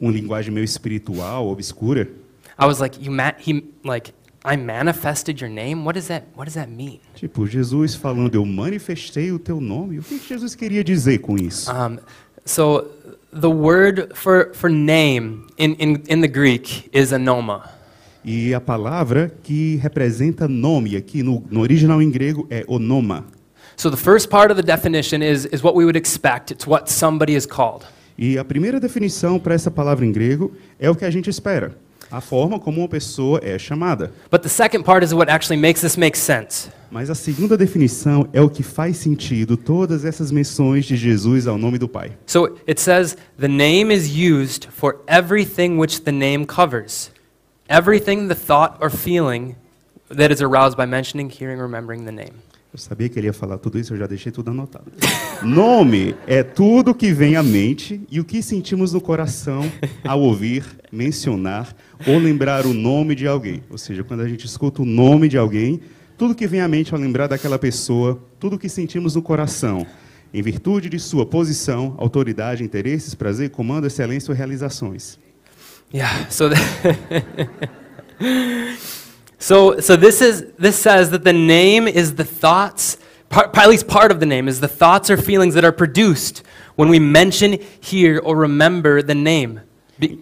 uma 0.00 0.12
linguagem 0.12 0.52
meio 0.52 0.64
espiritual, 0.64 1.48
obscura. 1.48 2.08
I 2.58 2.66
was 2.66 2.80
like, 2.80 2.98
you 3.02 3.12
ma- 3.12 3.34
he 3.38 3.64
like 3.84 4.12
I 4.44 4.56
manifested 4.56 5.40
your 5.40 5.50
name. 5.50 5.84
What 5.84 5.94
does 5.94 6.08
that 6.08 6.26
What 6.34 6.46
does 6.46 6.54
that 6.54 6.70
mean? 6.70 7.00
Tipo, 7.14 7.46
Jesus 7.46 7.94
falando, 7.94 8.34
eu 8.36 8.44
manifestei 8.46 9.32
o 9.32 9.38
teu 9.38 9.60
nome. 9.60 9.98
O 9.98 10.02
que 10.02 10.18
que 10.18 10.28
Jesus 10.28 10.54
queria 10.54 10.82
dizer 10.82 11.18
com 11.18 11.36
isso? 11.36 11.70
Um, 11.70 11.98
so 12.44 12.86
the 13.32 13.48
word 13.48 14.08
for, 14.14 14.52
for 14.54 14.70
name 14.70 15.46
in, 15.58 15.74
in, 15.78 16.02
in 16.08 16.20
the 16.20 16.28
Greek 16.28 16.88
is 16.92 17.12
anoma. 17.12 17.68
E 18.24 18.52
a 18.52 18.60
palavra 18.60 19.32
que 19.42 19.76
representa 19.76 20.48
nome 20.48 20.96
aqui 20.96 21.22
no, 21.22 21.44
no 21.50 21.60
original 21.60 22.00
em 22.02 22.10
grego 22.10 22.46
é 22.50 22.64
onoma. 22.66 23.26
So 23.78 23.90
the 23.90 23.96
first 23.96 24.28
part 24.28 24.50
of 24.50 24.56
the 24.56 24.62
definition 24.64 25.22
is, 25.22 25.46
is 25.46 25.62
what 25.62 25.76
we 25.76 25.84
would 25.84 25.94
expect. 25.94 26.50
It's 26.50 26.66
what 26.66 26.88
somebody 26.88 27.36
is 27.36 27.46
called. 27.46 27.86
E 28.18 28.36
a 28.36 28.44
primeira 28.44 28.80
definição 28.80 29.38
para 29.38 29.54
essa 29.54 29.70
palavra 29.70 30.04
em 30.04 30.10
grego 30.10 30.52
é 30.80 30.90
o 30.90 30.96
que 30.96 31.04
a 31.04 31.10
gente 31.10 31.30
espera. 31.30 31.76
A 32.10 32.20
forma 32.20 32.58
como 32.58 32.80
uma 32.80 32.88
pessoa 32.88 33.38
é 33.40 33.56
chamada. 33.56 34.10
But 34.32 34.42
the 34.42 34.48
second 34.48 34.82
part 34.82 35.04
is 35.04 35.14
what 35.14 35.30
actually 35.30 35.60
makes 35.60 35.80
this 35.80 35.96
make 35.96 36.18
sense. 36.18 36.70
Mas 36.90 37.08
a 37.08 37.14
segunda 37.14 37.56
definição 37.56 38.28
é 38.32 38.42
o 38.42 38.50
que 38.50 38.64
faz 38.64 38.96
sentido 38.96 39.56
todas 39.56 40.04
essas 40.04 40.32
menções 40.32 40.84
de 40.84 40.96
Jesus 40.96 41.46
ao 41.46 41.56
nome 41.56 41.78
do 41.78 41.86
Pai. 41.86 42.18
So 42.26 42.58
it 42.68 42.80
says 42.80 43.16
the 43.38 43.46
name 43.46 43.94
is 43.94 44.08
used 44.08 44.68
for 44.72 44.96
everything 45.06 45.78
which 45.78 46.00
the 46.00 46.10
name 46.10 46.46
covers. 46.46 47.12
Everything 47.68 48.26
the 48.26 48.34
thought 48.34 48.76
or 48.80 48.90
feeling 48.90 49.54
that 50.08 50.32
is 50.32 50.42
aroused 50.42 50.76
by 50.76 50.86
mentioning, 50.86 51.30
hearing, 51.30 51.60
remembering 51.60 52.04
the 52.04 52.12
name. 52.12 52.42
Eu 52.78 52.82
sabia 52.82 53.08
que 53.08 53.18
ele 53.18 53.26
ia 53.26 53.32
falar 53.32 53.58
tudo 53.58 53.76
isso, 53.76 53.92
eu 53.92 53.98
já 53.98 54.06
deixei 54.06 54.30
tudo 54.30 54.52
anotado. 54.52 54.92
Nome 55.42 56.14
é 56.28 56.44
tudo 56.44 56.94
que 56.94 57.12
vem 57.12 57.34
à 57.34 57.42
mente 57.42 58.00
e 58.08 58.20
o 58.20 58.24
que 58.24 58.40
sentimos 58.40 58.92
no 58.92 59.00
coração 59.00 59.68
ao 60.04 60.20
ouvir, 60.20 60.64
mencionar 60.92 61.74
ou 62.06 62.18
lembrar 62.18 62.66
o 62.66 62.72
nome 62.72 63.16
de 63.16 63.26
alguém. 63.26 63.64
Ou 63.68 63.76
seja, 63.76 64.04
quando 64.04 64.20
a 64.20 64.28
gente 64.28 64.46
escuta 64.46 64.80
o 64.80 64.84
nome 64.84 65.28
de 65.28 65.36
alguém, 65.36 65.80
tudo 66.16 66.36
que 66.36 66.46
vem 66.46 66.60
à 66.60 66.68
mente 66.68 66.94
ao 66.94 67.00
lembrar 67.00 67.26
daquela 67.26 67.58
pessoa, 67.58 68.22
tudo 68.38 68.56
que 68.56 68.68
sentimos 68.68 69.16
no 69.16 69.22
coração, 69.22 69.84
em 70.32 70.40
virtude 70.40 70.88
de 70.88 71.00
sua 71.00 71.26
posição, 71.26 71.96
autoridade, 71.98 72.62
interesses, 72.62 73.12
prazer, 73.12 73.50
comando, 73.50 73.88
excelência 73.88 74.30
ou 74.30 74.36
realizações. 74.36 75.18
Yeah. 75.92 76.30
So, 76.30 76.48
so, 79.38 79.78
so 79.80 79.96
this 79.96 80.20
is 80.20 80.44
this 80.58 80.76
says 80.76 81.10
that 81.10 81.24
the 81.24 81.32
name 81.32 81.86
is 81.88 82.14
the 82.14 82.24
thoughts. 82.24 82.98
Part, 83.28 83.56
at 83.56 83.68
least 83.68 83.86
part 83.86 84.10
of 84.10 84.20
the 84.20 84.26
name 84.26 84.48
is 84.48 84.58
the 84.60 84.68
thoughts 84.68 85.10
or 85.10 85.16
feelings 85.18 85.54
that 85.54 85.64
are 85.64 85.72
produced 85.72 86.42
when 86.76 86.88
we 86.88 86.98
mention, 86.98 87.58
hear, 87.80 88.20
or 88.24 88.36
remember 88.36 89.02
the 89.02 89.14
name. 89.14 89.60
Be- 89.98 90.18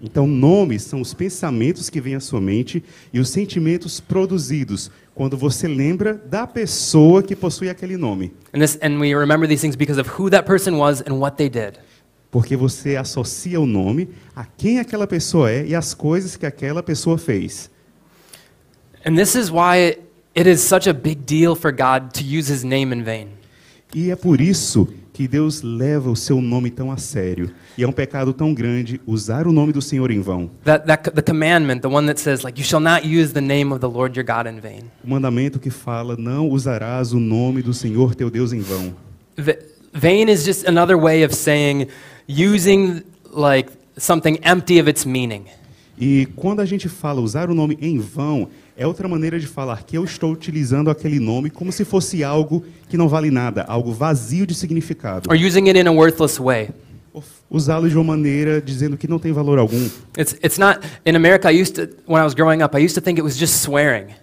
Então, 0.00 0.28
nomes 0.28 0.82
são 0.82 1.00
os 1.00 1.12
pensamentos 1.12 1.90
que 1.90 2.00
vêm 2.00 2.14
à 2.14 2.20
sua 2.20 2.40
mente 2.40 2.84
e 3.12 3.18
os 3.18 3.30
sentimentos 3.30 3.98
produzidos 3.98 4.92
quando 5.12 5.36
você 5.36 5.66
lembra 5.66 6.14
da 6.14 6.46
pessoa 6.46 7.20
que 7.20 7.34
possui 7.34 7.68
aquele 7.68 7.96
nome. 7.96 8.32
and 8.54 8.60
this, 8.60 8.78
and 8.80 9.00
we 9.00 9.12
remember 9.12 9.48
these 9.48 9.60
things 9.60 9.74
because 9.74 9.98
of 10.00 10.08
who 10.16 10.30
that 10.30 10.46
person 10.46 10.76
was 10.78 11.00
and 11.00 11.18
what 11.18 11.36
they 11.36 11.48
did. 11.48 11.80
Porque 12.30 12.56
você 12.56 12.94
associa 12.96 13.60
o 13.60 13.66
nome 13.66 14.08
a 14.36 14.44
quem 14.44 14.78
aquela 14.78 15.06
pessoa 15.06 15.50
é 15.50 15.66
e 15.66 15.74
as 15.74 15.94
coisas 15.94 16.36
que 16.36 16.46
aquela 16.46 16.80
pessoa 16.82 17.18
fez. 17.18 17.68
And 19.04 19.16
this 19.16 19.34
is 19.34 19.50
why 19.50 19.96
it 20.34 20.46
is 20.48 20.60
such 20.60 20.88
a 20.88 20.92
big 20.92 21.24
deal 21.24 21.54
for 21.54 21.72
God 21.72 22.12
to 22.14 22.24
use 22.24 22.52
His 22.52 22.64
name 22.64 22.92
in 22.94 23.02
vain. 23.02 23.28
E 23.94 24.10
é 24.10 24.16
por 24.16 24.40
isso 24.40 24.88
que 25.12 25.26
Deus 25.26 25.62
leva 25.62 26.10
o 26.10 26.14
seu 26.14 26.40
nome 26.40 26.70
tão 26.70 26.92
a 26.92 26.96
sério. 26.96 27.50
E 27.76 27.82
é 27.82 27.88
um 27.88 27.92
pecado 27.92 28.32
tão 28.32 28.54
grande 28.54 29.00
usar 29.06 29.46
o 29.48 29.52
nome 29.52 29.72
do 29.72 29.82
Senhor 29.82 30.10
em 30.10 30.20
vão. 30.20 30.50
That, 30.64 30.86
that 30.86 31.10
the 31.10 31.22
commandment, 31.22 31.80
the 31.80 31.88
one 31.88 32.06
that 32.06 32.20
says, 32.20 32.42
like, 32.42 32.60
you 32.60 32.64
shall 32.64 32.80
not 32.80 33.04
use 33.04 33.32
the 33.32 33.40
name 33.40 33.72
of 33.72 33.80
the 33.80 33.88
Lord 33.88 34.16
your 34.16 34.24
God 34.24 34.46
in 34.46 34.60
vain. 34.60 34.84
O 35.02 35.08
mandamento 35.08 35.58
que 35.58 35.70
fala: 35.70 36.16
não 36.16 36.48
usarás 36.48 37.12
o 37.12 37.18
nome 37.18 37.62
do 37.62 37.74
Senhor 37.74 38.14
teu 38.14 38.30
Deus 38.30 38.52
em 38.52 38.60
vão. 38.60 38.94
Va- 39.36 39.58
vain 39.92 40.28
is 40.28 40.44
just 40.44 40.68
another 40.68 40.96
way 40.96 41.24
of 41.24 41.34
saying 41.34 41.88
using 42.28 43.02
like 43.32 43.70
something 43.96 44.38
empty 44.44 44.78
of 44.80 44.88
its 44.88 45.04
meaning. 45.04 45.46
E 46.00 46.28
quando 46.36 46.60
a 46.60 46.64
gente 46.64 46.88
fala 46.88 47.20
usar 47.20 47.50
o 47.50 47.54
nome 47.54 47.76
em 47.80 47.98
vão, 47.98 48.48
é 48.78 48.86
outra 48.86 49.08
maneira 49.08 49.40
de 49.40 49.46
falar 49.48 49.82
que 49.82 49.98
eu 49.98 50.04
estou 50.04 50.32
utilizando 50.32 50.88
aquele 50.88 51.18
nome 51.18 51.50
como 51.50 51.72
se 51.72 51.84
fosse 51.84 52.22
algo 52.22 52.64
que 52.88 52.96
não 52.96 53.08
vale 53.08 53.28
nada, 53.28 53.64
algo 53.64 53.92
vazio 53.92 54.46
de 54.46 54.54
significado. 54.54 55.28
Or 55.28 55.36
using 55.36 55.66
it 55.66 55.76
in 55.76 55.88
a 55.88 55.92
worthless 55.92 56.40
way. 56.40 56.70
Usá-lo 57.50 57.88
de 57.88 57.96
uma 57.96 58.04
maneira 58.04 58.62
dizendo 58.62 58.96
que 58.96 59.08
não 59.08 59.18
tem 59.18 59.32
valor 59.32 59.58
algum. 59.58 59.88
It's, 60.16 60.34
it's 60.44 60.58
not, 60.58 60.78
in 61.04 61.16
America, 61.16 61.50
I 61.50 61.60
used 61.60 61.74
to, 61.74 61.88
when 62.06 62.22
I 62.22 62.24
was 62.24 62.34
growing 62.34 62.62
up, 62.62 62.76
I 62.76 62.84
used 62.84 62.94
to 62.94 63.00
think 63.00 63.18
it 63.18 63.24
was 63.24 63.36
just 63.36 63.60
swearing. 63.60 64.14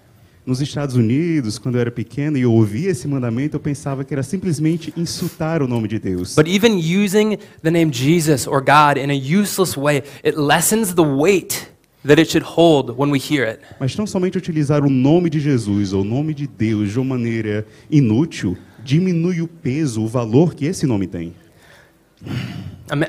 Nos 0.45 0.61
Estados 0.61 0.95
Unidos, 0.95 1.57
quando 1.57 1.75
eu 1.75 1.81
era 1.81 1.91
pequeno 1.91 2.37
e 2.37 2.41
eu 2.43 2.53
ouvia 2.53 2.91
esse 2.91 3.07
mandamento, 3.07 3.57
eu 3.57 3.59
pensava 3.59 4.05
que 4.05 4.13
era 4.13 4.23
simplesmente 4.23 4.93
insultar 4.95 5.61
o 5.61 5.67
nome 5.67 5.89
de 5.89 5.99
Deus. 5.99 6.35
But 6.35 6.47
even 6.47 6.77
using 6.77 7.39
the 7.61 7.71
name 7.71 7.91
Jesus 7.91 8.47
or 8.47 8.61
God 8.61 8.97
in 8.97 9.09
a 9.09 9.41
useless 9.41 9.75
way, 9.75 10.03
it 10.23 10.37
lessens 10.39 10.93
the 10.93 11.01
weight 11.01 11.74
that 12.05 12.19
it 12.19 12.29
should 12.29 12.45
hold 12.45 12.91
when 12.97 13.11
we 13.11 13.19
hear 13.19 13.47
it. 13.47 13.59
Mas 13.79 13.95
não 13.95 14.05
somente 14.05 14.37
utilizar 14.37 14.83
o 14.83 14.89
nome 14.89 15.29
de 15.29 15.39
Jesus 15.39 15.93
ou 15.93 16.01
o 16.01 16.05
nome 16.05 16.33
de 16.33 16.47
Deus 16.47 16.91
de 16.91 16.99
uma 16.99 17.17
maneira 17.17 17.65
inútil 17.89 18.57
diminui 18.83 19.41
o 19.41 19.47
peso, 19.47 20.03
o 20.03 20.07
valor 20.07 20.53
que 20.53 20.65
esse 20.65 20.85
nome 20.85 21.07
tem. 21.07 21.33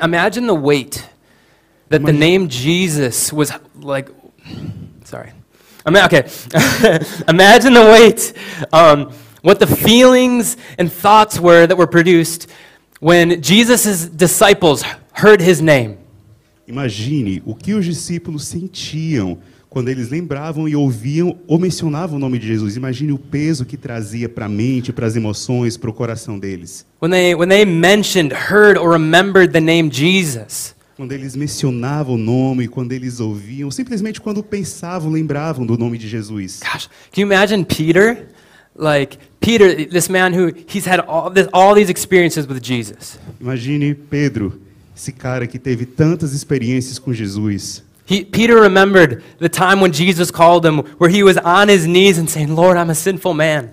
Imagine 0.03 0.47
the 0.47 0.55
weight 0.55 1.05
that 1.91 2.05
the 2.05 2.13
name 2.13 2.49
Jesus 2.49 3.33
was 3.33 3.53
like. 3.81 4.11
Sorry. 5.05 5.33
Okay. 5.87 6.25
Imagine 7.29 7.75
the 7.75 7.85
weight, 7.93 8.33
um, 8.73 9.13
what 9.43 9.61
the 9.61 9.67
feelings 9.67 10.57
and 10.79 10.91
thoughts 10.91 11.39
were 11.39 11.67
that 11.67 11.77
were 11.77 11.87
produced 11.87 12.49
when 12.99 13.41
Jesus' 13.41 14.07
disciples 14.09 14.83
heard 15.13 15.41
his 15.41 15.63
name. 15.63 15.99
Imagine 16.69 17.43
o 17.45 17.55
que 17.55 17.75
os 17.75 17.85
discípulos 17.85 18.45
sentiam 18.45 19.39
quando 19.69 19.89
eles 19.89 20.09
lembravam 20.09 20.69
e 20.69 20.75
ouviam 20.75 21.39
ou 21.47 21.59
mencionavam 21.59 22.17
o 22.17 22.19
nome 22.19 22.39
de 22.39 22.47
Jesus. 22.47 22.77
Imagine 22.77 23.13
o 23.13 23.19
peso 23.19 23.65
que 23.65 23.77
trazia 23.77 24.29
para 24.29 24.47
a 24.47 24.49
mente, 24.49 24.93
para 24.93 25.07
as 25.07 25.15
emoções, 25.17 25.77
para 25.77 25.91
o 25.91 25.93
coração 25.93 26.39
deles. 26.39 26.87
When 27.01 27.11
they, 27.11 27.35
when 27.35 27.49
they 27.49 27.65
mentioned, 27.65 28.33
heard, 28.33 28.79
or 28.79 28.91
remembered 28.91 29.53
the 29.53 29.61
name 29.61 29.91
Jesus. 29.91 30.75
Quando 30.97 31.13
eles 31.13 31.37
mencionavam 31.37 32.15
o 32.15 32.19
nome, 32.19 32.67
quando 32.69 32.93
eles 32.93 33.21
ouviam, 33.21 33.71
simplesmente 33.71 34.19
quando 34.19 34.43
pensavam, 34.43 35.13
lembravam 35.13 35.67
do 35.67 35.77
nome 35.77 35.99
de 35.99 36.09
Jesus. 36.09 36.61
Gosh, 36.61 36.89
can 37.13 37.21
you 37.21 37.27
imagine 37.27 37.65
Peter? 37.65 38.29
Like, 38.75 39.19
Peter, 39.41 39.87
this 39.87 40.09
man 40.09 40.33
who 40.33 40.53
he's 40.67 40.87
had 40.87 41.01
all, 41.07 41.31
this, 41.31 41.49
all 41.53 41.75
these 41.75 41.91
experiences 41.91 42.47
with 42.47 42.61
Jesus. 42.63 43.19
Imagine 43.39 43.95
Pedro, 43.95 44.55
esse 44.97 45.13
cara 45.13 45.47
que 45.47 45.59
teve 45.59 45.85
tantas 45.85 46.33
experiências 46.33 46.99
com 46.99 47.13
Jesus. 47.13 47.85
He, 48.09 48.25
Peter 48.25 48.55
remembered 48.55 49.23
the 49.39 49.49
time 49.49 49.83
when 49.83 49.93
Jesus 49.93 50.31
called 50.31 50.65
him, 50.65 50.83
where 50.99 51.13
he 51.13 51.23
was 51.23 51.37
on 51.39 51.69
his 51.69 51.87
knees 51.87 52.19
and 52.19 52.29
saying, 52.29 52.55
Lord, 52.55 52.79
I'm 52.79 52.89
a 52.89 52.95
sinful 52.95 53.35
man. 53.35 53.71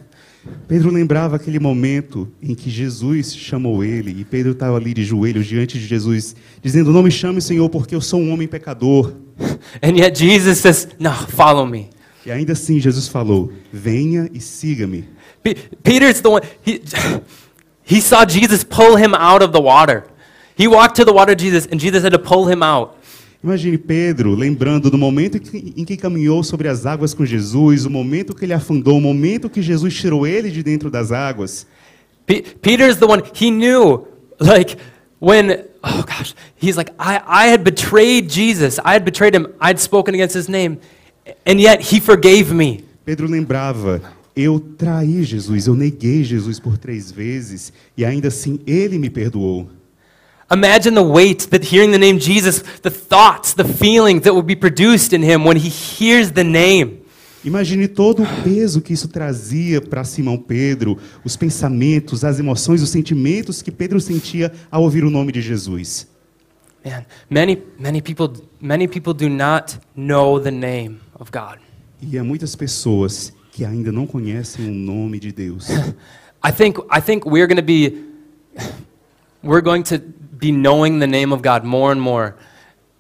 Pedro 0.67 0.89
lembrava 0.91 1.37
aquele 1.37 1.57
momento 1.57 2.27
em 2.41 2.53
que 2.53 2.69
Jesus 2.69 3.33
chamou 3.33 3.81
ele 3.81 4.13
e 4.19 4.25
Pedro 4.25 4.51
estava 4.51 4.75
ali 4.75 4.93
de 4.93 5.05
joelhos 5.05 5.45
diante 5.45 5.79
de 5.79 5.85
Jesus, 5.85 6.35
dizendo: 6.61 6.91
Não 6.91 7.01
me 7.01 7.11
chame, 7.11 7.41
Senhor, 7.41 7.69
porque 7.69 7.95
eu 7.95 8.01
sou 8.01 8.19
um 8.19 8.33
homem 8.33 8.47
pecador. 8.47 9.13
And 9.81 9.95
yet 9.95 10.17
Jesus 10.19 10.57
says, 10.57 10.89
No, 10.99 11.13
follow 11.13 11.65
me. 11.65 11.89
E 12.25 12.31
ainda 12.31 12.51
assim 12.51 12.79
Jesus 12.79 13.07
falou: 13.07 13.53
Venha 13.71 14.29
e 14.33 14.41
siga-me. 14.41 15.07
Pe- 15.41 15.55
Peter's 15.81 16.19
the 16.19 16.29
one, 16.29 16.41
he, 16.65 16.81
he 17.85 18.01
saw 18.01 18.25
Jesus 18.25 18.65
pull 18.65 18.97
him 18.97 19.13
out 19.15 19.41
of 19.41 19.53
the 19.53 19.61
water. 19.61 20.03
He 20.57 20.67
walked 20.67 20.95
to 20.97 21.05
the 21.05 21.13
water, 21.13 21.35
Jesus, 21.35 21.67
and 21.71 21.79
Jesus 21.79 22.03
had 22.03 22.11
to 22.11 22.19
pull 22.19 22.47
him 22.47 22.61
out. 22.63 22.95
Imagine 23.43 23.77
Pedro 23.77 24.35
lembrando 24.35 24.89
do 24.89 24.97
momento 24.97 25.37
em 25.37 25.83
que, 25.83 25.97
caminhou 25.97 26.43
sobre 26.43 26.69
as 26.69 26.85
águas 26.85 27.13
com 27.13 27.25
Jesus, 27.25 27.85
o 27.85 27.89
momento 27.89 28.33
que 28.33 28.45
ele 28.45 28.53
afundou, 28.53 28.97
o 28.97 29.01
momento 29.01 29.49
que 29.49 29.61
Jesus 29.61 29.93
tirou 29.93 30.25
ele 30.25 30.49
de 30.49 30.63
dentro 30.63 30.89
das 30.89 31.11
águas. 31.11 31.67
Pe- 32.25 32.41
Peter's 32.61 32.97
the 32.97 33.05
one, 33.05 33.21
he 33.35 33.51
knew, 33.51 34.07
like, 34.39 34.77
when, 35.19 35.65
oh 35.83 36.03
gosh, 36.03 36.33
he's 36.55 36.77
like, 36.77 36.91
I, 36.97 37.21
I 37.27 37.47
had 37.51 37.63
betrayed 37.65 38.29
Jesus. 38.29 38.79
I 38.79 38.93
had 38.93 39.03
betrayed 39.03 39.35
him. 39.35 39.47
I'd 39.59 39.77
spoken 39.79 40.15
against 40.15 40.35
his 40.35 40.47
name. 40.47 40.77
And 41.45 41.59
yet 41.59 41.81
he 41.81 41.99
forgave 41.99 42.53
me. 42.53 42.85
Pedro 43.05 43.27
lembrava: 43.27 44.01
Eu 44.35 44.59
traí 44.59 45.23
Jesus, 45.23 45.67
eu 45.67 45.75
neguei 45.75 46.23
Jesus 46.23 46.59
por 46.59 46.77
três 46.77 47.11
vezes 47.11 47.73
e 47.97 48.05
ainda 48.05 48.29
assim 48.29 48.59
ele 48.65 48.97
me 48.97 49.09
perdoou. 49.09 49.67
Imagine 50.53 50.93
the 50.93 51.03
weight 51.03 51.49
that 51.49 51.63
hearing 51.63 51.91
the 51.91 51.97
name 51.97 52.19
Jesus, 52.19 52.61
the 52.81 52.91
thoughts, 52.91 53.53
the 53.55 53.63
feelings 53.63 54.21
that 54.23 54.33
will 54.33 54.43
be 54.43 54.55
produced 54.55 55.11
in 55.11 55.23
him 55.23 55.43
when 55.43 55.57
he 55.57 55.69
hears 55.69 56.31
the 56.31 56.43
name. 56.43 56.99
Imagine 57.43 57.87
todo 57.89 58.23
o 58.23 58.43
peso 58.43 58.81
que 58.81 58.93
isso 58.93 59.09
trazia 59.09 59.81
para 59.81 60.03
Simão 60.05 60.37
Pedro, 60.37 60.97
os 61.25 61.35
pensamentos, 61.35 62.23
as 62.23 62.39
emoções, 62.39 62.81
os 62.81 62.89
sentimentos 62.89 63.61
que 63.61 63.69
Pedro 63.71 63.99
sentia 63.99 64.53
ao 64.71 64.83
ouvir 64.83 65.03
o 65.03 65.09
nome 65.09 65.31
de 65.31 65.41
Jesus. 65.41 66.07
Man, 66.85 67.05
many, 67.29 67.63
many 67.79 68.01
people, 68.01 68.29
many 68.61 68.87
people 68.87 69.13
do 69.13 69.29
not 69.29 69.77
know 69.95 70.39
the 70.39 70.51
name 70.51 70.99
of 71.19 71.31
God. 71.31 71.59
E 72.01 72.17
há 72.17 72.23
muitas 72.23 72.55
pessoas 72.55 73.33
que 73.51 73.65
ainda 73.65 73.91
não 73.91 74.05
conhecem 74.05 74.67
o 74.67 74.71
nome 74.71 75.19
de 75.19 75.31
Deus. 75.31 75.67
I 76.45 76.51
think, 76.51 76.77
I 76.91 77.01
think 77.01 77.25
we're 77.25 77.47
going 77.47 77.57
to 77.57 77.63
be, 77.63 78.05
we're 79.41 79.61
going 79.61 79.83
to 79.83 80.12
be 80.43 80.51
knowing 80.51 80.99
the 80.99 81.07
name 81.07 81.31
of 81.31 81.41
God 81.41 81.63
more 81.63 81.91
and 81.93 82.01
more 82.01 82.35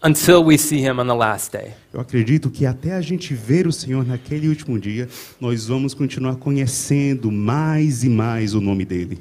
until 0.01 0.43
we 0.43 0.57
see 0.57 0.79
him 0.79 0.97
on 0.99 1.07
the 1.07 1.15
last 1.15 1.51
day. 1.51 1.73
Eu 1.93 1.99
acredito 1.99 2.49
que 2.49 2.65
até 2.65 2.93
a 2.93 3.01
gente 3.01 3.33
ver 3.33 3.67
o 3.67 3.71
Senhor 3.71 4.05
naquele 4.05 4.47
último 4.47 4.79
dia, 4.79 5.09
nós 5.41 5.67
vamos 5.67 5.93
continuar 5.93 6.37
conhecendo 6.37 7.29
mais 7.31 8.03
e 8.03 8.09
mais 8.09 8.53
o 8.53 8.61
nome 8.61 8.85
dele. 8.85 9.19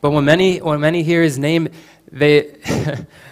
But 0.00 0.12
when 0.12 0.24
many, 0.24 0.60
when 0.60 0.78
many 0.78 1.02
hear 1.02 1.24
his 1.24 1.36
name, 1.36 1.68
they, 2.12 2.54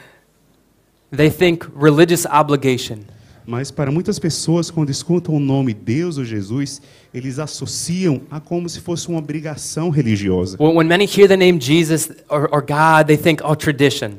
they 1.13 1.31
think 1.31 1.65
religious 1.73 2.27
obligation. 2.27 3.07
Mas 3.47 3.71
para 3.71 3.93
muitas 3.93 4.19
pessoas, 4.19 4.73
quando 4.73 4.91
escutam 4.91 5.35
o 5.35 5.39
nome 5.39 5.73
Deus 5.73 6.19
ou 6.19 6.25
Jesus, 6.25 6.83
eles 7.15 7.39
associam 7.39 8.23
a 8.29 8.41
como 8.41 8.69
se 8.69 8.81
fosse 8.81 9.09
uma 9.09 9.21
obrigação 9.21 9.89
religiosa. 9.89 10.57
When, 10.59 10.89
many 10.89 11.05
hear 11.05 11.29
the 11.29 11.37
name 11.37 11.61
Jesus 11.61 12.11
or, 12.29 12.49
or 12.51 12.61
God, 12.61 13.07
they 13.07 13.17
think, 13.17 13.41
oh, 13.45 13.55
tradition. 13.55 14.15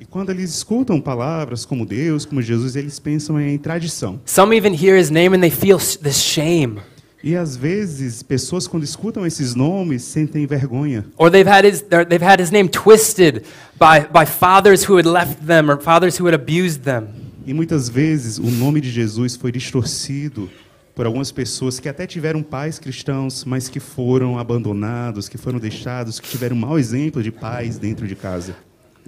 E 0.00 0.04
quando 0.04 0.30
eles 0.30 0.50
escutam 0.50 1.00
palavras 1.00 1.64
como 1.64 1.84
Deus, 1.84 2.24
como 2.24 2.40
Jesus, 2.40 2.76
eles 2.76 3.00
pensam 3.00 3.40
em 3.40 3.58
tradição. 3.58 4.20
Some 4.24 4.56
even 4.56 4.72
hear 4.72 4.96
his 4.96 5.10
name 5.10 5.34
and 5.34 5.40
they 5.40 5.50
feel 5.50 5.78
this 5.78 6.22
shame. 6.22 6.80
E 7.22 7.34
às 7.34 7.56
vezes, 7.56 8.22
pessoas 8.22 8.68
quando 8.68 8.84
escutam 8.84 9.26
esses 9.26 9.56
nomes 9.56 10.02
sentem 10.02 10.46
vergonha. 10.46 11.04
Or 11.16 11.28
they've 11.28 11.50
had 11.50 11.66
his, 11.66 11.82
they've 11.82 12.24
had 12.24 12.40
his 12.40 12.52
name 12.52 12.68
twisted 12.68 13.42
by, 13.76 14.06
by 14.06 14.24
fathers 14.24 14.88
who 14.88 14.96
had 14.96 15.04
left 15.04 15.44
them 15.44 15.68
or 15.68 15.80
fathers 15.80 16.16
who 16.16 16.26
had 16.28 16.34
abused 16.34 16.84
them. 16.84 17.27
E 17.48 17.54
muitas 17.54 17.88
vezes 17.88 18.36
o 18.36 18.50
nome 18.50 18.78
de 18.78 18.90
Jesus 18.90 19.34
foi 19.34 19.50
distorcido 19.50 20.50
por 20.94 21.06
algumas 21.06 21.32
pessoas 21.32 21.80
que 21.80 21.88
até 21.88 22.06
tiveram 22.06 22.42
pais 22.42 22.78
cristãos, 22.78 23.42
mas 23.42 23.70
que 23.70 23.80
foram 23.80 24.38
abandonados, 24.38 25.30
que 25.30 25.38
foram 25.38 25.58
deixados, 25.58 26.20
que 26.20 26.28
tiveram 26.28 26.54
mau 26.54 26.78
exemplo 26.78 27.22
de 27.22 27.32
pais 27.32 27.78
dentro 27.78 28.06
de 28.06 28.14
casa. 28.14 28.54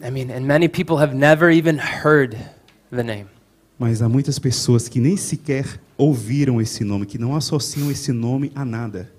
I 0.03 0.11
mean, 0.11 0.35
and 0.35 0.47
many 0.47 0.71
people 0.71 0.97
have 0.97 1.15
never 1.15 1.51
even 1.51 1.77
heard 1.77 2.35
the 2.91 3.03
name. 3.03 3.27
Mas 3.79 4.01
há 4.01 4.09
muitas 4.09 4.39
pessoas 4.39 4.89
que 4.89 5.01
nem 5.01 5.19
sequer 5.19 5.79
ouviram 5.99 6.63
esse 6.63 6.83
nome, 6.83 7.05
que 7.05 7.19
não 7.19 7.37
associam 7.37 7.91
esse 7.91 8.11
nome 8.11 8.51
a 8.55 8.65
nada. 8.65 9.13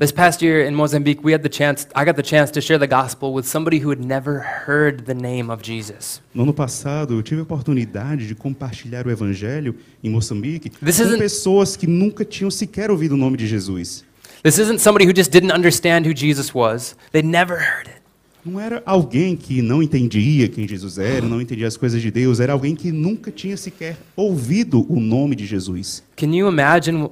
This 0.00 0.12
past 0.12 0.40
year 0.42 0.64
in 0.64 0.76
Mozambique, 0.76 1.24
we 1.24 1.32
had 1.32 1.42
the 1.42 1.48
chance, 1.48 1.84
I 1.92 2.04
got 2.04 2.14
the 2.14 2.22
chance 2.22 2.52
to 2.52 2.60
share 2.60 2.78
the 2.78 2.86
gospel 2.86 3.34
with 3.34 3.48
somebody 3.48 3.80
who 3.80 3.90
had 3.90 3.98
never 3.98 4.38
heard 4.38 5.06
the 5.06 5.14
name 5.14 5.50
of 5.50 5.60
Jesus. 5.60 6.22
No 6.32 6.44
ano 6.44 6.54
passado, 6.54 7.14
eu 7.14 7.20
tive 7.20 7.40
a 7.40 7.42
oportunidade 7.42 8.28
de 8.28 8.36
compartilhar 8.36 9.08
o 9.08 9.10
evangelho 9.10 9.74
em 10.00 10.08
Moçambique 10.08 10.70
This 10.70 11.00
com 11.00 11.18
pessoas 11.18 11.74
que 11.74 11.88
nunca 11.88 12.24
tinham 12.24 12.48
sequer 12.48 12.92
ouvido 12.92 13.16
o 13.16 13.16
nome 13.16 13.36
de 13.36 13.48
Jesus. 13.48 14.04
This 14.44 14.58
isn't 14.58 14.78
somebody 14.78 15.04
who 15.04 15.12
just 15.12 15.32
didn't 15.32 15.52
understand 15.52 16.06
who 16.06 16.14
Jesus 16.14 16.54
was, 16.54 16.94
they'd 17.10 17.26
never 17.26 17.56
heard 17.58 17.88
it. 17.88 18.00
Não 18.46 18.60
era 18.60 18.80
alguém 18.86 19.34
que 19.34 19.60
não 19.60 19.82
entendia 19.82 20.48
quem 20.48 20.68
Jesus 20.68 20.96
era, 20.98 21.26
não 21.26 21.40
entendia 21.40 21.66
as 21.66 21.76
coisas 21.76 22.00
de 22.00 22.12
Deus, 22.12 22.38
era 22.38 22.52
alguém 22.52 22.76
que 22.76 22.92
nunca 22.92 23.32
tinha 23.32 23.56
sequer 23.56 23.96
ouvido 24.14 24.86
o 24.88 25.00
nome 25.00 25.34
de 25.34 25.44
Jesus. 25.44 26.04
Can 26.16 26.32
you 26.36 26.48
imagine 26.48 27.08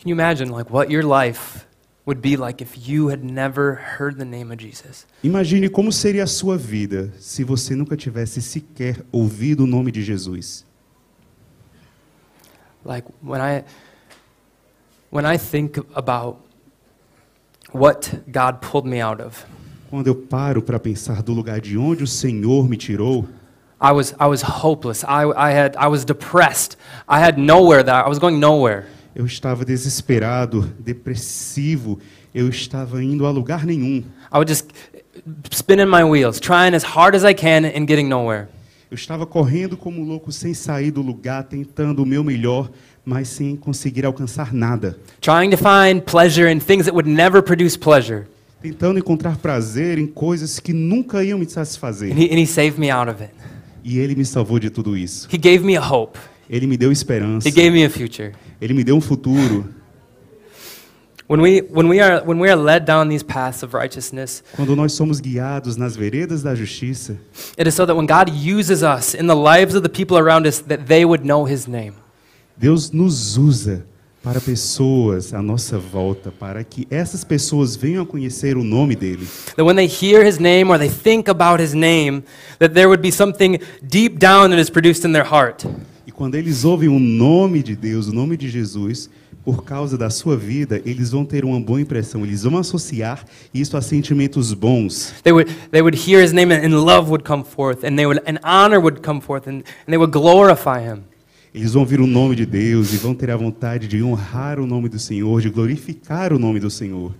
can 0.00 0.08
you 0.08 0.12
imagine 0.12 0.52
like 0.52 0.72
what 0.72 0.92
your 0.92 1.04
life 1.04 1.71
would 2.04 2.20
be 2.20 2.36
like 2.36 2.60
if 2.60 2.88
you 2.88 3.08
had 3.08 3.22
never 3.22 3.74
heard 3.74 4.18
the 4.18 4.24
name 4.24 4.50
of 4.50 4.58
Jesus? 4.58 5.06
Imagine 5.22 5.68
como 5.68 5.92
seria 5.92 6.24
a 6.24 6.26
sua 6.26 6.56
vida 6.56 7.12
se 7.18 7.44
você 7.44 7.74
nunca 7.76 7.96
tivesse 7.96 8.42
sequer 8.42 9.04
ouvido 9.12 9.64
o 9.64 9.66
nome 9.66 9.92
de 9.92 10.02
Jesus. 10.02 10.64
Like 12.84 13.06
when 13.22 13.40
I 13.40 13.64
when 15.10 15.24
I 15.24 15.38
think 15.38 15.78
about 15.94 16.38
what 17.72 18.22
God 18.30 18.60
pulled 18.60 18.86
me 18.86 19.00
out 19.00 19.20
of, 19.22 19.46
Quando 19.88 20.06
eu 20.06 20.14
paro 20.14 20.62
para 20.62 20.80
pensar 20.80 21.22
do 21.22 21.34
lugar 21.34 21.60
de 21.60 21.76
onde 21.76 22.02
o 22.02 22.06
Senhor 22.06 22.66
me 22.68 22.76
tirou, 22.76 23.28
I 23.80 23.92
was 23.92 24.14
I 24.18 24.26
was 24.26 24.42
hopeless. 24.42 25.04
I, 25.04 25.26
I 25.36 25.52
had 25.52 25.76
I 25.76 25.88
was 25.88 26.04
depressed. 26.04 26.76
I 27.06 27.20
had 27.20 27.38
nowhere 27.38 27.84
that 27.84 28.06
I 28.06 28.08
was 28.08 28.18
going 28.18 28.40
nowhere. 28.40 28.86
Eu 29.14 29.26
estava 29.26 29.64
desesperado, 29.64 30.72
depressivo, 30.78 31.98
eu 32.34 32.48
estava 32.48 33.02
indo 33.02 33.26
a 33.26 33.30
lugar 33.30 33.64
nenhum. 33.66 34.02
I 34.32 34.36
would 34.38 34.50
just 34.50 34.66
spinning 35.52 35.86
my 35.86 36.02
wheels, 36.02 36.40
trying 36.40 36.74
as 36.74 36.82
hard 36.84 37.14
as 37.14 37.24
I 37.24 37.34
can 37.34 37.64
and 37.66 37.86
getting 37.86 38.08
nowhere. 38.08 38.46
Eu 38.90 38.94
estava 38.94 39.24
correndo 39.24 39.76
como 39.76 40.04
louco 40.04 40.30
sem 40.30 40.52
sair 40.52 40.90
do 40.90 41.00
lugar, 41.00 41.44
tentando 41.44 42.02
o 42.02 42.06
meu 42.06 42.22
melhor, 42.22 42.70
mas 43.04 43.28
sem 43.28 43.56
conseguir 43.56 44.04
alcançar 44.04 44.52
nada. 44.52 44.98
Trying 45.20 45.50
to 45.50 45.56
find 45.56 46.02
pleasure 46.02 46.50
in 46.50 46.58
things 46.58 46.84
that 46.84 46.92
would 46.94 47.08
never 47.08 47.42
produce 47.42 47.76
pleasure. 47.78 48.24
Tentando 48.60 48.98
encontrar 48.98 49.38
prazer 49.38 49.98
em 49.98 50.06
coisas 50.06 50.60
que 50.60 50.72
nunca 50.72 51.24
iam 51.24 51.38
me 51.38 51.46
And 51.46 51.48
satisfazer. 51.48 52.08
he, 52.16 52.26
and 52.30 52.38
he 52.38 52.46
saved 52.46 52.78
me 52.78 52.90
out 52.90 53.10
of 53.10 53.22
it. 53.22 53.32
E 53.82 53.98
Ele 53.98 54.14
me 54.14 54.24
salvou 54.24 54.58
de 54.60 54.70
tudo 54.70 54.96
isso. 54.96 55.26
He 55.32 55.36
gave 55.38 55.64
me 55.64 55.76
a 55.76 55.84
hope. 55.84 56.18
Ele 56.48 56.66
me 56.66 56.76
deu 56.76 56.92
esperança. 56.92 57.48
He 57.48 57.50
gave 57.50 57.70
me 57.70 57.84
a 57.84 57.90
future. 57.90 58.32
Ele 58.62 58.74
me 58.74 58.84
deu 58.84 58.96
um 58.96 59.00
futuro. 59.00 59.64
When 61.26 61.40
we, 61.40 61.62
when, 61.62 61.88
we 61.88 61.98
are, 62.00 62.22
when 62.24 62.38
we 62.38 62.48
are 62.48 62.56
led 62.56 62.84
down 62.84 63.08
these 63.08 63.24
paths 63.24 63.64
of 63.64 63.74
righteousness, 63.74 64.44
Quando 64.54 64.76
nós 64.76 64.92
somos 64.92 65.18
guiados 65.18 65.76
nas 65.76 65.96
veredas 65.96 66.42
da 66.44 66.54
justiça, 66.54 67.18
it 67.58 67.66
is 67.66 67.74
so 67.74 67.84
that 67.84 67.96
when 67.96 68.06
God 68.06 68.30
uses 68.30 68.84
us 68.84 69.14
in 69.14 69.26
the 69.26 69.34
lives 69.34 69.74
of 69.74 69.82
the 69.82 69.88
people 69.88 70.16
around 70.16 70.46
us, 70.46 70.60
that 70.60 70.86
they 70.86 71.04
would 71.04 71.24
know 71.24 71.44
His 71.44 71.66
name. 71.66 71.94
Deus 72.56 72.92
nos 72.92 73.36
usa 73.36 73.84
para 74.22 74.40
pessoas 74.40 75.34
à 75.34 75.42
nossa 75.42 75.76
volta, 75.76 76.30
para 76.30 76.62
que 76.62 76.86
essas 76.88 77.24
pessoas 77.24 77.74
venham 77.74 78.04
a 78.04 78.06
conhecer 78.06 78.56
o 78.56 78.62
nome 78.62 78.94
dele. 78.94 79.26
That 79.56 79.64
when 79.64 79.74
they 79.74 79.88
hear 79.88 80.24
His 80.24 80.38
name 80.38 80.70
or 80.70 80.78
they 80.78 80.88
think 80.88 81.28
about 81.28 81.60
His 81.60 81.74
name, 81.74 82.22
that 82.60 82.74
there 82.74 82.88
would 82.88 83.02
be 83.02 83.10
something 83.10 83.58
deep 83.82 84.20
down 84.20 84.50
that 84.50 84.60
is 84.60 84.70
produced 84.70 85.04
in 85.04 85.12
their 85.12 85.24
heart. 85.24 85.66
Quando 86.22 86.36
eles 86.36 86.64
ouvem 86.64 86.88
o 86.88 87.00
nome 87.00 87.64
de 87.64 87.74
Deus, 87.74 88.06
o 88.06 88.12
nome 88.12 88.36
de 88.36 88.48
Jesus, 88.48 89.10
por 89.44 89.64
causa 89.64 89.98
da 89.98 90.08
sua 90.08 90.36
vida, 90.36 90.80
eles 90.86 91.10
vão 91.10 91.24
ter 91.24 91.44
uma 91.44 91.58
boa 91.58 91.80
impressão, 91.80 92.24
eles 92.24 92.44
vão 92.44 92.58
associar 92.58 93.24
isso 93.52 93.76
a 93.76 93.82
sentimentos 93.82 94.54
bons. 94.54 95.12
They 95.24 95.32
would, 95.32 95.52
they 95.72 95.82
would 95.82 95.98
hear 95.98 96.22
His 96.22 96.32
name 96.32 96.54
and, 96.54 96.64
and 96.64 96.78
love 96.80 97.10
would 97.10 97.24
come 97.24 97.42
forth, 97.42 97.84
and, 97.84 97.96
they 97.96 98.06
would, 98.06 98.22
and 98.24 98.38
honor 98.44 98.78
would 98.78 99.00
come 99.00 99.20
forth, 99.20 99.48
and, 99.48 99.64
and 99.64 99.88
they 99.88 99.96
would 99.96 100.12
glorify 100.12 100.78
Him. 100.78 101.02
Eles 101.52 101.72
vão 101.72 101.82
ouvir 101.82 101.98
o 101.98 102.06
nome 102.06 102.36
de 102.36 102.46
Deus 102.46 102.94
e 102.94 102.98
vão 102.98 103.16
ter 103.16 103.28
a 103.28 103.36
vontade 103.36 103.88
de 103.88 104.00
honrar 104.00 104.60
o 104.60 104.66
nome 104.66 104.88
do 104.88 105.00
Senhor, 105.00 105.40
de 105.40 105.50
glorificar 105.50 106.32
o 106.32 106.38
nome 106.38 106.60
do 106.60 106.70
Senhor. 106.70 107.12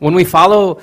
When 0.00 0.16
we 0.16 0.24
follow 0.24 0.78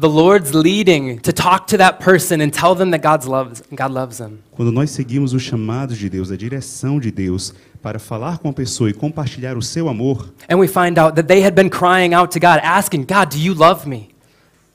the 0.00 0.08
Lord's 0.08 0.52
leading 0.52 1.18
to 1.20 1.32
talk 1.32 1.66
to 1.68 1.76
that 1.76 2.02
person 2.02 2.40
and 2.40 2.50
tell 2.50 2.74
them 2.74 2.90
that 2.90 3.02
God's 3.02 3.26
loves, 3.26 3.62
God 3.70 3.92
loves 3.92 4.18
them, 4.18 4.38
Quando 4.52 4.72
nós 4.72 4.90
seguimos 4.90 5.32
os 5.32 5.42
chamados 5.42 5.98
de 5.98 6.08
Deus, 6.08 6.30
a 6.30 6.36
direção 6.36 6.98
de 6.98 7.10
Deus, 7.10 7.54
para 7.82 7.98
falar 7.98 8.38
com 8.38 8.48
a 8.48 8.52
pessoa 8.52 8.90
e 8.90 8.92
compartilhar 8.92 9.56
o 9.56 9.62
seu 9.62 9.88
amor, 9.88 10.32
and 10.48 10.56
we 10.56 10.66
find 10.66 10.98
out 10.98 11.14
that 11.14 11.26
they 11.28 11.44
had 11.44 11.54
been 11.54 11.70
crying 11.70 12.14
out 12.14 12.32
to 12.32 12.40
God, 12.40 12.60
asking, 12.62 13.04
God, 13.04 13.30
do 13.30 13.38
you 13.38 13.54
love 13.54 13.88
me? 13.88 14.10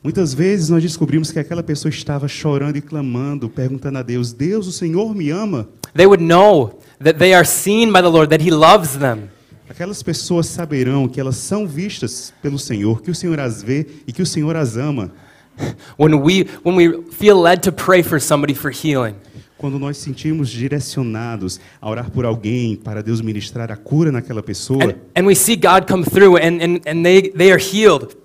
muitas 0.05 0.35
vezes 0.35 0.69
nós 0.69 0.83
descobrimos 0.83 1.31
que 1.31 1.39
aquela 1.39 1.63
pessoa 1.63 1.89
estava 1.89 2.27
chorando 2.27 2.77
e 2.77 2.81
clamando, 2.81 3.49
perguntando 3.49 3.97
a 3.97 4.03
Deus: 4.03 4.31
Deus, 4.31 4.67
o 4.67 4.71
Senhor 4.71 5.15
me 5.15 5.31
ama? 5.31 5.67
They 5.95 6.05
would 6.05 6.23
know 6.23 6.79
that 7.03 7.17
they 7.17 7.33
are 7.33 7.45
seen 7.45 7.91
by 7.91 8.01
the 8.01 8.09
Lord, 8.09 8.29
that 8.29 8.43
He 8.43 8.51
loves 8.51 8.97
them. 8.97 9.29
Aquelas 9.69 10.03
pessoas 10.03 10.45
saberão 10.45 11.07
que 11.07 11.19
elas 11.19 11.37
são 11.37 11.67
vistas 11.67 12.31
pelo 12.41 12.59
Senhor, 12.59 13.01
que 13.01 13.09
o 13.09 13.15
Senhor 13.15 13.39
as 13.39 13.63
vê 13.63 13.87
e 14.05 14.13
que 14.13 14.21
o 14.21 14.25
Senhor 14.25 14.55
as 14.55 14.77
ama. 14.77 15.11
When 15.97 16.13
we, 16.15 16.47
when 16.63 16.75
we 16.75 17.01
feel 17.11 17.41
led 17.41 17.61
to 17.63 17.71
pray 17.71 18.03
for 18.03 18.19
somebody 18.19 18.53
for 18.53 18.71
healing, 18.71 19.15
Quando 19.57 19.79
nós 19.79 19.97
sentimos 19.97 20.49
direcionados 20.49 21.61
a 21.81 21.89
orar 21.89 22.11
por 22.11 22.25
alguém 22.25 22.75
para 22.75 23.01
Deus 23.01 23.21
ministrar 23.21 23.71
a 23.71 23.77
cura 23.77 24.11
naquela 24.11 24.43
pessoa, 24.43 24.83
and, 24.83 24.95
and 25.15 25.25
we 25.25 25.33
see 25.33 25.55
God 25.55 25.87
come 25.87 26.03
through 26.03 26.35
and, 26.35 26.61
and, 26.61 26.81
and 26.85 27.03
they, 27.03 27.31
they 27.31 27.51
are 27.51 27.61
healed, 27.61 28.15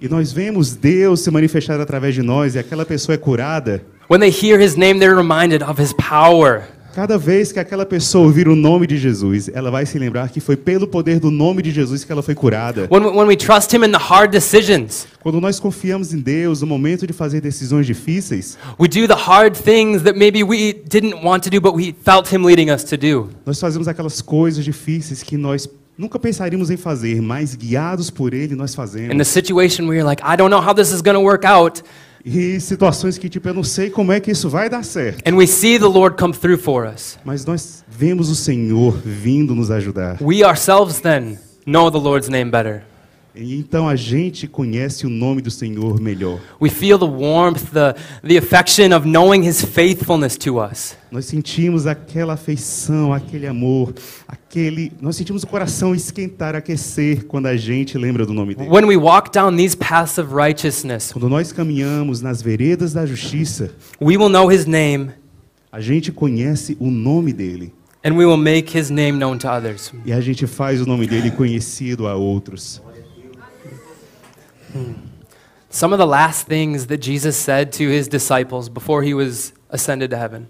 e 0.00 0.08
nós 0.08 0.32
vemos 0.32 0.74
Deus 0.74 1.20
se 1.20 1.30
manifestar 1.30 1.80
através 1.80 2.14
de 2.14 2.22
nós 2.22 2.56
e 2.56 2.58
aquela 2.58 2.84
pessoa 2.84 3.14
é 3.14 3.18
curada, 3.18 3.82
when 4.10 4.18
they 4.18 4.30
hear 4.30 4.60
His 4.60 4.74
name, 4.74 4.98
they're 4.98 5.16
reminded 5.16 5.62
of 5.62 5.80
His 5.80 5.92
power. 5.92 6.64
Cada 6.94 7.16
vez 7.16 7.52
que 7.52 7.58
aquela 7.58 7.86
pessoa 7.86 8.24
ouvir 8.26 8.48
o 8.48 8.56
nome 8.56 8.86
de 8.86 8.96
Jesus, 8.98 9.48
ela 9.52 9.70
vai 9.70 9.86
se 9.86 9.98
lembrar 9.98 10.28
que 10.28 10.40
foi 10.40 10.56
pelo 10.56 10.86
poder 10.88 11.20
do 11.20 11.30
nome 11.30 11.62
de 11.62 11.70
Jesus 11.70 12.04
que 12.04 12.10
ela 12.12 12.22
foi 12.22 12.34
curada. 12.34 12.88
When, 12.90 13.02
we- 13.04 13.10
when 13.16 13.26
we 13.28 13.36
trust 13.36 13.72
Him 13.74 13.84
in 13.84 13.90
the 13.92 13.98
hard 13.98 14.30
decisions, 14.32 15.06
Quando 15.22 15.40
nós 15.40 15.60
confiamos 15.60 16.12
em 16.14 16.18
Deus 16.20 16.60
no 16.62 16.66
momento 16.66 17.06
de 17.06 17.12
fazer 17.12 17.40
decisões 17.40 17.86
difíceis, 17.86 18.56
we 18.78 18.88
do 18.88 19.06
the 19.06 19.14
hard 19.14 19.54
things 19.56 20.02
that 20.02 20.18
maybe 20.18 20.42
we 20.42 20.72
didn't 20.72 21.24
want 21.24 21.42
to 21.44 21.50
do, 21.50 21.60
but 21.60 21.74
we 21.74 21.94
felt 22.04 22.32
Him 22.32 22.44
leading 22.44 22.70
us 22.70 22.82
to 22.84 22.96
do. 22.96 23.28
nós 23.46 23.58
fazemos 23.60 23.86
aquelas 23.88 24.20
coisas 24.20 24.64
difíceis 24.64 25.22
que 25.22 25.36
nós 25.36 25.68
nunca 25.98 26.18
pensaríamos 26.18 26.70
em 26.70 26.76
fazer, 26.78 27.20
mas 27.20 27.54
guiados 27.54 28.08
por 28.10 28.32
Ele 28.32 28.54
nós 28.54 28.70
In 28.70 28.72
the 28.72 28.76
fazemos. 28.76 29.28
situation 29.28 29.84
where 29.86 29.96
you're 29.98 30.08
like, 30.08 30.22
I 30.24 30.36
don't 30.36 30.50
know 30.50 30.60
how 30.66 30.74
this 30.74 30.90
is 30.90 31.02
going 31.02 31.14
to 31.16 31.20
work 31.22 31.46
out, 31.46 31.82
E 32.24 32.60
situações 32.60 33.16
que, 33.16 33.28
tipo, 33.28 33.48
eu 33.48 33.54
não 33.54 33.64
sei 33.64 33.88
como 33.90 34.12
é 34.12 34.20
que 34.20 34.30
isso 34.30 34.48
vai 34.48 34.68
dar 34.68 34.84
certo. 34.84 35.26
and 35.26 35.36
we 35.36 35.46
see 35.46 35.78
the 35.78 35.86
Lord 35.86 36.16
come 36.16 36.34
through 36.34 36.58
for 36.58 36.86
us. 36.86 37.18
Mas 37.24 37.44
nós 37.44 37.84
vemos 37.88 38.28
o 38.28 38.34
Senhor 38.34 38.98
vindo 39.04 39.54
nos 39.54 39.70
ajudar. 39.70 40.18
We 40.20 40.44
ourselves 40.44 41.00
then 41.00 41.38
know 41.66 41.90
the 41.90 41.98
Lord's 41.98 42.28
name 42.28 42.50
better. 42.50 42.82
E 43.34 43.56
então 43.56 43.88
a 43.88 43.94
gente 43.94 44.48
conhece 44.48 45.06
o 45.06 45.10
nome 45.10 45.40
do 45.40 45.50
Senhor 45.50 46.00
melhor. 46.00 46.40
We 46.60 46.68
feel 46.68 46.98
the 46.98 47.04
warmth, 47.04 47.70
the, 47.72 47.94
the 48.26 48.36
affection 48.36 48.96
of 48.96 49.06
knowing 49.06 49.46
His 49.46 49.64
faithfulness 49.64 50.36
to 50.38 50.58
us. 50.60 50.96
Nós 51.12 51.26
sentimos 51.26 51.86
aquela 51.86 52.34
afeição, 52.34 53.12
aquele 53.12 53.46
amor, 53.46 53.94
aquele. 54.26 54.92
Nós 55.00 55.16
sentimos 55.16 55.42
o 55.44 55.46
coração 55.46 55.94
esquentar, 55.94 56.56
aquecer 56.56 57.24
quando 57.26 57.46
a 57.46 57.56
gente 57.56 57.96
lembra 57.96 58.26
do 58.26 58.34
nome 58.34 58.54
dele. 58.54 58.68
When 58.68 58.84
we 58.84 58.96
walk 58.96 59.30
down 59.30 59.56
these 59.56 59.76
paths 59.76 60.18
of 60.18 60.34
righteousness, 60.34 61.12
Quando 61.12 61.28
nós 61.28 61.52
caminhamos 61.52 62.20
nas 62.20 62.42
veredas 62.42 62.92
da 62.92 63.06
justiça, 63.06 63.70
we 64.00 64.16
will 64.16 64.28
know 64.28 64.50
His 64.52 64.66
name 64.66 65.10
a 65.72 65.80
gente 65.80 66.10
conhece 66.10 66.76
o 66.80 66.90
nome 66.90 67.32
dele. 67.32 67.72
and 68.02 68.16
we 68.16 68.24
will 68.24 68.38
make 68.38 68.70
his 68.76 68.90
name 68.90 69.18
known 69.18 69.38
to 69.38 69.46
others. 69.48 69.92
E 70.06 70.12
a 70.12 70.20
gente 70.20 70.46
faz 70.46 70.80
o 70.80 70.86
nome 70.86 71.06
dele 71.06 71.30
conhecido 71.30 72.06
a 72.08 72.14
outros. 72.16 72.82
Some 75.68 75.92
of 75.94 75.98
the 75.98 76.06
last 76.06 76.46
things 76.48 76.86
that 76.86 76.98
Jesus 76.98 77.36
said 77.36 77.70
to 77.78 77.84
his 77.88 78.08
disciples 78.08 78.68
before 78.68 79.02
he 79.02 79.14
was 79.14 79.52
ascended 79.70 80.10
to 80.10 80.16
heaven. 80.16 80.46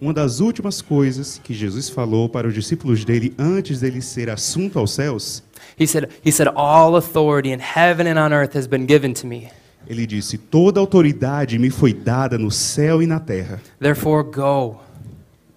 Uma 0.00 0.12
das 0.12 0.40
últimas 0.40 0.82
coisas 0.82 1.38
que 1.42 1.54
Jesus 1.54 1.88
falou 1.88 2.28
para 2.28 2.46
os 2.46 2.54
discípulos 2.54 3.04
dele 3.04 3.34
antes 3.38 3.80
dele 3.80 4.02
ser 4.02 4.28
assunto 4.30 4.78
aos 4.78 4.90
céus, 4.92 5.42
He 5.78 5.86
said, 5.86 6.08
he 6.24 6.30
said, 6.30 6.48
All 6.54 6.96
authority 6.96 7.50
in 7.52 7.60
heaven 7.60 8.06
and 8.06 8.18
on 8.18 8.32
earth 8.32 8.54
has 8.56 8.66
been 8.66 8.86
given 8.86 9.12
to 9.14 9.26
me. 9.26 9.48
ele 9.86 10.06
disse: 10.06 10.36
Toda 10.38 10.80
autoridade 10.80 11.58
me 11.58 11.70
foi 11.70 11.92
dada 11.92 12.36
no 12.38 12.50
céu 12.50 13.02
e 13.02 13.06
na 13.06 13.20
terra. 13.20 13.60
Therefore, 13.80 14.22
go. 14.24 14.80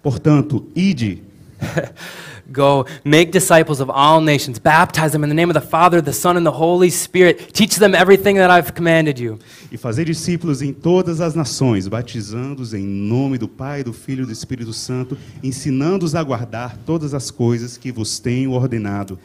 Portanto, 0.02 0.66
ide, 0.74 1.22
Go, 2.52 2.86
make 3.04 3.30
disciples 3.30 3.80
of 3.80 3.90
all 3.90 4.20
nations, 4.20 4.58
baptize 4.58 5.12
them 5.12 5.22
in 5.22 5.28
the 5.28 5.34
name 5.34 5.50
of 5.50 5.54
the 5.54 5.66
Father, 5.66 6.02
the 6.02 6.12
Son, 6.12 6.36
and 6.36 6.44
the 6.44 6.50
Holy 6.50 6.90
Spirit. 6.90 7.52
Teach 7.54 7.76
them 7.76 7.94
everything 7.94 8.36
that 8.36 8.50
I've 8.50 8.74
commanded 8.74 9.20
you. 9.20 9.38
e 9.70 9.76
fazer 9.76 10.04
discípulos 10.04 10.62
em 10.62 10.72
todas 10.72 11.20
as 11.20 11.34
nações, 11.34 11.86
batizando-os 11.86 12.74
em 12.74 12.84
nome 12.84 13.38
do 13.38 13.46
Pai, 13.46 13.84
do 13.84 13.92
Filho 13.92 14.24
e 14.24 14.26
do 14.26 14.32
Espírito 14.32 14.72
Santo, 14.72 15.16
ensinando-os 15.42 16.14
a 16.14 16.22
guardar 16.22 16.76
todas 16.84 17.14
as 17.14 17.30
coisas 17.30 17.76
que 17.76 17.92
vos 17.92 18.18
tenho 18.18 18.50
ordenado. 18.52 19.18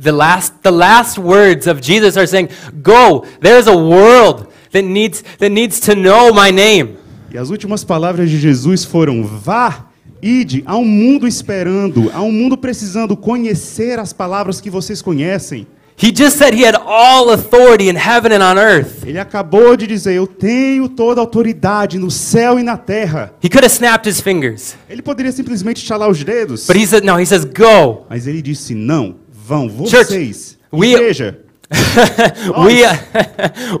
The 0.00 0.12
last, 0.12 0.54
the 0.62 0.70
last 0.70 1.20
words 1.20 1.66
of 1.66 1.80
Jesus 1.82 2.16
are 2.16 2.26
saying, 2.26 2.48
Go, 2.82 3.26
there's 3.40 3.66
a 3.66 3.76
world 3.76 4.48
that 4.72 4.82
needs, 4.82 5.22
that 5.38 5.50
needs 5.50 5.80
to 5.80 5.94
know 5.94 6.32
my 6.32 6.50
name. 6.50 6.96
E 7.30 7.36
as 7.36 7.50
últimas 7.50 7.82
palavras 7.82 8.30
de 8.30 8.38
Jesus 8.38 8.84
foram: 8.84 9.24
Vá, 9.24 9.83
ide, 10.26 10.62
há 10.66 10.76
um 10.76 10.84
mundo 10.84 11.26
esperando, 11.28 12.10
há 12.14 12.22
um 12.22 12.32
mundo 12.32 12.56
precisando 12.56 13.16
conhecer 13.16 13.98
as 13.98 14.12
palavras 14.12 14.60
que 14.60 14.70
vocês 14.70 15.02
conhecem. 15.02 15.66
He 15.96 16.12
just 16.12 16.38
said 16.38 16.54
he 16.54 16.64
had 16.66 16.74
all 16.74 17.30
authority 17.30 17.88
in 17.88 17.94
heaven 17.96 18.32
and 18.32 18.42
on 18.42 18.58
earth. 18.58 19.06
Ele 19.06 19.18
acabou 19.18 19.76
de 19.76 19.86
dizer: 19.86 20.14
Eu 20.14 20.26
tenho 20.26 20.88
toda 20.88 21.20
a 21.20 21.22
autoridade 21.22 21.98
no 21.98 22.10
céu 22.10 22.58
e 22.58 22.64
na 22.64 22.76
terra. 22.76 23.32
He 23.40 23.48
could 23.48 23.64
have 23.64 23.72
snapped 23.72 24.08
his 24.08 24.20
fingers, 24.20 24.74
Ele 24.90 25.02
poderia 25.02 25.30
simplesmente 25.30 25.80
estalar 25.82 26.08
os 26.10 26.24
dedos, 26.24 26.66
but 26.66 26.76
he 26.76 26.84
said, 26.84 27.04
No, 27.04 27.20
he 27.20 27.24
says, 27.24 27.44
Go. 27.44 28.06
mas 28.10 28.26
ele 28.26 28.42
disse: 28.42 28.74
Não, 28.74 29.14
vão, 29.32 29.68
Church, 29.86 30.06
vocês, 30.08 30.58
we- 30.72 30.94
igreja. 30.94 31.38
we, 32.66 32.82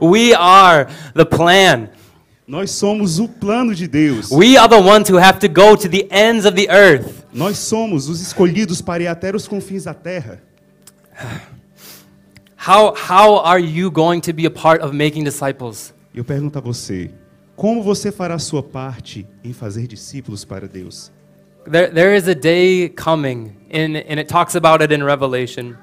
we 0.00 0.34
are 0.34 0.86
the 1.14 1.24
plan. 1.24 1.88
Nós 2.46 2.72
somos 2.72 3.18
o 3.18 3.28
plano 3.28 3.74
de 3.74 3.88
Deus. 3.88 4.30
We 4.30 4.56
are 4.56 4.68
the 4.68 4.80
ones 4.80 5.08
who 5.08 5.18
have 5.18 5.38
to 5.40 5.48
go 5.48 5.76
to 5.76 5.88
the 5.88 6.06
ends 6.10 6.44
of 6.44 6.54
the 6.54 6.70
earth. 6.70 7.24
Nós 7.32 7.58
somos 7.58 8.08
os 8.08 8.20
escolhidos 8.20 8.82
para 8.82 9.02
ir 9.02 9.06
até 9.06 9.34
os 9.34 9.48
confins 9.48 9.84
da 9.84 9.94
terra. 9.94 10.42
How, 12.56 12.94
how 12.94 13.44
are 13.44 13.60
you 13.60 13.90
going 13.90 14.20
to 14.20 14.32
be 14.32 14.46
a 14.46 14.50
part 14.50 14.82
of 14.82 14.94
making 14.94 15.24
disciples? 15.24 15.94
Eu 16.14 16.24
pergunto 16.24 16.58
a 16.58 16.60
você: 16.60 17.10
como 17.56 17.82
você 17.82 18.10
fará 18.10 18.34
a 18.34 18.38
sua 18.38 18.62
parte 18.62 19.26
em 19.42 19.52
fazer 19.52 19.86
discípulos 19.86 20.44
para 20.44 20.66
Deus? 20.66 21.12
There, 21.70 21.90
there 21.90 22.14
is 22.14 22.28
a 22.28 22.34
day 22.34 22.90
coming, 22.90 23.56
in, 23.70 23.96
and 23.96 24.18
it 24.18 24.28
talks 24.28 24.54
about 24.54 24.82
it 24.82 24.92
in 24.92 25.02
Revelation, 25.02 25.74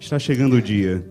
Está 0.00 0.18
chegando 0.18 0.56
o 0.56 0.62
dia 0.62 1.04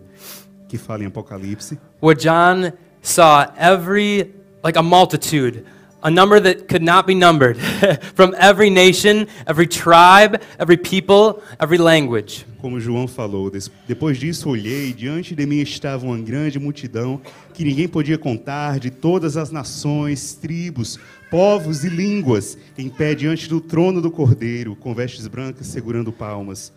que 0.67 0.77
fala 0.77 1.03
em 1.03 1.07
Apocalipse, 1.07 1.77
where 2.01 2.19
John 2.19 2.71
saw 3.01 3.45
every, 3.57 4.33
like 4.65 4.75
a 4.79 4.83
multitude, 4.83 5.63
a 6.01 6.09
number 6.09 6.39
that 6.39 6.67
could 6.67 6.81
not 6.81 7.05
be 7.05 7.13
numbered, 7.13 7.55
from 8.15 8.33
every 8.35 8.71
nation, 8.71 9.27
every 9.45 9.67
tribe, 9.67 10.41
every 10.59 10.75
people, 10.75 11.43
every 11.59 11.77
language. 11.77 12.45
como 12.59 12.79
João 12.79 13.07
falou. 13.07 13.51
Depois 13.87 14.17
disso 14.17 14.49
olhei, 14.49 14.89
e 14.89 14.93
diante 14.93 15.35
de 15.35 15.45
mim 15.45 15.59
estava 15.59 16.03
uma 16.03 16.17
grande 16.17 16.57
multidão 16.57 17.21
que 17.53 17.63
ninguém 17.63 17.87
podia 17.87 18.17
contar, 18.17 18.79
de 18.79 18.89
todas 18.89 19.37
as 19.37 19.51
nações, 19.51 20.33
tribos, 20.33 20.97
povos 21.29 21.83
e 21.83 21.89
línguas, 21.89 22.57
em 22.75 22.89
pé 22.89 23.13
diante 23.13 23.47
do 23.47 23.61
trono 23.61 24.01
do 24.01 24.09
Cordeiro, 24.09 24.75
com 24.75 24.95
vestes 24.95 25.27
brancas, 25.27 25.67
segurando 25.67 26.11
palmas. 26.11 26.73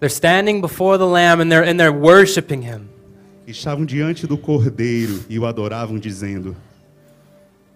They're 0.00 0.12
standing 0.12 0.60
before 0.60 0.98
the 0.98 1.04
Lamb 1.04 1.40
and 1.40 1.48
they're, 1.48 1.62
and 1.62 1.76
they're 1.76 1.96
worshiping 1.96 2.62
him. 2.62 2.88
Estavam 3.46 3.86
diante 3.86 4.26
do 4.26 4.36
Cordeiro 4.36 5.20
e 5.28 5.38
o 5.38 5.46
adoravam, 5.46 5.96
dizendo: 5.96 6.56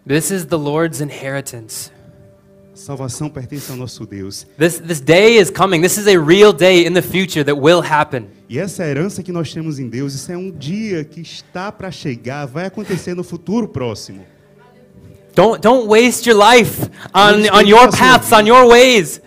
This 0.07 0.31
is 0.31 0.45
the 0.47 0.59
Lord's 0.59 1.01
inheritance. 1.01 1.91
Salvação 2.75 3.31
pertence 3.31 3.71
ao 3.71 3.79
nosso 3.79 4.05
Deus. 4.05 4.47
This, 4.59 4.79
this 4.79 5.01
day 5.01 5.39
is 5.39 5.51
coming. 5.51 5.81
This 5.81 5.97
is 5.97 6.07
a 6.07 6.19
real 6.19 6.53
day 6.53 6.85
in 6.85 6.93
the 6.93 7.01
future 7.01 7.43
that 7.43 7.59
will 7.59 7.81
happen. 7.81 8.27
E 8.47 8.59
essa 8.59 8.85
herança 8.85 9.23
que 9.23 9.33
nós 9.33 9.51
temos 9.51 9.79
em 9.79 9.89
Deus, 9.89 10.13
isso 10.13 10.31
é 10.31 10.37
um 10.37 10.51
dia 10.51 11.05
que 11.05 11.23
está 11.23 11.73
para 11.73 11.91
chegar, 11.91 12.45
vai 12.45 12.67
acontecer 12.67 13.15
no 13.15 13.25
futuro 13.25 13.67
próximo. 13.67 14.27
Don't, 15.35 15.63
don't 15.63 15.89
waste 15.89 16.29
your 16.29 16.39
life 16.39 16.83
on, 17.15 17.49
on 17.57 17.67
your 17.67 17.91
paths, 17.91 18.31
on 18.31 18.47
your 18.47 18.69
ways. 18.69 19.23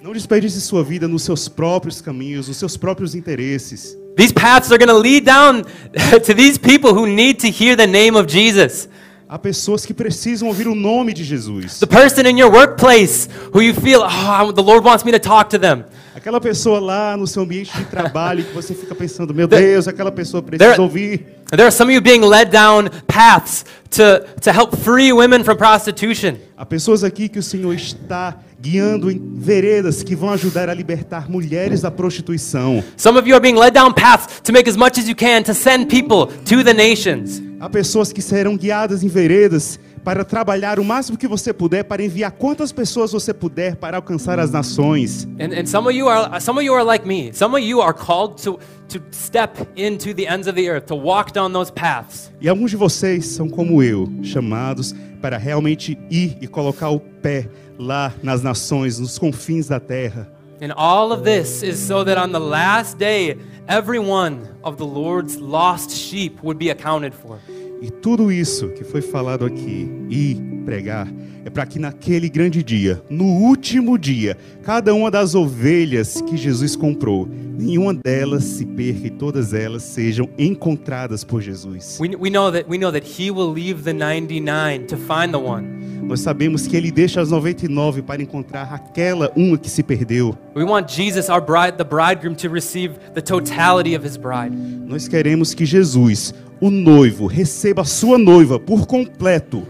Não 0.00 0.14
desperdice 0.14 0.58
sua 0.62 0.82
vida 0.82 1.06
nos 1.06 1.22
seus 1.22 1.48
próprios 1.48 2.00
caminhos, 2.00 2.48
nos 2.48 2.56
seus 2.56 2.78
próprios 2.78 3.14
interesses. 3.14 3.94
These 4.16 4.32
paths 4.32 4.72
are 4.72 4.78
going 4.78 4.88
to 4.88 4.98
lead 4.98 5.26
down 5.26 5.64
to 6.24 6.34
these 6.34 6.58
people 6.58 6.94
who 6.94 7.06
need 7.06 7.40
to 7.40 7.48
hear 7.48 7.76
the 7.76 7.86
name 7.86 8.16
of 8.16 8.26
Jesus. 8.26 8.88
Há 9.26 9.38
pessoas 9.38 9.86
que 9.86 9.94
precisam 9.94 10.48
ouvir 10.48 10.68
o 10.68 10.74
nome 10.74 11.12
de 11.14 11.24
Jesus. 11.24 11.78
The 11.80 11.86
person 11.86 12.28
in 12.28 12.38
your 12.38 12.52
workplace 12.52 13.28
who 13.54 13.62
you 13.62 13.72
feel, 13.74 14.02
oh, 14.02 14.52
the 14.52 14.62
Lord 14.62 14.86
wants 14.86 15.02
me 15.02 15.12
to 15.12 15.18
talk 15.18 15.48
to 15.50 15.58
them. 15.58 15.84
Aquela 16.14 16.40
pessoa 16.40 16.78
lá 16.78 17.16
no 17.16 17.26
seu 17.26 17.42
ambiente 17.42 17.76
de 17.76 17.84
trabalho 17.86 18.44
que 18.44 18.52
você 18.54 18.74
fica 18.74 18.94
pensando, 18.94 19.34
meu 19.34 19.48
Deus, 19.48 19.88
aquela 19.88 20.12
pessoa 20.12 20.42
precisa 20.42 20.72
there- 20.74 20.80
ouvir. 20.80 21.26
There 21.50 21.62
are 21.62 21.72
some 21.72 21.90
of 21.90 21.94
you 21.94 22.02
being 22.02 22.20
led 22.20 22.50
down 22.50 22.88
paths 23.06 23.64
to, 23.90 24.20
to 24.42 24.50
help 24.52 24.76
free 24.76 25.12
women 25.12 25.42
from 25.42 25.56
prostitution. 25.56 26.36
Há 26.56 26.64
pessoas 26.66 27.02
aqui 27.02 27.28
que 27.28 27.38
o 27.38 27.42
Senhor 27.42 27.74
está 27.74 28.36
guiando 28.60 29.10
em 29.10 29.20
veredas 29.36 30.02
que 30.02 30.14
vão 30.14 30.30
ajudar 30.30 30.68
a 30.68 30.74
libertar 30.74 31.30
mulheres 31.30 31.80
da 31.80 31.90
prostituição. 31.90 32.82
Some 32.96 33.18
of 33.18 33.28
you 33.28 33.34
are 33.34 33.42
being 33.42 33.56
led 33.58 33.72
down 33.72 33.92
paths 33.92 34.40
to 34.42 34.52
make 34.52 34.68
as 34.68 34.76
much 34.76 34.98
as 35.00 35.08
you 35.08 35.16
can 35.16 35.42
to 35.42 35.54
send 35.54 35.86
people 35.86 36.26
to 36.44 36.62
the 36.62 36.72
nations. 36.74 37.42
Há 37.64 37.70
pessoas 37.70 38.12
que 38.12 38.20
serão 38.20 38.58
guiadas 38.58 39.02
em 39.02 39.08
veredas 39.08 39.80
para 40.04 40.22
trabalhar 40.22 40.78
o 40.78 40.84
máximo 40.84 41.16
que 41.16 41.26
você 41.26 41.50
puder 41.50 41.82
para 41.82 42.04
enviar 42.04 42.30
quantas 42.30 42.70
pessoas 42.72 43.10
você 43.10 43.32
puder 43.32 43.76
para 43.76 43.96
alcançar 43.96 44.38
as 44.38 44.50
nações. 44.50 45.26
And, 45.40 45.58
and 45.58 45.64
some 45.64 45.88
of 45.88 45.96
you 45.96 46.06
are 46.06 46.38
some 46.42 46.58
of 46.58 46.66
you 46.66 46.74
are 46.74 46.84
like 46.84 47.08
me. 47.08 47.32
Some 47.32 47.56
of 47.56 47.66
you 47.66 47.80
are 47.80 47.94
called 47.94 48.36
to, 48.42 48.60
to 48.90 49.02
step 49.12 49.66
into 49.74 50.12
the 50.12 50.26
ends 50.26 50.46
of 50.46 50.56
the 50.56 50.68
earth, 50.68 50.88
to 50.88 50.94
walk 50.94 51.32
down 51.32 51.54
those 51.54 51.72
paths. 51.72 52.30
E 52.38 52.50
alguns 52.50 52.70
de 52.70 52.76
vocês 52.76 53.28
são 53.28 53.48
como 53.48 53.82
eu, 53.82 54.12
chamados 54.22 54.94
para 55.22 55.38
realmente 55.38 55.98
ir 56.10 56.36
e 56.42 56.46
colocar 56.46 56.90
o 56.90 57.00
pé 57.00 57.48
lá 57.78 58.12
nas 58.22 58.42
nações, 58.42 58.98
nos 58.98 59.18
confins 59.18 59.68
da 59.68 59.80
terra. 59.80 60.33
And 60.60 60.72
all 60.76 61.12
of 61.12 61.24
this 61.24 61.62
is 61.62 61.78
so 61.78 62.04
that 62.04 62.16
on 62.16 62.32
the 62.32 62.40
last 62.40 62.98
day, 62.98 63.36
every 63.68 63.98
one 63.98 64.46
of 64.62 64.76
the 64.76 64.86
Lord's 64.86 65.36
lost 65.36 65.90
sheep 65.90 66.42
would 66.42 66.58
be 66.58 66.70
accounted 66.70 67.12
for. 67.12 67.38
E 67.82 67.90
tudo 67.90 68.32
isso 68.32 68.68
que 68.68 68.84
foi 68.84 69.02
falado 69.02 69.44
aqui, 69.44 69.86
e 70.08 70.36
pregar, 70.64 71.06
é 71.44 71.50
para 71.50 71.66
que 71.66 71.78
naquele 71.78 72.30
grande 72.30 72.62
dia, 72.62 73.02
no 73.10 73.26
último 73.26 73.98
dia, 73.98 74.38
cada 74.62 74.94
uma 74.94 75.10
das 75.10 75.34
ovelhas 75.34 76.22
que 76.22 76.36
Jesus 76.36 76.74
comprou, 76.74 77.28
nenhuma 77.28 77.92
delas 77.92 78.44
se 78.44 78.64
perca 78.64 79.06
e 79.06 79.10
todas 79.10 79.52
elas 79.52 79.82
sejam 79.82 80.30
encontradas 80.38 81.22
por 81.22 81.42
Jesus. 81.42 81.98
We, 82.00 82.16
we, 82.16 82.30
know 82.30 82.50
that, 82.50 82.66
we 82.66 82.78
know 82.78 82.90
that 82.90 83.04
He 83.04 83.30
will 83.30 83.52
leave 83.52 83.82
the 83.82 83.92
99 83.92 84.86
to 84.86 84.96
find 84.96 85.32
the 85.32 85.38
one. 85.38 85.83
Nós 86.06 86.20
sabemos 86.20 86.66
que 86.66 86.76
ele 86.76 86.90
deixa 86.90 87.20
as 87.20 87.30
99 87.30 88.02
para 88.02 88.22
encontrar 88.22 88.74
aquela 88.74 89.32
uma 89.34 89.56
que 89.56 89.70
se 89.70 89.82
perdeu. 89.82 90.36
We 90.54 90.62
want 90.62 90.90
Jesus, 90.90 91.30
our 91.30 91.40
bride, 91.40 91.78
the 91.78 91.84
bridegroom, 91.84 92.34
to 92.36 92.48
receive 92.48 92.98
the 93.14 93.22
totality 93.22 93.96
of 93.96 94.06
His 94.06 94.16
bride. 94.16 94.54
Nós 94.54 95.08
queremos 95.08 95.54
que 95.54 95.64
Jesus, 95.64 96.34
o 96.60 96.70
noivo, 96.70 97.26
receba 97.26 97.82
a 97.82 97.84
sua 97.84 98.18
noiva 98.18 98.60
por 98.60 98.86
completo. 98.86 99.66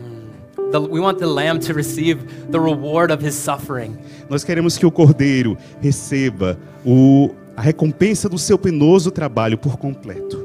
The, 0.72 0.80
we 0.80 0.98
want 0.98 1.18
the 1.18 1.26
Lamb 1.26 1.60
to 1.60 1.72
receive 1.72 2.24
the 2.50 2.58
reward 2.58 3.12
of 3.12 3.24
His 3.24 3.34
suffering. 3.34 3.96
Nós 4.28 4.42
queremos 4.42 4.76
que 4.76 4.84
o 4.84 4.90
cordeiro 4.90 5.56
receba 5.80 6.58
o, 6.84 7.30
a 7.56 7.62
recompensa 7.62 8.28
do 8.28 8.38
seu 8.38 8.58
penoso 8.58 9.12
trabalho 9.12 9.56
por 9.56 9.76
completo. 9.76 10.42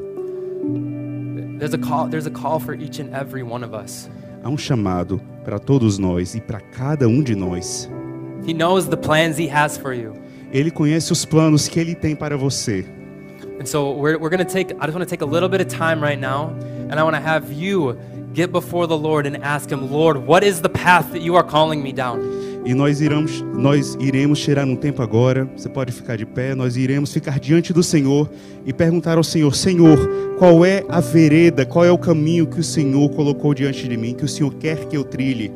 There's 1.58 1.74
a 1.74 1.80
call, 1.80 2.08
there's 2.08 2.28
a 2.28 2.32
call 2.32 2.60
for 2.60 2.74
each 2.74 3.02
and 3.02 3.14
every 3.14 3.44
one 3.44 3.66
of 3.66 3.74
us. 3.74 4.08
Há 4.44 4.50
um 4.50 4.58
chamado 4.58 5.22
para 5.44 5.60
todos 5.60 5.98
nós 5.98 6.36
e 6.36 6.42
para 6.42 6.60
cada 6.60 7.08
um 7.08 7.22
de 7.22 7.36
nós. 7.36 7.90
He 8.48 8.54
knows 8.54 8.88
the 8.88 8.96
plans 8.96 9.38
He 9.38 9.50
has 9.50 9.78
for 9.78 9.94
you. 9.94 10.14
Ele 10.52 10.72
conhece 10.72 11.12
os 11.12 11.26
planos 11.26 11.68
que 11.68 11.80
ele 11.80 11.94
tem 11.94 12.16
para 12.16 12.38
você. 12.38 12.86
And 13.60 13.66
so 13.66 13.92
we're, 13.92 14.18
we're 14.18 14.30
going 14.30 14.46
to 14.46 14.52
take, 14.52 14.74
I 14.74 14.86
just 14.86 14.94
want 14.94 15.04
to 15.04 15.10
take 15.10 15.22
a 15.22 15.28
little 15.28 15.50
bit 15.50 15.62
of 15.62 15.68
time 15.68 16.02
right 16.02 16.20
now, 16.20 16.56
and 16.90 16.94
I 16.94 17.04
want 17.04 17.16
to 17.16 17.22
have 17.22 17.52
you 17.52 17.98
get 18.34 18.52
before 18.52 18.88
the 18.88 18.98
Lord 18.98 19.28
and 19.28 19.44
ask 19.44 19.72
Him, 19.72 19.92
Lord, 19.92 20.18
what 20.18 20.46
is 20.46 20.62
the 20.62 20.70
path 20.70 21.12
that 21.12 21.22
you 21.22 21.36
are 21.36 21.44
calling 21.44 21.82
me 21.82 21.92
down? 21.92 22.20
E 22.66 22.74
nós 22.74 23.00
iremos, 23.02 23.42
nós 23.56 23.98
iremos 24.00 24.40
tirar 24.40 24.66
um 24.66 24.76
tempo 24.76 25.02
agora. 25.02 25.50
Você 25.56 25.70
pode 25.70 25.92
ficar 25.92 26.18
de 26.18 26.26
pé. 26.26 26.54
Nós 26.54 26.76
iremos 26.76 27.12
ficar 27.14 27.40
diante 27.40 27.72
do 27.72 27.82
Senhor 27.82 28.30
e 28.66 28.74
perguntar 28.74 29.18
ao 29.18 29.24
Senhor: 29.24 29.56
Senhor, 29.56 29.98
qual 30.38 30.66
é 30.66 30.84
a 30.90 31.00
vereda, 31.00 31.66
qual 31.66 31.86
é 31.86 31.92
o 31.92 31.98
caminho 31.98 32.46
que 32.46 32.60
o 32.60 32.64
Senhor 32.64 33.10
colocou 33.12 33.54
diante 33.54 33.88
de 33.88 33.98
mim, 33.98 34.14
que 34.14 34.26
o 34.26 34.28
Senhor 34.28 34.54
quer 34.56 34.86
que 34.86 34.98
eu 34.98 35.04
trilhe? 35.04 35.52